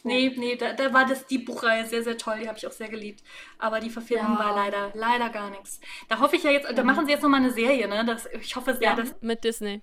Nee, 0.06 0.34
nee, 0.36 0.56
da, 0.56 0.74
da 0.74 0.92
war 0.92 1.06
das, 1.06 1.26
die 1.26 1.38
Buchreihe 1.38 1.86
sehr, 1.86 2.02
sehr 2.02 2.18
toll, 2.18 2.38
die 2.40 2.46
habe 2.46 2.58
ich 2.58 2.66
auch 2.66 2.72
sehr 2.72 2.88
geliebt. 2.88 3.22
Aber 3.58 3.80
die 3.80 3.88
Verfilmung 3.88 4.34
ja. 4.34 4.38
war 4.38 4.54
leider, 4.54 4.92
leider 4.94 5.30
gar 5.30 5.48
nichts. 5.48 5.80
Da 6.08 6.20
hoffe 6.20 6.36
ich 6.36 6.42
ja 6.42 6.50
jetzt, 6.50 6.70
mhm. 6.70 6.76
da 6.76 6.84
machen 6.84 7.06
sie 7.06 7.12
jetzt 7.12 7.22
nochmal 7.22 7.40
eine 7.40 7.52
Serie, 7.52 7.88
ne? 7.88 8.04
Das, 8.04 8.26
ich 8.26 8.54
hoffe 8.54 8.74
sehr, 8.74 8.90
ja, 8.90 8.96
dass. 8.96 9.14
Mit 9.22 9.44
Disney. 9.44 9.80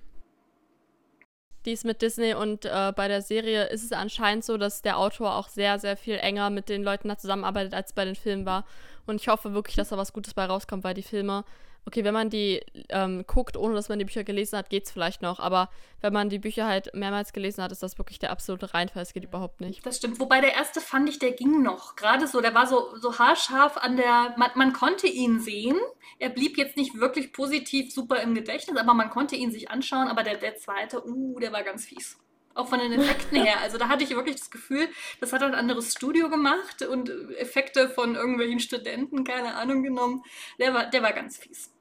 Die 1.65 1.71
ist 1.71 1.85
mit 1.85 2.01
Disney 2.01 2.35
und 2.35 2.65
äh, 2.65 2.93
bei 2.95 3.07
der 3.07 3.21
Serie 3.21 3.65
ist 3.65 3.83
es 3.83 3.91
anscheinend 3.91 4.43
so, 4.43 4.57
dass 4.57 4.81
der 4.81 4.97
Autor 4.97 5.35
auch 5.35 5.47
sehr, 5.47 5.79
sehr 5.79 5.97
viel 5.97 6.17
enger 6.17 6.49
mit 6.49 6.69
den 6.69 6.83
Leuten 6.83 7.07
da 7.07 7.17
zusammenarbeitet, 7.17 7.73
als 7.73 7.93
bei 7.93 8.05
den 8.05 8.15
Filmen 8.15 8.45
war. 8.45 8.65
Und 9.05 9.21
ich 9.21 9.27
hoffe 9.27 9.53
wirklich, 9.53 9.75
dass 9.75 9.89
da 9.89 9.97
was 9.97 10.13
Gutes 10.13 10.33
bei 10.33 10.45
rauskommt, 10.45 10.83
weil 10.83 10.93
die 10.93 11.03
Filme 11.03 11.45
okay, 11.85 12.03
wenn 12.03 12.13
man 12.13 12.29
die 12.29 12.61
ähm, 12.89 13.25
guckt, 13.27 13.57
ohne 13.57 13.75
dass 13.75 13.89
man 13.89 13.99
die 13.99 14.05
Bücher 14.05 14.23
gelesen 14.23 14.57
hat, 14.57 14.69
geht 14.69 14.85
es 14.85 14.91
vielleicht 14.91 15.21
noch. 15.21 15.39
Aber 15.39 15.69
wenn 16.01 16.13
man 16.13 16.29
die 16.29 16.39
Bücher 16.39 16.65
halt 16.65 16.93
mehrmals 16.93 17.33
gelesen 17.33 17.63
hat, 17.63 17.71
ist 17.71 17.83
das 17.83 17.97
wirklich 17.97 18.19
der 18.19 18.31
absolute 18.31 18.73
Reinfall. 18.73 19.03
Es 19.03 19.13
geht 19.13 19.23
überhaupt 19.23 19.61
nicht. 19.61 19.85
Das 19.85 19.97
stimmt. 19.97 20.19
Wobei 20.19 20.41
der 20.41 20.53
erste 20.53 20.81
fand 20.81 21.09
ich, 21.09 21.19
der 21.19 21.31
ging 21.31 21.61
noch. 21.61 21.95
Gerade 21.95 22.27
so, 22.27 22.41
der 22.41 22.53
war 22.53 22.67
so, 22.67 22.95
so 22.97 23.17
haarscharf 23.17 23.77
an 23.77 23.97
der. 23.97 24.35
Man, 24.37 24.51
man 24.55 24.73
konnte 24.73 25.07
ihn 25.07 25.39
sehen. 25.39 25.77
Er 26.19 26.29
blieb 26.29 26.57
jetzt 26.57 26.77
nicht 26.77 26.99
wirklich 26.99 27.33
positiv 27.33 27.93
super 27.93 28.21
im 28.21 28.35
Gedächtnis, 28.35 28.77
aber 28.77 28.93
man 28.93 29.09
konnte 29.09 29.35
ihn 29.35 29.51
sich 29.51 29.71
anschauen. 29.71 30.07
Aber 30.07 30.23
der, 30.23 30.37
der 30.37 30.55
zweite, 30.55 31.05
uh, 31.05 31.39
der 31.39 31.51
war 31.51 31.63
ganz 31.63 31.85
fies. 31.85 32.17
Auch 32.53 32.67
von 32.67 32.79
den 32.79 32.91
Effekten 32.93 33.41
her. 33.41 33.59
Also 33.61 33.77
da 33.77 33.87
hatte 33.87 34.03
ich 34.03 34.09
wirklich 34.11 34.35
das 34.35 34.51
Gefühl, 34.51 34.89
das 35.19 35.33
hat 35.33 35.41
ein 35.43 35.55
anderes 35.55 35.93
Studio 35.93 36.29
gemacht 36.29 36.81
und 36.81 37.09
Effekte 37.37 37.89
von 37.89 38.15
irgendwelchen 38.15 38.59
Studenten, 38.59 39.23
keine 39.23 39.55
Ahnung, 39.55 39.83
genommen. 39.83 40.23
Der 40.59 40.73
war, 40.73 40.89
der 40.89 41.01
war 41.01 41.13
ganz 41.13 41.37
fies. 41.37 41.71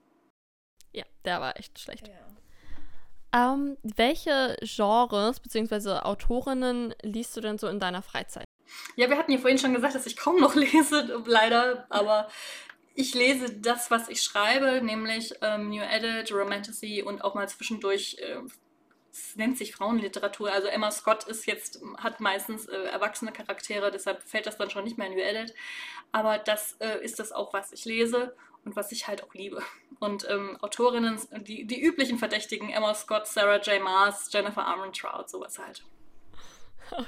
Ja, 0.93 1.05
der 1.25 1.41
war 1.41 1.59
echt 1.59 1.79
schlecht. 1.79 2.09
Ja. 2.09 2.15
Ähm, 3.33 3.77
welche 3.83 4.57
Genres 4.63 5.41
bzw. 5.41 6.01
Autorinnen 6.01 6.95
liest 7.03 7.37
du 7.37 7.41
denn 7.41 7.59
so 7.59 7.69
in 7.69 7.79
deiner 7.79 8.03
Freizeit? 8.03 8.45
Ja, 8.97 9.09
wir 9.09 9.19
hatten 9.19 9.33
ja 9.33 9.39
vorhin 9.39 9.59
schon 9.59 9.75
gesagt, 9.75 9.95
dass 9.95 10.07
ich 10.07 10.17
kaum 10.17 10.41
noch 10.41 10.55
lese, 10.57 11.23
leider, 11.27 11.87
aber 11.91 12.29
ich 12.95 13.15
lese 13.15 13.59
das, 13.61 13.91
was 13.91 14.09
ich 14.09 14.23
schreibe, 14.23 14.85
nämlich 14.85 15.33
ähm, 15.43 15.71
New 15.71 15.83
Edit, 15.83 16.33
Romantasy 16.33 17.03
und 17.03 17.23
auch 17.23 17.35
mal 17.35 17.49
zwischendurch 17.49 18.17
äh, 18.21 18.41
es 19.12 19.37
nennt 19.37 19.59
sich 19.59 19.75
Frauenliteratur. 19.75 20.53
Also 20.53 20.68
Emma 20.68 20.90
Scott 20.90 21.25
ist 21.25 21.46
jetzt, 21.46 21.81
hat 21.99 22.20
meistens 22.20 22.66
äh, 22.66 22.77
erwachsene 22.77 23.33
Charaktere, 23.33 23.90
deshalb 23.90 24.23
fällt 24.23 24.46
das 24.46 24.57
dann 24.57 24.70
schon 24.70 24.85
nicht 24.85 24.99
mehr 24.99 25.09
in 25.09 25.14
New 25.14 25.20
Edit. 25.20 25.55
Aber 26.12 26.38
das 26.38 26.77
äh, 26.81 27.03
ist 27.05 27.18
das 27.18 27.33
auch, 27.33 27.53
was 27.53 27.73
ich 27.73 27.85
lese 27.85 28.35
und 28.64 28.77
was 28.77 28.92
ich 28.92 29.09
halt 29.09 29.23
auch 29.25 29.35
liebe. 29.35 29.62
Und 29.99 30.29
ähm, 30.29 30.57
Autorinnen, 30.61 31.18
die, 31.42 31.66
die 31.66 31.83
üblichen 31.83 32.18
Verdächtigen, 32.18 32.70
Emma 32.70 32.94
Scott, 32.94 33.27
Sarah 33.27 33.61
J. 33.61 33.83
Maas, 33.83 34.31
Jennifer 34.33 34.66
Armentrout, 34.66 35.29
sowas 35.29 35.59
halt. 35.59 35.85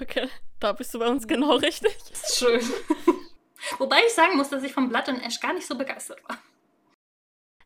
Okay, 0.01 0.29
da 0.61 0.73
bist 0.73 0.95
du 0.95 0.99
bei 0.99 1.09
uns 1.09 1.27
genau 1.27 1.57
richtig. 1.57 1.97
Schön. 2.33 2.61
Wobei 3.79 4.01
ich 4.07 4.13
sagen 4.13 4.37
muss, 4.37 4.49
dass 4.49 4.63
ich 4.63 4.73
von 4.73 4.89
Blood 4.89 5.09
and 5.09 5.25
Ash 5.25 5.41
gar 5.41 5.53
nicht 5.53 5.67
so 5.67 5.77
begeistert 5.77 6.23
war. 6.29 6.39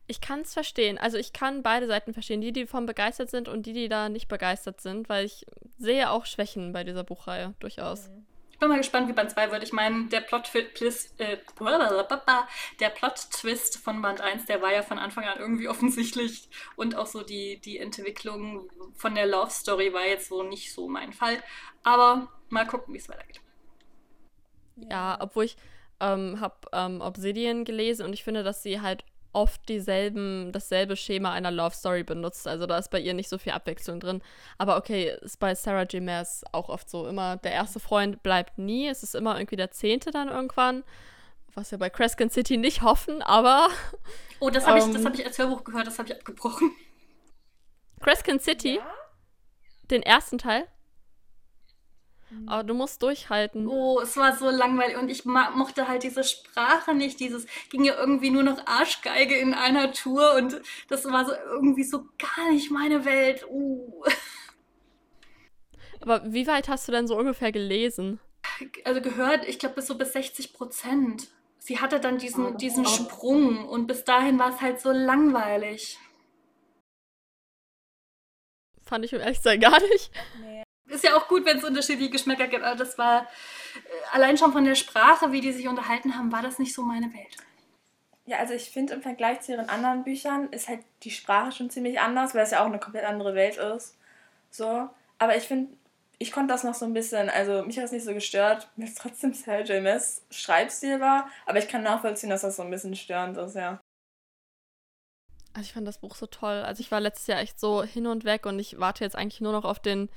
Ich 0.07 0.21
kann 0.21 0.41
es 0.41 0.53
verstehen. 0.53 0.97
Also 0.97 1.17
ich 1.17 1.33
kann 1.33 1.63
beide 1.63 1.85
Seiten 1.87 2.13
verstehen. 2.13 2.39
Die, 2.39 2.53
die 2.53 2.63
davon 2.63 2.85
begeistert 2.85 3.29
sind 3.29 3.49
und 3.49 3.65
die, 3.65 3.73
die 3.73 3.89
da 3.89 4.07
nicht 4.07 4.29
begeistert 4.29 4.79
sind, 4.79 5.09
weil 5.09 5.25
ich 5.25 5.45
sehe 5.77 6.09
auch 6.09 6.25
Schwächen 6.25 6.71
bei 6.71 6.85
dieser 6.85 7.03
Buchreihe 7.03 7.53
durchaus. 7.59 8.07
Mhm. 8.07 8.25
Ich 8.57 8.59
bin 8.59 8.69
mal 8.69 8.77
gespannt, 8.77 9.07
wie 9.07 9.13
Band 9.13 9.29
2 9.29 9.51
wird. 9.51 9.61
Ich 9.61 9.71
meine, 9.71 10.07
der 10.07 10.21
Plot-Twist 10.21 11.19
äh, 11.19 11.37
der 12.79 12.89
Plot 12.89 13.13
-Twist 13.13 13.77
von 13.77 14.01
Band 14.01 14.19
1, 14.19 14.47
der 14.47 14.63
war 14.63 14.73
ja 14.73 14.81
von 14.81 14.97
Anfang 14.97 15.25
an 15.25 15.37
irgendwie 15.37 15.67
offensichtlich. 15.69 16.49
Und 16.75 16.95
auch 16.95 17.05
so 17.05 17.21
die, 17.21 17.59
die 17.59 17.77
Entwicklung 17.77 18.67
von 18.95 19.13
der 19.13 19.27
Love 19.27 19.51
Story 19.51 19.93
war 19.93 20.07
jetzt 20.07 20.29
so 20.29 20.41
nicht 20.41 20.73
so 20.73 20.87
mein 20.87 21.13
Fall. 21.13 21.37
Aber 21.83 22.31
mal 22.49 22.65
gucken, 22.65 22.95
wie 22.95 22.97
es 22.97 23.07
weitergeht. 23.09 23.41
Ja, 24.89 25.17
obwohl 25.19 25.45
ich 25.45 25.57
ähm, 25.99 26.39
habe 26.39 26.55
ähm, 26.73 27.01
Obsidian 27.01 27.63
gelesen 27.63 28.07
und 28.07 28.13
ich 28.13 28.23
finde, 28.23 28.41
dass 28.41 28.63
sie 28.63 28.81
halt 28.81 29.03
oft 29.33 29.67
dieselben, 29.69 30.51
dasselbe 30.51 30.95
Schema 30.95 31.31
einer 31.31 31.51
Love 31.51 31.75
Story 31.75 32.03
benutzt. 32.03 32.47
Also 32.47 32.65
da 32.65 32.77
ist 32.77 32.89
bei 32.89 32.99
ihr 32.99 33.13
nicht 33.13 33.29
so 33.29 33.37
viel 33.37 33.51
Abwechslung 33.51 33.99
drin. 33.99 34.21
Aber 34.57 34.77
okay, 34.77 35.15
ist 35.21 35.39
bei 35.39 35.53
Sarah 35.55 35.83
J. 35.83 36.03
Maas 36.03 36.43
auch 36.51 36.69
oft 36.69 36.89
so. 36.89 37.07
Immer 37.07 37.37
der 37.37 37.51
erste 37.51 37.79
Freund 37.79 38.23
bleibt 38.23 38.57
nie. 38.57 38.87
Es 38.87 39.03
ist 39.03 39.15
immer 39.15 39.37
irgendwie 39.37 39.55
der 39.55 39.71
zehnte 39.71 40.11
dann 40.11 40.29
irgendwann. 40.29 40.83
Was 41.53 41.71
wir 41.71 41.77
bei 41.77 41.89
Crescent 41.89 42.31
City 42.31 42.57
nicht 42.57 42.81
hoffen, 42.81 43.21
aber. 43.21 43.69
Oh, 44.39 44.51
das 44.51 44.67
habe 44.67 44.77
ich, 44.77 44.85
ähm, 44.85 45.03
hab 45.03 45.15
ich 45.15 45.25
als 45.25 45.39
Hörbuch 45.39 45.63
gehört, 45.63 45.87
das 45.87 45.97
habe 45.97 46.09
ich 46.09 46.15
abgebrochen. 46.15 46.69
Crescent 47.99 48.43
City? 48.43 48.75
Ja? 48.75 48.87
Den 49.89 50.03
ersten 50.03 50.37
Teil? 50.37 50.67
Mhm. 52.29 52.49
Aber 52.49 52.63
du 52.63 52.73
musst 52.73 53.01
durchhalten. 53.01 53.67
Oh, 53.67 53.99
es 54.01 54.17
war 54.17 54.35
so 54.35 54.49
langweilig 54.49 54.97
und 54.97 55.09
ich 55.09 55.25
mochte 55.25 55.87
halt 55.87 56.03
diese 56.03 56.23
Sprache 56.23 56.93
nicht. 56.93 57.19
Dieses 57.19 57.45
ging 57.69 57.83
ja 57.83 57.95
irgendwie 57.97 58.29
nur 58.29 58.43
noch 58.43 58.65
Arschgeige 58.65 59.35
in 59.35 59.53
einer 59.53 59.93
Tour 59.93 60.33
und 60.35 60.61
das 60.89 61.05
war 61.05 61.25
so 61.25 61.33
irgendwie 61.33 61.83
so 61.83 62.05
gar 62.17 62.51
nicht 62.51 62.71
meine 62.71 63.05
Welt. 63.05 63.45
Uh. 63.49 64.03
Aber 66.01 66.21
wie 66.31 66.47
weit 66.47 66.69
hast 66.69 66.87
du 66.87 66.91
denn 66.91 67.07
so 67.07 67.17
ungefähr 67.17 67.51
gelesen? 67.51 68.19
Also 68.85 69.01
gehört, 69.01 69.47
ich 69.47 69.59
glaube 69.59 69.75
bis 69.75 69.87
so 69.87 69.97
bis 69.97 70.13
60 70.13 70.53
Prozent. 70.53 71.27
Sie 71.59 71.79
hatte 71.79 71.99
dann 71.99 72.17
diesen, 72.17 72.45
oh, 72.45 72.51
diesen 72.51 72.85
oh. 72.85 72.89
Sprung 72.89 73.67
und 73.67 73.87
bis 73.87 74.03
dahin 74.03 74.39
war 74.39 74.53
es 74.53 74.61
halt 74.61 74.79
so 74.79 74.91
langweilig. 74.91 75.99
Fand 78.83 79.03
ich 79.03 79.13
um 79.13 79.19
ehrlich 79.19 79.43
gar 79.43 79.81
nicht. 79.81 80.11
Nee. 80.39 80.56
Ist 80.89 81.03
ja 81.03 81.15
auch 81.17 81.27
gut, 81.27 81.45
wenn 81.45 81.57
es 81.57 81.63
unterschiedliche 81.63 82.11
Geschmäcker 82.11 82.47
gibt, 82.47 82.63
aber 82.63 82.75
das 82.75 82.97
war 82.97 83.23
äh, 83.23 84.15
allein 84.15 84.37
schon 84.37 84.53
von 84.53 84.63
der 84.63 84.75
Sprache, 84.75 85.31
wie 85.31 85.41
die 85.41 85.51
sich 85.51 85.67
unterhalten 85.67 86.17
haben, 86.17 86.31
war 86.31 86.41
das 86.41 86.59
nicht 86.59 86.73
so 86.73 86.81
meine 86.83 87.13
Welt. 87.13 87.37
Ja, 88.25 88.39
also 88.39 88.53
ich 88.53 88.71
finde 88.71 88.93
im 88.93 89.01
Vergleich 89.01 89.41
zu 89.41 89.53
ihren 89.53 89.69
anderen 89.69 90.03
Büchern 90.03 90.49
ist 90.49 90.67
halt 90.67 90.81
die 91.03 91.11
Sprache 91.11 91.51
schon 91.53 91.69
ziemlich 91.69 91.99
anders, 91.99 92.35
weil 92.35 92.43
es 92.43 92.51
ja 92.51 92.61
auch 92.61 92.65
eine 92.65 92.79
komplett 92.79 93.05
andere 93.05 93.35
Welt 93.35 93.57
ist. 93.57 93.95
So. 94.49 94.89
Aber 95.17 95.37
ich 95.37 95.43
finde, 95.43 95.77
ich 96.19 96.31
konnte 96.31 96.53
das 96.53 96.63
noch 96.63 96.73
so 96.73 96.85
ein 96.85 96.93
bisschen, 96.93 97.29
also 97.29 97.63
mich 97.63 97.77
hat 97.77 97.85
es 97.85 97.91
nicht 97.91 98.03
so 98.03 98.13
gestört, 98.13 98.69
mir 98.75 98.85
ist 98.85 98.97
trotzdem 98.97 99.33
J. 99.33 99.81
Maas 99.83 100.23
Schreibstil 100.29 100.99
war, 100.99 101.29
aber 101.45 101.59
ich 101.59 101.67
kann 101.67 101.83
nachvollziehen, 101.83 102.29
dass 102.29 102.41
das 102.41 102.57
so 102.57 102.63
ein 102.63 102.71
bisschen 102.71 102.95
störend 102.95 103.37
ist, 103.37 103.55
ja. 103.55 103.79
Also 105.53 105.65
ich 105.65 105.73
fand 105.73 105.87
das 105.87 105.99
Buch 105.99 106.15
so 106.15 106.27
toll. 106.27 106.61
Also 106.63 106.81
ich 106.81 106.91
war 106.91 106.99
letztes 106.99 107.27
Jahr 107.27 107.39
echt 107.39 107.59
so 107.59 107.81
hin 107.81 108.05
und 108.05 108.25
weg 108.25 108.45
und 108.45 108.59
ich 108.59 108.79
warte 108.79 109.03
jetzt 109.03 109.15
eigentlich 109.15 109.41
nur 109.41 109.53
noch 109.53 109.65
auf 109.65 109.79
den 109.79 110.09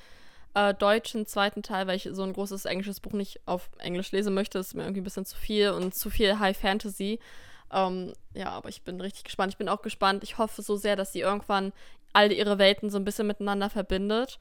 äh, 0.54 0.74
deutschen 0.74 1.26
zweiten 1.26 1.62
Teil, 1.62 1.86
weil 1.86 1.96
ich 1.96 2.08
so 2.12 2.22
ein 2.22 2.32
großes 2.32 2.64
englisches 2.64 3.00
Buch 3.00 3.12
nicht 3.12 3.40
auf 3.46 3.70
Englisch 3.78 4.12
lesen 4.12 4.34
möchte. 4.34 4.58
Das 4.58 4.68
ist 4.68 4.74
mir 4.74 4.82
irgendwie 4.82 5.00
ein 5.00 5.04
bisschen 5.04 5.26
zu 5.26 5.36
viel 5.36 5.70
und 5.70 5.94
zu 5.94 6.10
viel 6.10 6.38
High 6.38 6.56
Fantasy. 6.56 7.20
Ähm, 7.72 8.12
ja, 8.34 8.50
aber 8.50 8.68
ich 8.68 8.82
bin 8.82 9.00
richtig 9.00 9.24
gespannt. 9.24 9.52
Ich 9.52 9.58
bin 9.58 9.68
auch 9.68 9.82
gespannt. 9.82 10.24
Ich 10.24 10.38
hoffe 10.38 10.62
so 10.62 10.76
sehr, 10.76 10.96
dass 10.96 11.12
sie 11.12 11.20
irgendwann 11.20 11.72
all 12.12 12.32
ihre 12.32 12.58
Welten 12.58 12.90
so 12.90 12.98
ein 12.98 13.04
bisschen 13.04 13.26
miteinander 13.26 13.70
verbindet. 13.70 14.38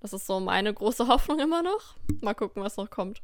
Das 0.00 0.12
ist 0.12 0.26
so 0.26 0.40
meine 0.40 0.74
große 0.74 1.06
Hoffnung 1.08 1.38
immer 1.38 1.62
noch. 1.62 1.94
Mal 2.20 2.34
gucken, 2.34 2.62
was 2.62 2.76
noch 2.76 2.90
kommt. 2.90 3.22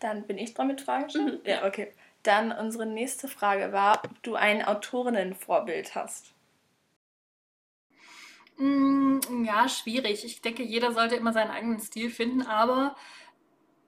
Dann 0.00 0.26
bin 0.26 0.38
ich 0.38 0.54
dran 0.54 0.68
mit 0.68 0.80
Fragen. 0.80 1.08
Mhm. 1.14 1.40
Ja, 1.44 1.66
okay. 1.66 1.92
Dann 2.22 2.52
unsere 2.52 2.86
nächste 2.86 3.28
Frage 3.28 3.72
war, 3.72 4.02
ob 4.04 4.22
du 4.22 4.34
ein 4.34 4.64
Autorinnenvorbild 4.64 5.94
hast. 5.94 6.33
Mm, 8.56 9.44
ja, 9.44 9.68
schwierig. 9.68 10.24
Ich 10.24 10.40
denke, 10.40 10.62
jeder 10.62 10.92
sollte 10.92 11.16
immer 11.16 11.32
seinen 11.32 11.50
eigenen 11.50 11.80
Stil 11.80 12.10
finden, 12.10 12.42
aber 12.42 12.94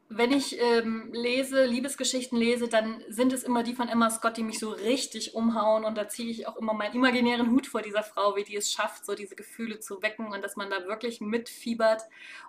wenn 0.08 0.30
ich 0.30 0.60
ähm, 0.60 1.10
lese, 1.12 1.64
Liebesgeschichten 1.64 2.38
lese, 2.38 2.68
dann 2.68 3.02
sind 3.08 3.32
es 3.32 3.42
immer 3.42 3.64
die 3.64 3.74
von 3.74 3.88
Emma 3.88 4.08
Scott, 4.08 4.36
die 4.36 4.44
mich 4.44 4.60
so 4.60 4.70
richtig 4.70 5.34
umhauen 5.34 5.84
und 5.84 5.96
da 5.96 6.08
ziehe 6.08 6.30
ich 6.30 6.46
auch 6.46 6.56
immer 6.56 6.74
meinen 6.74 6.94
imaginären 6.94 7.50
Hut 7.50 7.66
vor 7.66 7.82
dieser 7.82 8.04
Frau, 8.04 8.36
wie 8.36 8.44
die 8.44 8.56
es 8.56 8.70
schafft, 8.70 9.04
so 9.04 9.14
diese 9.14 9.34
Gefühle 9.34 9.80
zu 9.80 10.02
wecken 10.02 10.32
und 10.32 10.42
dass 10.42 10.54
man 10.54 10.70
da 10.70 10.86
wirklich 10.86 11.20
mitfiebert. 11.20 12.02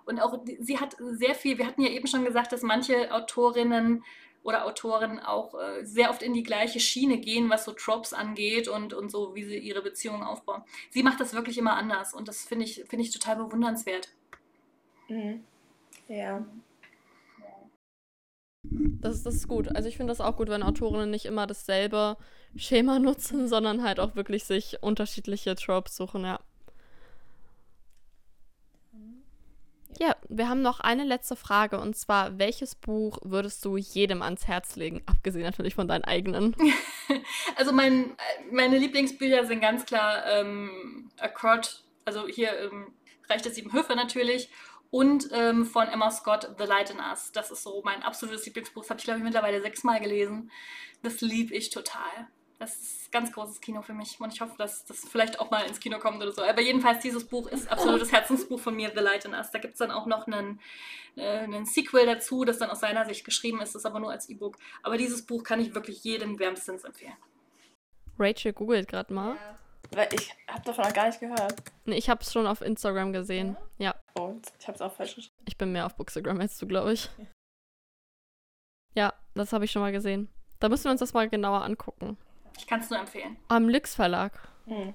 Und 0.04 0.20
auch 0.20 0.38
sie 0.60 0.78
hat 0.78 0.96
sehr 1.00 1.34
viel, 1.34 1.58
wir 1.58 1.66
hatten 1.66 1.82
ja 1.82 1.90
eben 1.90 2.06
schon 2.06 2.24
gesagt, 2.24 2.52
dass 2.52 2.62
manche 2.62 3.12
Autorinnen 3.12 4.04
oder 4.42 4.64
Autoren 4.64 5.20
auch 5.20 5.54
äh, 5.54 5.84
sehr 5.84 6.10
oft 6.10 6.22
in 6.22 6.32
die 6.32 6.42
gleiche 6.42 6.80
Schiene 6.80 7.18
gehen, 7.18 7.50
was 7.50 7.64
so 7.64 7.72
Tropes 7.72 8.12
angeht 8.12 8.68
und, 8.68 8.94
und 8.94 9.10
so, 9.10 9.34
wie 9.34 9.44
sie 9.44 9.58
ihre 9.58 9.82
Beziehungen 9.82 10.22
aufbauen. 10.22 10.62
Sie 10.90 11.02
macht 11.02 11.20
das 11.20 11.34
wirklich 11.34 11.58
immer 11.58 11.76
anders 11.76 12.14
und 12.14 12.28
das 12.28 12.44
finde 12.44 12.64
ich, 12.64 12.84
find 12.88 13.02
ich 13.02 13.10
total 13.10 13.36
bewundernswert. 13.36 14.08
Mhm. 15.08 15.44
Ja. 16.08 16.46
Das, 18.62 19.22
das 19.22 19.34
ist 19.34 19.48
gut. 19.48 19.74
Also 19.74 19.88
ich 19.88 19.96
finde 19.96 20.10
das 20.10 20.20
auch 20.20 20.36
gut, 20.36 20.48
wenn 20.48 20.62
Autorinnen 20.62 21.10
nicht 21.10 21.26
immer 21.26 21.46
dasselbe 21.46 22.16
Schema 22.56 22.98
nutzen, 22.98 23.48
sondern 23.48 23.82
halt 23.82 24.00
auch 24.00 24.16
wirklich 24.16 24.44
sich 24.44 24.82
unterschiedliche 24.82 25.54
Tropes 25.54 25.96
suchen, 25.96 26.24
ja. 26.24 26.40
Ja, 29.98 30.14
wir 30.28 30.48
haben 30.48 30.62
noch 30.62 30.78
eine 30.78 31.04
letzte 31.04 31.34
Frage 31.34 31.80
und 31.80 31.96
zwar, 31.96 32.38
welches 32.38 32.76
Buch 32.76 33.18
würdest 33.22 33.64
du 33.64 33.76
jedem 33.76 34.22
ans 34.22 34.46
Herz 34.46 34.76
legen, 34.76 35.02
abgesehen 35.06 35.44
natürlich 35.44 35.74
von 35.74 35.88
deinen 35.88 36.04
eigenen? 36.04 36.54
Also 37.56 37.72
mein, 37.72 38.16
meine 38.52 38.78
Lieblingsbücher 38.78 39.44
sind 39.46 39.60
ganz 39.60 39.84
klar 39.84 40.24
ähm, 40.26 41.10
Accord, 41.18 41.82
also 42.04 42.28
hier 42.28 42.56
ähm, 42.60 42.92
Reich 43.28 43.42
sieben 43.42 43.72
Höfe 43.72 43.96
natürlich 43.96 44.50
und 44.90 45.28
ähm, 45.32 45.66
von 45.66 45.88
Emma 45.88 46.10
Scott 46.10 46.54
The 46.58 46.64
Light 46.64 46.90
in 46.90 46.98
Us. 46.98 47.32
Das 47.32 47.50
ist 47.50 47.62
so 47.62 47.82
mein 47.84 48.02
absolutes 48.02 48.46
Lieblingsbuch. 48.46 48.82
Das 48.82 48.90
habe 48.90 48.98
ich, 49.00 49.04
glaube 49.04 49.18
ich, 49.18 49.24
mittlerweile 49.24 49.60
sechsmal 49.60 50.00
gelesen. 50.00 50.50
Das 51.02 51.20
liebe 51.20 51.54
ich 51.54 51.70
total. 51.70 52.28
Das 52.58 52.74
ist 52.74 53.12
ganz 53.12 53.32
großes 53.32 53.60
Kino 53.60 53.82
für 53.82 53.94
mich 53.94 54.18
und 54.20 54.32
ich 54.32 54.40
hoffe, 54.40 54.56
dass 54.58 54.84
das 54.84 55.04
vielleicht 55.08 55.38
auch 55.38 55.48
mal 55.50 55.60
ins 55.60 55.78
Kino 55.78 56.00
kommt 56.00 56.20
oder 56.20 56.32
so. 56.32 56.42
Aber 56.42 56.60
jedenfalls, 56.60 57.00
dieses 57.00 57.24
Buch 57.24 57.46
ist 57.46 57.70
absolutes 57.70 58.10
Herzensbuch 58.10 58.58
von 58.58 58.74
mir, 58.74 58.90
The 58.92 59.00
Light 59.00 59.24
in 59.24 59.32
Us. 59.32 59.52
Da 59.52 59.60
gibt 59.60 59.74
es 59.74 59.78
dann 59.78 59.92
auch 59.92 60.06
noch 60.06 60.26
einen, 60.26 60.60
äh, 61.14 61.38
einen 61.38 61.66
Sequel 61.66 62.04
dazu, 62.04 62.44
das 62.44 62.58
dann 62.58 62.68
aus 62.70 62.80
seiner 62.80 63.04
Sicht 63.04 63.24
geschrieben 63.24 63.60
ist, 63.60 63.76
das 63.76 63.86
aber 63.86 64.00
nur 64.00 64.10
als 64.10 64.28
E-Book. 64.28 64.56
Aber 64.82 64.96
dieses 64.96 65.24
Buch 65.24 65.44
kann 65.44 65.60
ich 65.60 65.72
wirklich 65.74 66.02
jedem 66.02 66.40
wärmstens 66.40 66.82
empfehlen. 66.82 67.16
Rachel 68.18 68.52
googelt 68.52 68.88
gerade 68.88 69.14
mal. 69.14 69.36
Ja. 69.36 69.58
Weil 69.92 70.08
ich 70.12 70.34
habe 70.48 70.62
davon 70.64 70.84
noch 70.84 70.92
gar 70.92 71.06
nicht 71.06 71.20
gehört. 71.20 71.54
Nee, 71.84 71.96
ich 71.96 72.10
habe 72.10 72.22
es 72.22 72.32
schon 72.32 72.46
auf 72.46 72.60
Instagram 72.60 73.12
gesehen. 73.12 73.56
Ja. 73.78 73.94
ja. 73.94 73.94
Oh, 74.20 74.34
ich 74.58 74.66
habe 74.66 74.74
es 74.74 74.82
auch 74.82 74.92
falsch 74.92 75.14
geschrieben. 75.14 75.36
Ich 75.46 75.56
bin 75.56 75.72
mehr 75.72 75.86
auf 75.86 75.96
Bookstagram 75.96 76.40
als 76.40 76.58
du, 76.58 76.66
glaube 76.66 76.92
ich. 76.92 77.08
Ja, 77.16 77.24
ja 78.94 79.14
das 79.34 79.52
habe 79.52 79.64
ich 79.64 79.70
schon 79.70 79.80
mal 79.80 79.92
gesehen. 79.92 80.28
Da 80.58 80.68
müssen 80.68 80.84
wir 80.84 80.90
uns 80.90 81.00
das 81.00 81.14
mal 81.14 81.28
genauer 81.28 81.62
angucken. 81.62 82.18
Ich 82.56 82.66
kann 82.66 82.80
es 82.80 82.90
nur 82.90 82.98
empfehlen. 82.98 83.36
Am 83.48 83.68
Lux 83.68 83.94
Verlag. 83.94 84.32
Hm. 84.66 84.94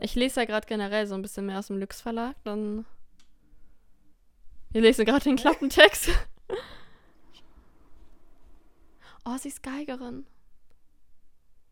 Ich 0.00 0.14
lese 0.14 0.40
ja 0.40 0.46
gerade 0.46 0.66
generell 0.66 1.06
so 1.06 1.14
ein 1.14 1.22
bisschen 1.22 1.46
mehr 1.46 1.58
aus 1.58 1.68
dem 1.68 1.78
Lux 1.78 2.00
Verlag. 2.00 2.36
Dann. 2.44 2.84
Wir 4.70 4.80
lesen 4.80 5.04
gerade 5.04 5.24
den 5.24 5.36
Klappentext. 5.36 6.10
oh, 9.24 9.36
sie 9.38 9.48
ist 9.48 9.62
Geigerin. 9.62 10.26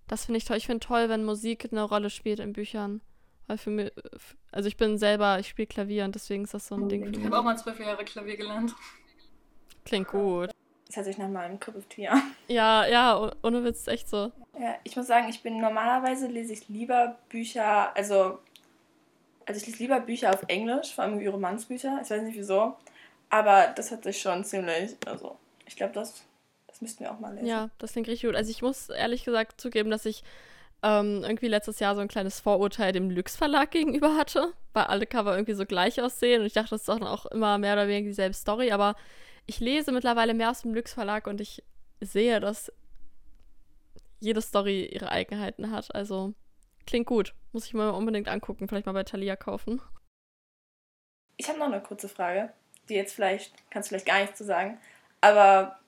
Das 0.07 0.27
finde 0.27 0.39
ich 0.39 0.45
toll. 0.45 0.57
Ich 0.57 0.67
finde 0.67 0.87
toll, 0.87 1.09
wenn 1.09 1.25
Musik 1.25 1.69
eine 1.71 1.83
Rolle 1.83 2.11
spielt 2.11 2.39
in 2.39 2.53
Büchern. 2.53 3.01
Weil 3.49 3.59
für 3.59 3.71
mich, 3.71 3.93
also 4.53 4.69
ich 4.69 4.77
bin 4.77 4.99
selber, 4.99 5.41
ich 5.41 5.49
spiele 5.49 5.67
Klavier 5.67 6.05
und 6.05 6.15
deswegen 6.15 6.45
ist 6.45 6.55
das 6.55 6.69
so 6.69 6.77
ein 6.77 6.89
Ding. 6.89 7.13
Ich 7.13 7.25
habe 7.25 7.39
auch 7.39 7.43
mal 7.43 7.59
zwölf 7.59 7.81
Jahre 7.81 8.05
Klavier 8.05 8.37
gelernt. 8.37 8.75
Klingt 9.85 10.09
gut. 10.09 10.52
Das 10.93 10.99
hört 10.99 11.07
sich 11.07 11.17
nach 11.17 11.29
meinem 11.29 11.59
Cup 11.59 11.75
of 11.75 11.87
Tea 11.87 12.11
Ja, 12.49 12.87
ja, 12.87 13.33
ohne 13.43 13.65
Witz, 13.65 13.87
echt 13.87 14.11
so. 14.11 14.31
Ja, 14.61 14.75
ich 14.85 14.95
muss 14.95 15.07
sagen, 15.07 15.31
ich 15.31 15.43
bin 15.43 15.59
normalerweise 15.59 16.27
lese 16.27 16.53
ich 16.53 16.69
lieber 16.69 17.17
Bücher, 17.31 17.97
also, 17.97 18.41
also 19.47 19.59
ich 19.59 19.67
lese 19.67 19.79
lieber 19.79 20.01
Bücher 20.01 20.35
auf 20.35 20.45
Englisch, 20.49 20.95
vor 20.95 21.05
allem 21.05 21.19
wie 21.19 21.29
Romansbücher. 21.29 22.01
Ich 22.03 22.11
weiß 22.11 22.21
nicht 22.21 22.37
wieso. 22.37 22.77
Aber 23.31 23.69
das 23.69 23.91
hat 23.91 24.05
sich 24.05 24.21
schon 24.21 24.45
ziemlich, 24.45 24.95
also 25.07 25.39
ich 25.65 25.77
glaube, 25.77 25.95
das, 25.95 26.23
das 26.67 26.83
müssten 26.83 27.05
wir 27.05 27.13
auch 27.13 27.21
mal 27.21 27.33
lesen. 27.33 27.47
Ja, 27.47 27.71
das 27.79 27.93
klingt 27.93 28.09
richtig 28.09 28.29
gut. 28.29 28.37
Also 28.37 28.51
ich 28.51 28.61
muss 28.61 28.91
ehrlich 28.91 29.25
gesagt 29.25 29.63
zugeben, 29.63 29.89
dass 29.89 30.05
ich 30.05 30.23
ähm, 30.83 31.23
irgendwie 31.23 31.49
letztes 31.49 31.81
Jahr 31.81 31.95
so 31.95 32.03
ein 32.03 32.09
kleines 32.09 32.39
Vorurteil 32.39 32.93
dem 32.93 33.09
Lux 33.09 33.35
Verlag 33.35 33.71
gegenüber 33.71 34.15
hatte, 34.19 34.53
weil 34.75 34.85
alle 34.85 35.07
Cover 35.07 35.33
irgendwie 35.33 35.55
so 35.55 35.65
gleich 35.65 36.03
aussehen 36.03 36.43
und 36.43 36.47
ich 36.49 36.53
dachte, 36.53 36.71
das 36.71 36.83
ist 36.83 36.89
doch 36.91 37.01
auch 37.01 37.25
immer 37.25 37.57
mehr 37.57 37.73
oder 37.73 37.89
weniger 37.89 38.09
dieselbe 38.09 38.35
Story, 38.35 38.73
aber 38.73 38.95
ich 39.47 39.61
lese 39.61 39.93
mittlerweile 39.93 40.35
mehr 40.35 40.51
aus 40.51 40.63
dem 40.63 40.75
Lux 40.75 40.93
Verlag 40.93 41.27
und 41.27 41.41
ich 41.41 41.63
sehe, 42.01 42.41
dass 42.41 42.73
jede 44.21 44.41
Story 44.41 44.87
ihre 44.87 45.11
Eigenheiten 45.11 45.71
hat. 45.71 45.95
Also 45.95 46.35
klingt 46.87 47.07
gut. 47.07 47.35
Muss 47.53 47.67
ich 47.67 47.75
mal 47.75 47.91
unbedingt 47.91 48.29
angucken, 48.29 48.69
vielleicht 48.69 48.87
mal 48.87 48.93
bei 48.93 49.05
Thalia 49.05 49.37
kaufen. 49.37 49.83
Ich 51.37 51.49
habe 51.49 51.59
noch 51.59 51.67
eine 51.67 51.83
kurze 51.83 52.09
Frage, 52.09 52.53
die 52.89 52.95
jetzt 52.95 53.15
vielleicht, 53.15 53.53
kannst 53.71 53.89
du 53.89 53.91
vielleicht 53.91 54.07
gar 54.07 54.21
nichts 54.21 54.39
zu 54.39 54.45
sagen, 54.45 54.79
aber 55.21 55.79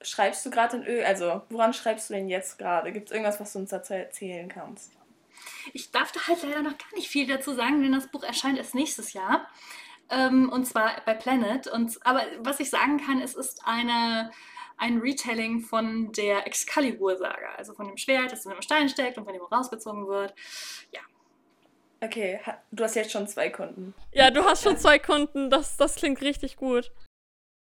schreibst 0.00 0.44
du 0.46 0.50
gerade 0.50 0.76
in 0.76 0.84
Öl, 0.84 1.04
also 1.04 1.42
woran 1.48 1.72
schreibst 1.72 2.08
du 2.08 2.14
denn 2.14 2.28
jetzt 2.28 2.58
gerade? 2.58 2.92
Gibt 2.92 3.08
es 3.08 3.12
irgendwas, 3.12 3.40
was 3.40 3.52
du 3.52 3.60
uns 3.60 3.70
dazu 3.70 3.94
erzählen 3.94 4.48
kannst? 4.48 4.92
Ich 5.72 5.90
darf 5.90 6.12
da 6.12 6.26
halt 6.28 6.42
leider 6.42 6.62
noch 6.62 6.78
gar 6.78 6.94
nicht 6.94 7.08
viel 7.08 7.26
dazu 7.26 7.54
sagen, 7.54 7.82
denn 7.82 7.92
das 7.92 8.08
Buch 8.08 8.22
erscheint 8.22 8.58
erst 8.58 8.74
nächstes 8.74 9.12
Jahr. 9.12 9.48
Ähm, 10.12 10.50
und 10.50 10.66
zwar 10.66 11.00
bei 11.06 11.14
Planet. 11.14 11.66
Und, 11.66 11.98
aber 12.06 12.22
was 12.40 12.60
ich 12.60 12.68
sagen 12.68 12.98
kann, 12.98 13.20
es 13.20 13.34
ist 13.34 13.62
eine, 13.64 14.30
ein 14.76 14.98
Retelling 14.98 15.60
von 15.60 16.12
der 16.12 16.46
Excalibur-Saga. 16.46 17.54
Also 17.56 17.72
von 17.72 17.88
dem 17.88 17.96
Schwert, 17.96 18.30
das 18.30 18.44
in 18.44 18.52
einem 18.52 18.62
Stein 18.62 18.88
steckt 18.90 19.16
und 19.16 19.24
von 19.24 19.32
dem 19.32 19.42
rausgezogen 19.42 20.06
wird. 20.06 20.34
Ja. 20.92 21.00
Okay, 22.02 22.40
du 22.72 22.84
hast 22.84 22.96
jetzt 22.96 23.12
schon 23.12 23.26
zwei 23.26 23.48
Kunden. 23.48 23.94
Ja, 24.12 24.30
du 24.30 24.44
hast 24.44 24.64
schon 24.64 24.76
zwei 24.76 24.98
Kunden. 24.98 25.48
Das, 25.50 25.76
das 25.76 25.94
klingt 25.94 26.20
richtig 26.20 26.56
gut. 26.56 26.92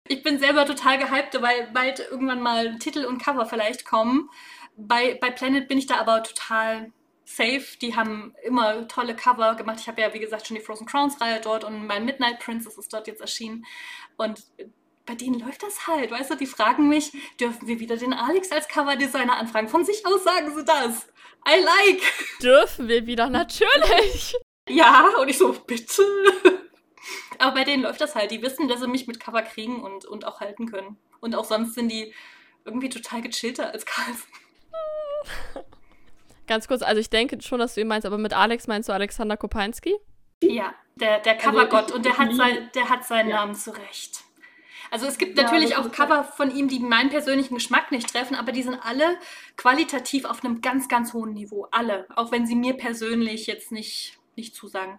Ich 0.07 0.23
bin 0.23 0.39
selber 0.39 0.65
total 0.65 0.97
gehypt, 0.97 1.39
weil 1.41 1.67
bald 1.71 1.99
irgendwann 1.99 2.41
mal 2.41 2.77
Titel 2.79 3.05
und 3.05 3.21
Cover 3.21 3.45
vielleicht 3.45 3.85
kommen. 3.85 4.29
Bei, 4.77 5.15
bei 5.19 5.29
Planet 5.29 5.67
bin 5.67 5.77
ich 5.77 5.87
da 5.87 5.97
aber 5.97 6.23
total 6.23 6.91
safe. 7.29 7.77
Die 7.81 7.95
haben 7.95 8.33
immer 8.43 8.87
tolle 8.87 9.15
Cover 9.15 9.55
gemacht. 9.55 9.79
Ich 9.79 9.87
habe 9.87 10.01
ja, 10.01 10.13
wie 10.13 10.19
gesagt, 10.19 10.47
schon 10.47 10.55
die 10.55 10.63
Frozen 10.63 10.87
Crowns-Reihe 10.87 11.39
dort 11.41 11.63
und 11.63 11.85
mein 11.85 12.05
Midnight 12.05 12.39
Princess 12.39 12.77
ist 12.77 12.91
dort 12.91 13.07
jetzt 13.07 13.21
erschienen. 13.21 13.65
Und 14.17 14.41
bei 15.05 15.15
denen 15.15 15.39
läuft 15.39 15.63
das 15.63 15.87
halt, 15.87 16.11
weißt 16.11 16.31
du? 16.31 16.35
Die 16.35 16.45
fragen 16.45 16.89
mich, 16.89 17.11
dürfen 17.39 17.67
wir 17.67 17.79
wieder 17.79 17.97
den 17.97 18.13
Alex 18.13 18.51
als 18.51 18.67
Coverdesigner 18.67 19.37
anfragen? 19.37 19.69
Von 19.69 19.85
sich 19.85 20.05
aus 20.05 20.23
sagen 20.23 20.55
sie 20.55 20.63
das. 20.63 21.07
I 21.47 21.61
like. 21.61 22.01
Dürfen 22.41 22.87
wir 22.87 23.05
wieder? 23.05 23.29
Natürlich. 23.29 24.35
Ja, 24.67 25.09
und 25.19 25.29
ich 25.29 25.37
so, 25.37 25.53
bitte. 25.53 26.03
Aber 27.39 27.53
bei 27.53 27.63
denen 27.63 27.83
läuft 27.83 28.01
das 28.01 28.15
halt. 28.15 28.31
Die 28.31 28.41
wissen, 28.41 28.67
dass 28.67 28.81
sie 28.81 28.87
mich 28.87 29.07
mit 29.07 29.19
Cover 29.19 29.41
kriegen 29.41 29.81
und, 29.81 30.05
und 30.05 30.25
auch 30.25 30.41
halten 30.41 30.69
können. 30.69 30.97
Und 31.21 31.35
auch 31.35 31.45
sonst 31.45 31.73
sind 31.73 31.89
die 31.89 32.13
irgendwie 32.65 32.89
total 32.89 33.21
gechillter 33.21 33.71
als 33.71 33.85
Carlsen. 33.85 34.27
Ganz 36.49 36.67
kurz, 36.67 36.81
also 36.81 36.99
ich 36.99 37.11
denke 37.11 37.39
schon, 37.43 37.59
dass 37.59 37.75
du 37.75 37.81
ihn 37.81 37.87
meinst, 37.87 38.07
aber 38.07 38.17
mit 38.17 38.33
Alex 38.33 38.65
meinst 38.65 38.89
du 38.89 38.93
Alexander 38.93 39.37
Kopinski? 39.37 39.95
Ja, 40.41 40.73
der, 40.95 41.19
der 41.19 41.35
also 41.35 41.51
Covergott 41.51 41.83
also 41.83 41.95
und 41.95 42.05
der 42.05 42.17
hat, 42.17 42.33
sein, 42.33 42.71
der 42.73 42.89
hat 42.89 43.05
seinen 43.05 43.29
ja. 43.29 43.35
Namen 43.35 43.53
zurecht. 43.53 44.23
Also 44.89 45.05
es 45.05 45.19
gibt 45.19 45.37
ja, 45.37 45.43
natürlich 45.43 45.75
auch 45.75 45.91
Cover 45.91 46.23
von 46.23 46.49
ihm, 46.49 46.67
die 46.67 46.79
meinen 46.79 47.11
persönlichen 47.11 47.53
Geschmack 47.53 47.91
nicht 47.91 48.11
treffen, 48.11 48.33
aber 48.33 48.51
die 48.51 48.63
sind 48.63 48.79
alle 48.81 49.19
qualitativ 49.57 50.25
auf 50.25 50.43
einem 50.43 50.61
ganz, 50.61 50.87
ganz 50.87 51.13
hohen 51.13 51.33
Niveau. 51.33 51.67
Alle. 51.69 52.07
Auch 52.15 52.31
wenn 52.31 52.47
sie 52.47 52.55
mir 52.55 52.73
persönlich 52.73 53.45
jetzt 53.45 53.71
nicht, 53.71 54.17
nicht 54.35 54.55
zusagen. 54.55 54.97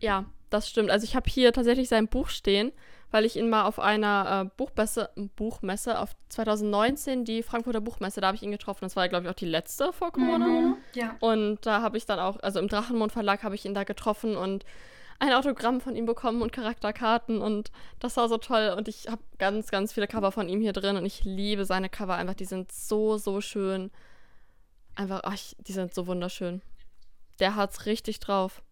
Ja, 0.00 0.26
das 0.50 0.68
stimmt. 0.68 0.90
Also 0.90 1.04
ich 1.04 1.16
habe 1.16 1.30
hier 1.30 1.54
tatsächlich 1.54 1.88
sein 1.88 2.08
Buch 2.08 2.28
stehen 2.28 2.72
weil 3.10 3.24
ich 3.24 3.36
ihn 3.36 3.48
mal 3.48 3.64
auf 3.64 3.78
einer 3.78 4.44
äh, 4.46 4.50
Buchmesse, 4.56 5.10
Buchmesse 5.36 5.98
auf 5.98 6.10
2019, 6.28 7.24
die 7.24 7.42
Frankfurter 7.42 7.80
Buchmesse, 7.80 8.20
da 8.20 8.28
habe 8.28 8.36
ich 8.36 8.42
ihn 8.42 8.52
getroffen. 8.52 8.84
Das 8.84 8.96
war, 8.96 9.08
glaube 9.08 9.24
ich, 9.24 9.30
auch 9.30 9.36
die 9.36 9.46
letzte 9.46 9.92
vor 9.92 10.12
Corona. 10.12 10.46
Mhm, 10.46 10.76
ja. 10.94 11.16
Und 11.20 11.66
da 11.66 11.82
habe 11.82 11.98
ich 11.98 12.06
dann 12.06 12.18
auch, 12.18 12.38
also 12.40 12.60
im 12.60 12.68
Drachenmond 12.68 13.12
Verlag 13.12 13.42
habe 13.42 13.54
ich 13.54 13.64
ihn 13.64 13.74
da 13.74 13.84
getroffen 13.84 14.36
und 14.36 14.64
ein 15.18 15.34
Autogramm 15.34 15.80
von 15.80 15.96
ihm 15.96 16.06
bekommen 16.06 16.40
und 16.40 16.50
Charakterkarten 16.50 17.42
und 17.42 17.70
das 17.98 18.16
war 18.16 18.28
so 18.28 18.38
toll 18.38 18.74
und 18.76 18.88
ich 18.88 19.06
habe 19.06 19.22
ganz, 19.38 19.70
ganz 19.70 19.92
viele 19.92 20.08
Cover 20.08 20.32
von 20.32 20.48
ihm 20.48 20.62
hier 20.62 20.72
drin 20.72 20.96
und 20.96 21.04
ich 21.04 21.24
liebe 21.24 21.66
seine 21.66 21.90
Cover 21.90 22.14
einfach, 22.14 22.34
die 22.34 22.46
sind 22.46 22.72
so, 22.72 23.18
so 23.18 23.42
schön. 23.42 23.90
Einfach, 24.94 25.20
ach, 25.24 25.36
die 25.58 25.72
sind 25.72 25.94
so 25.94 26.06
wunderschön. 26.06 26.62
Der 27.38 27.54
hat's 27.54 27.84
richtig 27.84 28.18
drauf. 28.20 28.62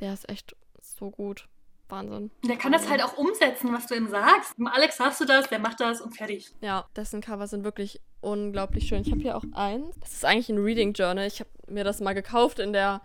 Der 0.00 0.12
ist 0.12 0.28
echt 0.28 0.54
so 0.80 1.10
gut. 1.10 1.48
Wahnsinn. 1.90 2.30
Der 2.44 2.56
kann 2.56 2.72
das 2.72 2.88
halt 2.88 3.02
auch 3.02 3.16
umsetzen, 3.16 3.72
was 3.72 3.86
du 3.86 3.94
ihm 3.94 4.08
sagst. 4.08 4.54
Alex, 4.64 5.00
hast 5.00 5.20
du 5.20 5.24
das, 5.24 5.48
der 5.48 5.58
macht 5.58 5.80
das 5.80 6.00
und 6.00 6.16
fertig. 6.16 6.50
Ja, 6.60 6.86
dessen 6.96 7.20
Cover 7.20 7.46
sind 7.46 7.64
wirklich 7.64 8.00
unglaublich 8.20 8.88
schön. 8.88 9.02
Ich 9.02 9.10
habe 9.10 9.20
hier 9.20 9.36
auch 9.36 9.44
eins. 9.54 9.96
Das 10.00 10.12
ist 10.12 10.24
eigentlich 10.24 10.48
ein 10.48 10.58
Reading 10.58 10.92
Journal. 10.92 11.26
Ich 11.26 11.40
habe 11.40 11.50
mir 11.68 11.84
das 11.84 12.00
mal 12.00 12.14
gekauft 12.14 12.58
in 12.58 12.72
der. 12.72 13.00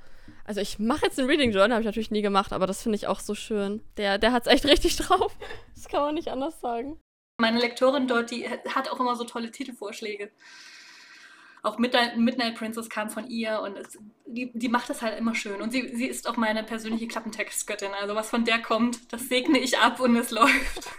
Also 0.46 0.62
ich 0.62 0.80
mache 0.80 1.06
jetzt 1.06 1.20
ein 1.20 1.26
Reading 1.26 1.52
Journal, 1.52 1.72
habe 1.72 1.82
ich 1.82 1.86
natürlich 1.86 2.12
nie 2.12 2.22
gemacht, 2.22 2.54
aber 2.54 2.68
das 2.68 2.82
finde 2.82 2.96
ich 2.98 3.08
auch 3.08 3.20
so 3.20 3.36
schön. 3.36 3.82
Der, 3.98 4.18
der 4.18 4.32
hat 4.32 4.48
es 4.48 4.54
echt 4.54 4.66
richtig 4.66 4.96
drauf. 4.98 5.36
Das 5.76 5.88
kann 5.88 6.02
man 6.02 6.16
nicht 6.16 6.30
anders 6.30 6.60
sagen. 6.62 7.00
Meine 7.40 7.60
Lektorin 7.60 8.08
dort, 8.08 8.32
die 8.32 8.48
hat 8.48 8.90
auch 8.90 9.00
immer 9.00 9.16
so 9.16 9.24
tolle 9.24 9.52
Titelvorschläge 9.52 10.32
auch 11.64 11.78
Midnight, 11.78 12.18
Midnight 12.18 12.56
Princess 12.56 12.90
kam 12.90 13.10
von 13.10 13.28
ihr 13.30 13.62
und 13.62 13.78
es, 13.78 13.98
die, 14.26 14.52
die 14.54 14.68
macht 14.68 14.90
das 14.90 15.02
halt 15.02 15.18
immer 15.18 15.34
schön. 15.34 15.62
Und 15.62 15.72
sie, 15.72 15.96
sie 15.96 16.08
ist 16.08 16.28
auch 16.28 16.36
meine 16.36 16.64
persönliche 16.64 17.08
Klappentextgöttin. 17.08 17.92
Also 18.00 18.16
was 18.16 18.30
von 18.30 18.44
der 18.44 18.62
kommt, 18.62 19.12
das 19.12 19.30
segne 19.30 19.58
ich 19.58 19.80
ab 19.80 20.00
und 20.02 20.16
es 20.18 20.30
läuft. 20.30 20.92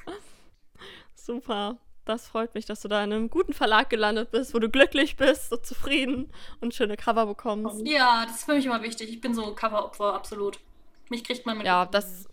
Super. 1.14 1.78
Das 2.06 2.26
freut 2.26 2.54
mich, 2.54 2.66
dass 2.66 2.82
du 2.82 2.88
da 2.88 3.02
in 3.02 3.12
einem 3.12 3.30
guten 3.30 3.54
Verlag 3.54 3.88
gelandet 3.88 4.30
bist, 4.30 4.52
wo 4.52 4.58
du 4.58 4.68
glücklich 4.68 5.16
bist, 5.16 5.48
so 5.48 5.56
zufrieden 5.56 6.30
und 6.60 6.74
schöne 6.74 6.96
Cover 6.96 7.24
bekommst. 7.26 7.86
Ja, 7.86 8.24
das 8.26 8.36
ist 8.36 8.44
für 8.44 8.54
mich 8.54 8.66
immer 8.66 8.82
wichtig. 8.82 9.10
Ich 9.10 9.22
bin 9.22 9.34
so 9.34 9.54
Coveropfer, 9.54 10.12
absolut. 10.12 10.60
Mich 11.08 11.24
kriegt 11.24 11.46
man 11.46 11.58
mit. 11.58 11.66
Ja, 11.66 11.86
das, 11.86 12.28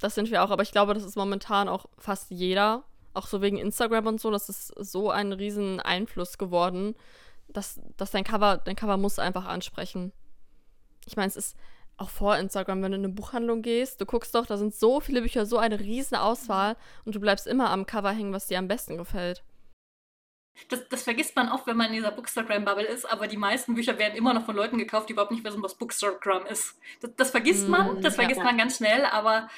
das 0.00 0.14
sind 0.14 0.30
wir 0.30 0.42
auch. 0.42 0.50
Aber 0.50 0.62
ich 0.62 0.72
glaube, 0.72 0.92
das 0.92 1.04
ist 1.04 1.16
momentan 1.16 1.68
auch 1.68 1.86
fast 1.98 2.30
jeder. 2.30 2.84
Auch 3.14 3.26
so 3.26 3.40
wegen 3.40 3.56
Instagram 3.56 4.06
und 4.06 4.20
so. 4.20 4.30
Das 4.30 4.50
ist 4.50 4.66
so 4.76 5.10
ein 5.10 5.32
riesen 5.32 5.80
Einfluss 5.80 6.36
geworden 6.36 6.94
dass, 7.48 7.80
dass 7.96 8.10
dein 8.10 8.24
Cover, 8.24 8.58
dein 8.58 8.76
Cover 8.76 8.96
muss 8.96 9.18
einfach 9.18 9.46
ansprechen. 9.46 10.12
Ich 11.06 11.16
meine, 11.16 11.28
es 11.28 11.36
ist 11.36 11.56
auch 11.96 12.10
vor 12.10 12.36
Instagram, 12.36 12.82
wenn 12.82 12.92
du 12.92 12.98
in 12.98 13.04
eine 13.04 13.12
Buchhandlung 13.12 13.62
gehst, 13.62 14.00
du 14.00 14.06
guckst 14.06 14.34
doch, 14.34 14.46
da 14.46 14.56
sind 14.56 14.74
so 14.74 15.00
viele 15.00 15.22
Bücher, 15.22 15.46
so 15.46 15.58
eine 15.58 15.78
riesen 15.78 16.16
Auswahl 16.16 16.76
und 17.04 17.14
du 17.14 17.20
bleibst 17.20 17.46
immer 17.46 17.70
am 17.70 17.86
Cover 17.86 18.10
hängen, 18.10 18.32
was 18.32 18.46
dir 18.46 18.58
am 18.58 18.68
besten 18.68 18.96
gefällt. 18.96 19.44
Das, 20.68 20.88
das 20.88 21.02
vergisst 21.02 21.34
man 21.34 21.50
oft, 21.50 21.66
wenn 21.66 21.76
man 21.76 21.88
in 21.88 21.94
dieser 21.94 22.12
Bookstagram-Bubble 22.12 22.86
ist, 22.86 23.10
aber 23.10 23.26
die 23.26 23.36
meisten 23.36 23.74
Bücher 23.74 23.98
werden 23.98 24.14
immer 24.14 24.32
noch 24.32 24.44
von 24.44 24.54
Leuten 24.54 24.78
gekauft, 24.78 25.08
die 25.08 25.12
überhaupt 25.12 25.32
nicht 25.32 25.44
wissen, 25.44 25.62
was 25.62 25.74
Bookstagram 25.74 26.46
ist. 26.46 26.78
Das, 27.00 27.10
das 27.16 27.30
vergisst 27.30 27.68
man, 27.68 27.98
mm, 27.98 28.02
das 28.02 28.14
vergisst 28.14 28.38
ja. 28.38 28.44
man 28.44 28.56
ganz 28.56 28.76
schnell, 28.76 29.04
aber 29.04 29.48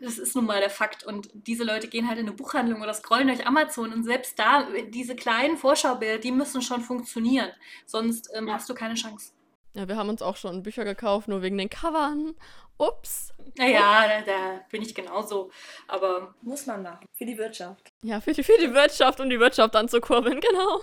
das 0.00 0.18
ist 0.18 0.34
nun 0.34 0.46
mal 0.46 0.60
der 0.60 0.70
Fakt. 0.70 1.04
Und 1.04 1.28
diese 1.32 1.64
Leute 1.64 1.88
gehen 1.88 2.08
halt 2.08 2.18
in 2.18 2.26
eine 2.26 2.36
Buchhandlung 2.36 2.82
oder 2.82 2.94
scrollen 2.94 3.28
durch 3.28 3.46
Amazon 3.46 3.92
und 3.92 4.04
selbst 4.04 4.38
da, 4.38 4.66
diese 4.88 5.16
kleinen 5.16 5.56
Vorschaubilder, 5.56 6.18
die 6.18 6.32
müssen 6.32 6.62
schon 6.62 6.80
funktionieren. 6.80 7.50
Sonst 7.86 8.30
ähm, 8.34 8.52
hast 8.52 8.68
du 8.68 8.74
keine 8.74 8.94
Chance. 8.94 9.32
Ja, 9.74 9.86
wir 9.86 9.96
haben 9.96 10.08
uns 10.08 10.22
auch 10.22 10.36
schon 10.36 10.62
Bücher 10.62 10.84
gekauft, 10.84 11.28
nur 11.28 11.42
wegen 11.42 11.58
den 11.58 11.70
Covern. 11.70 12.34
Ups. 12.78 13.32
Naja, 13.56 14.06
da, 14.08 14.20
da 14.22 14.60
bin 14.70 14.82
ich 14.82 14.94
genauso. 14.94 15.50
Aber. 15.88 16.34
Muss 16.42 16.66
man 16.66 16.82
machen. 16.82 17.06
Für 17.12 17.26
die 17.26 17.36
Wirtschaft. 17.36 17.90
Ja, 18.02 18.20
für 18.20 18.32
die, 18.32 18.44
für 18.44 18.56
die 18.60 18.72
Wirtschaft, 18.72 19.20
um 19.20 19.28
die 19.28 19.40
Wirtschaft 19.40 19.74
anzukurbeln, 19.74 20.40
genau. 20.48 20.80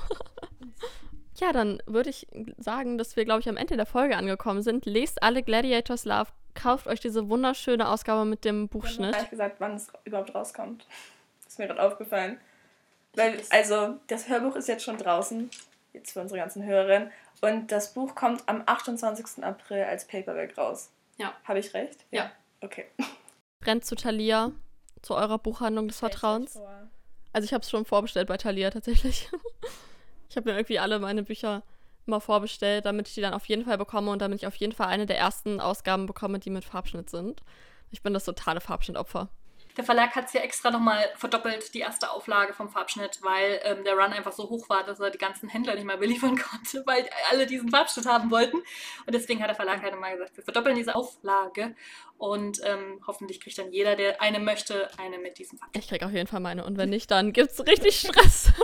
Ja, 1.40 1.52
dann 1.52 1.82
würde 1.86 2.10
ich 2.10 2.28
sagen, 2.58 2.98
dass 2.98 3.16
wir, 3.16 3.26
glaube 3.26 3.42
ich, 3.42 3.50
am 3.50 3.58
Ende 3.58 3.76
der 3.76 3.86
Folge 3.86 4.18
angekommen 4.18 4.62
sind. 4.62 4.86
Lest 4.86 5.22
alle 5.24 5.44
Gladiators 5.44 6.06
Love 6.06 6.32
kauft 6.54 6.88
euch 6.88 7.00
diese 7.00 7.30
wunderschöne 7.30 7.88
Ausgabe 7.90 8.26
mit 8.26 8.46
dem 8.46 8.70
Buchschnitt. 8.70 9.12
Ich 9.12 9.18
habe 9.18 9.30
gesagt, 9.30 9.56
wann 9.60 9.76
es 9.76 9.92
überhaupt 10.06 10.34
rauskommt. 10.34 10.88
Ist 11.46 11.60
mir 11.60 11.68
gerade 11.68 11.84
aufgefallen. 11.84 12.40
Weil, 13.14 13.42
also, 13.50 13.96
das 14.08 14.28
Hörbuch 14.28 14.56
ist 14.56 14.68
jetzt 14.68 14.84
schon 14.84 14.98
draußen, 14.98 15.50
jetzt 15.94 16.14
für 16.14 16.22
unsere 16.22 16.40
ganzen 16.40 16.64
Hörerinnen. 16.64 17.12
Und 17.42 17.72
das 17.72 17.94
Buch 17.94 18.16
kommt 18.16 18.44
am 18.48 18.64
28. 18.66 19.44
April 19.44 19.84
als 19.84 20.06
Paperback 20.06 20.58
raus. 20.58 20.90
Ja. 21.18 21.34
Habe 21.44 21.60
ich 21.60 21.74
recht? 21.74 22.06
Ja. 22.12 22.24
ja. 22.24 22.32
Okay. 22.62 22.86
Brennt 23.60 23.86
zu 23.86 23.96
Thalia, 23.96 24.52
zu 25.02 25.16
eurer 25.16 25.38
Buchhandlung 25.38 25.88
des 25.88 26.00
Vertrauens. 26.00 26.60
Also 27.34 27.46
ich 27.46 27.54
habe 27.54 27.62
es 27.62 27.70
schon 27.70 27.86
vorbestellt 27.86 28.28
bei 28.28 28.38
Thalia 28.38 28.70
tatsächlich. 28.70 29.30
ich 30.36 30.38
habe 30.38 30.50
mir 30.50 30.58
irgendwie 30.58 30.80
alle 30.80 31.00
meine 31.00 31.24
Bücher 31.24 31.64
mal 32.06 32.20
vorbestellt, 32.20 32.84
damit 32.86 33.08
ich 33.08 33.14
die 33.14 33.22
dann 33.22 33.34
auf 33.34 33.46
jeden 33.46 33.64
Fall 33.64 33.78
bekomme 33.78 34.12
und 34.12 34.22
damit 34.22 34.40
ich 34.40 34.48
auf 34.48 34.56
jeden 34.58 34.74
Fall 34.74 34.88
eine 34.88 35.06
der 35.06 35.18
ersten 35.18 35.62
Ausgaben 35.62 36.08
bekomme, 36.08 36.40
die 36.40 36.50
mit 36.50 36.66
Farbschnitt 36.66 37.10
sind. 37.10 37.42
Ich 37.90 38.02
bin 38.02 38.14
das 38.14 38.26
totale 38.26 38.60
Farbschnittopfer. 38.60 39.30
Der 39.78 39.86
Verlag 39.86 40.14
hat 40.14 40.26
es 40.26 40.34
ja 40.34 40.42
extra 40.42 40.72
nochmal 40.72 41.06
verdoppelt, 41.16 41.74
die 41.74 41.80
erste 41.80 42.12
Auflage 42.12 42.54
vom 42.54 42.70
Farbschnitt, 42.70 43.20
weil 43.22 43.62
ähm, 43.64 43.86
der 43.86 43.94
Run 43.94 44.12
einfach 44.12 44.34
so 44.34 44.50
hoch 44.50 44.68
war, 44.68 44.84
dass 44.84 45.00
er 45.00 45.10
die 45.10 45.18
ganzen 45.18 45.48
Händler 45.48 45.76
nicht 45.76 45.86
mehr 45.86 45.98
beliefern 45.98 46.38
konnte, 46.52 46.84
weil 46.86 47.10
alle 47.32 47.46
diesen 47.46 47.70
Farbschnitt 47.70 48.06
haben 48.06 48.30
wollten. 48.30 48.58
Und 48.58 49.14
deswegen 49.14 49.42
hat 49.42 49.48
der 49.48 49.56
Verlag 49.56 49.82
halt 49.82 49.94
nochmal 49.94 50.18
gesagt, 50.18 50.36
wir 50.36 50.44
verdoppeln 50.44 50.76
diese 50.76 50.96
Auflage 50.96 51.76
und 52.18 52.60
ähm, 52.66 53.02
hoffentlich 53.08 53.40
kriegt 53.40 53.58
dann 53.58 53.72
jeder, 53.72 53.96
der 53.96 54.22
eine 54.22 54.40
möchte, 54.40 54.90
eine 55.00 55.18
mit 55.18 55.40
diesem 55.40 55.58
Farbschnitt. 55.60 55.82
Ich 55.82 55.90
krieg 55.90 56.04
auf 56.04 56.12
jeden 56.12 56.28
Fall 56.28 56.42
meine 56.42 56.66
und 56.66 56.78
wenn 56.78 56.90
nicht, 56.90 57.10
dann 57.10 57.32
gibt 57.32 57.52
es 57.52 57.66
richtig 57.66 58.02
Stress. 58.02 58.52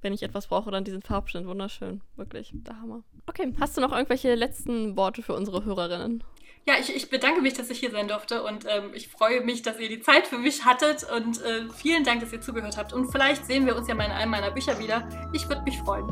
wenn 0.00 0.12
ich 0.12 0.22
etwas 0.22 0.46
brauche, 0.46 0.70
dann 0.70 0.84
diesen 0.84 1.02
Farbschnitt. 1.02 1.46
Wunderschön. 1.46 2.00
Wirklich, 2.16 2.52
der 2.52 2.80
Hammer. 2.80 3.02
Okay, 3.26 3.52
hast 3.60 3.76
du 3.76 3.80
noch 3.80 3.92
irgendwelche 3.92 4.34
letzten 4.34 4.96
Worte 4.96 5.22
für 5.22 5.34
unsere 5.34 5.64
Hörerinnen? 5.64 6.22
Ja, 6.66 6.74
ich, 6.78 6.94
ich 6.94 7.08
bedanke 7.08 7.40
mich, 7.40 7.54
dass 7.54 7.70
ich 7.70 7.78
hier 7.78 7.90
sein 7.90 8.08
durfte 8.08 8.42
und 8.42 8.66
ähm, 8.68 8.90
ich 8.92 9.08
freue 9.08 9.42
mich, 9.42 9.62
dass 9.62 9.80
ihr 9.80 9.88
die 9.88 10.00
Zeit 10.00 10.26
für 10.26 10.36
mich 10.36 10.66
hattet 10.66 11.06
und 11.16 11.40
äh, 11.42 11.66
vielen 11.74 12.04
Dank, 12.04 12.20
dass 12.20 12.32
ihr 12.32 12.42
zugehört 12.42 12.76
habt. 12.76 12.92
Und 12.92 13.10
vielleicht 13.10 13.46
sehen 13.46 13.64
wir 13.64 13.74
uns 13.74 13.88
ja 13.88 13.94
mal 13.94 14.04
in 14.04 14.10
einem 14.10 14.30
meiner 14.30 14.50
Bücher 14.50 14.78
wieder. 14.78 15.08
Ich 15.32 15.48
würde 15.48 15.62
mich 15.62 15.78
freuen. 15.78 16.06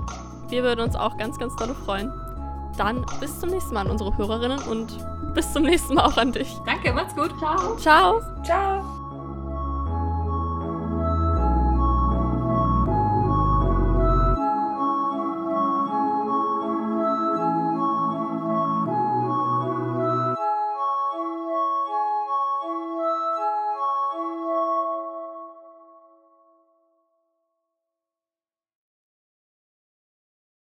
Wir 0.49 0.63
würden 0.63 0.81
uns 0.81 0.97
auch 0.97 1.19
ganz, 1.19 1.39
ganz 1.39 1.55
doll 1.57 1.75
freuen. 1.75 2.11
Dann 2.79 3.05
bis 3.21 3.39
zum 3.39 3.51
nächsten 3.51 3.75
Mal 3.75 3.83
an 3.83 3.91
unsere 3.91 4.17
Hörerinnen 4.17 4.63
und 4.63 4.97
bis 5.35 5.53
zum 5.53 5.65
nächsten 5.65 5.95
Mal 5.95 6.07
auch 6.07 6.17
an 6.17 6.33
dich. 6.33 6.51
Danke, 6.65 6.93
macht's 6.93 7.15
gut. 7.15 7.37
Ciao. 7.39 7.77
Ciao. 7.77 8.23
Ciao. 8.43 9.06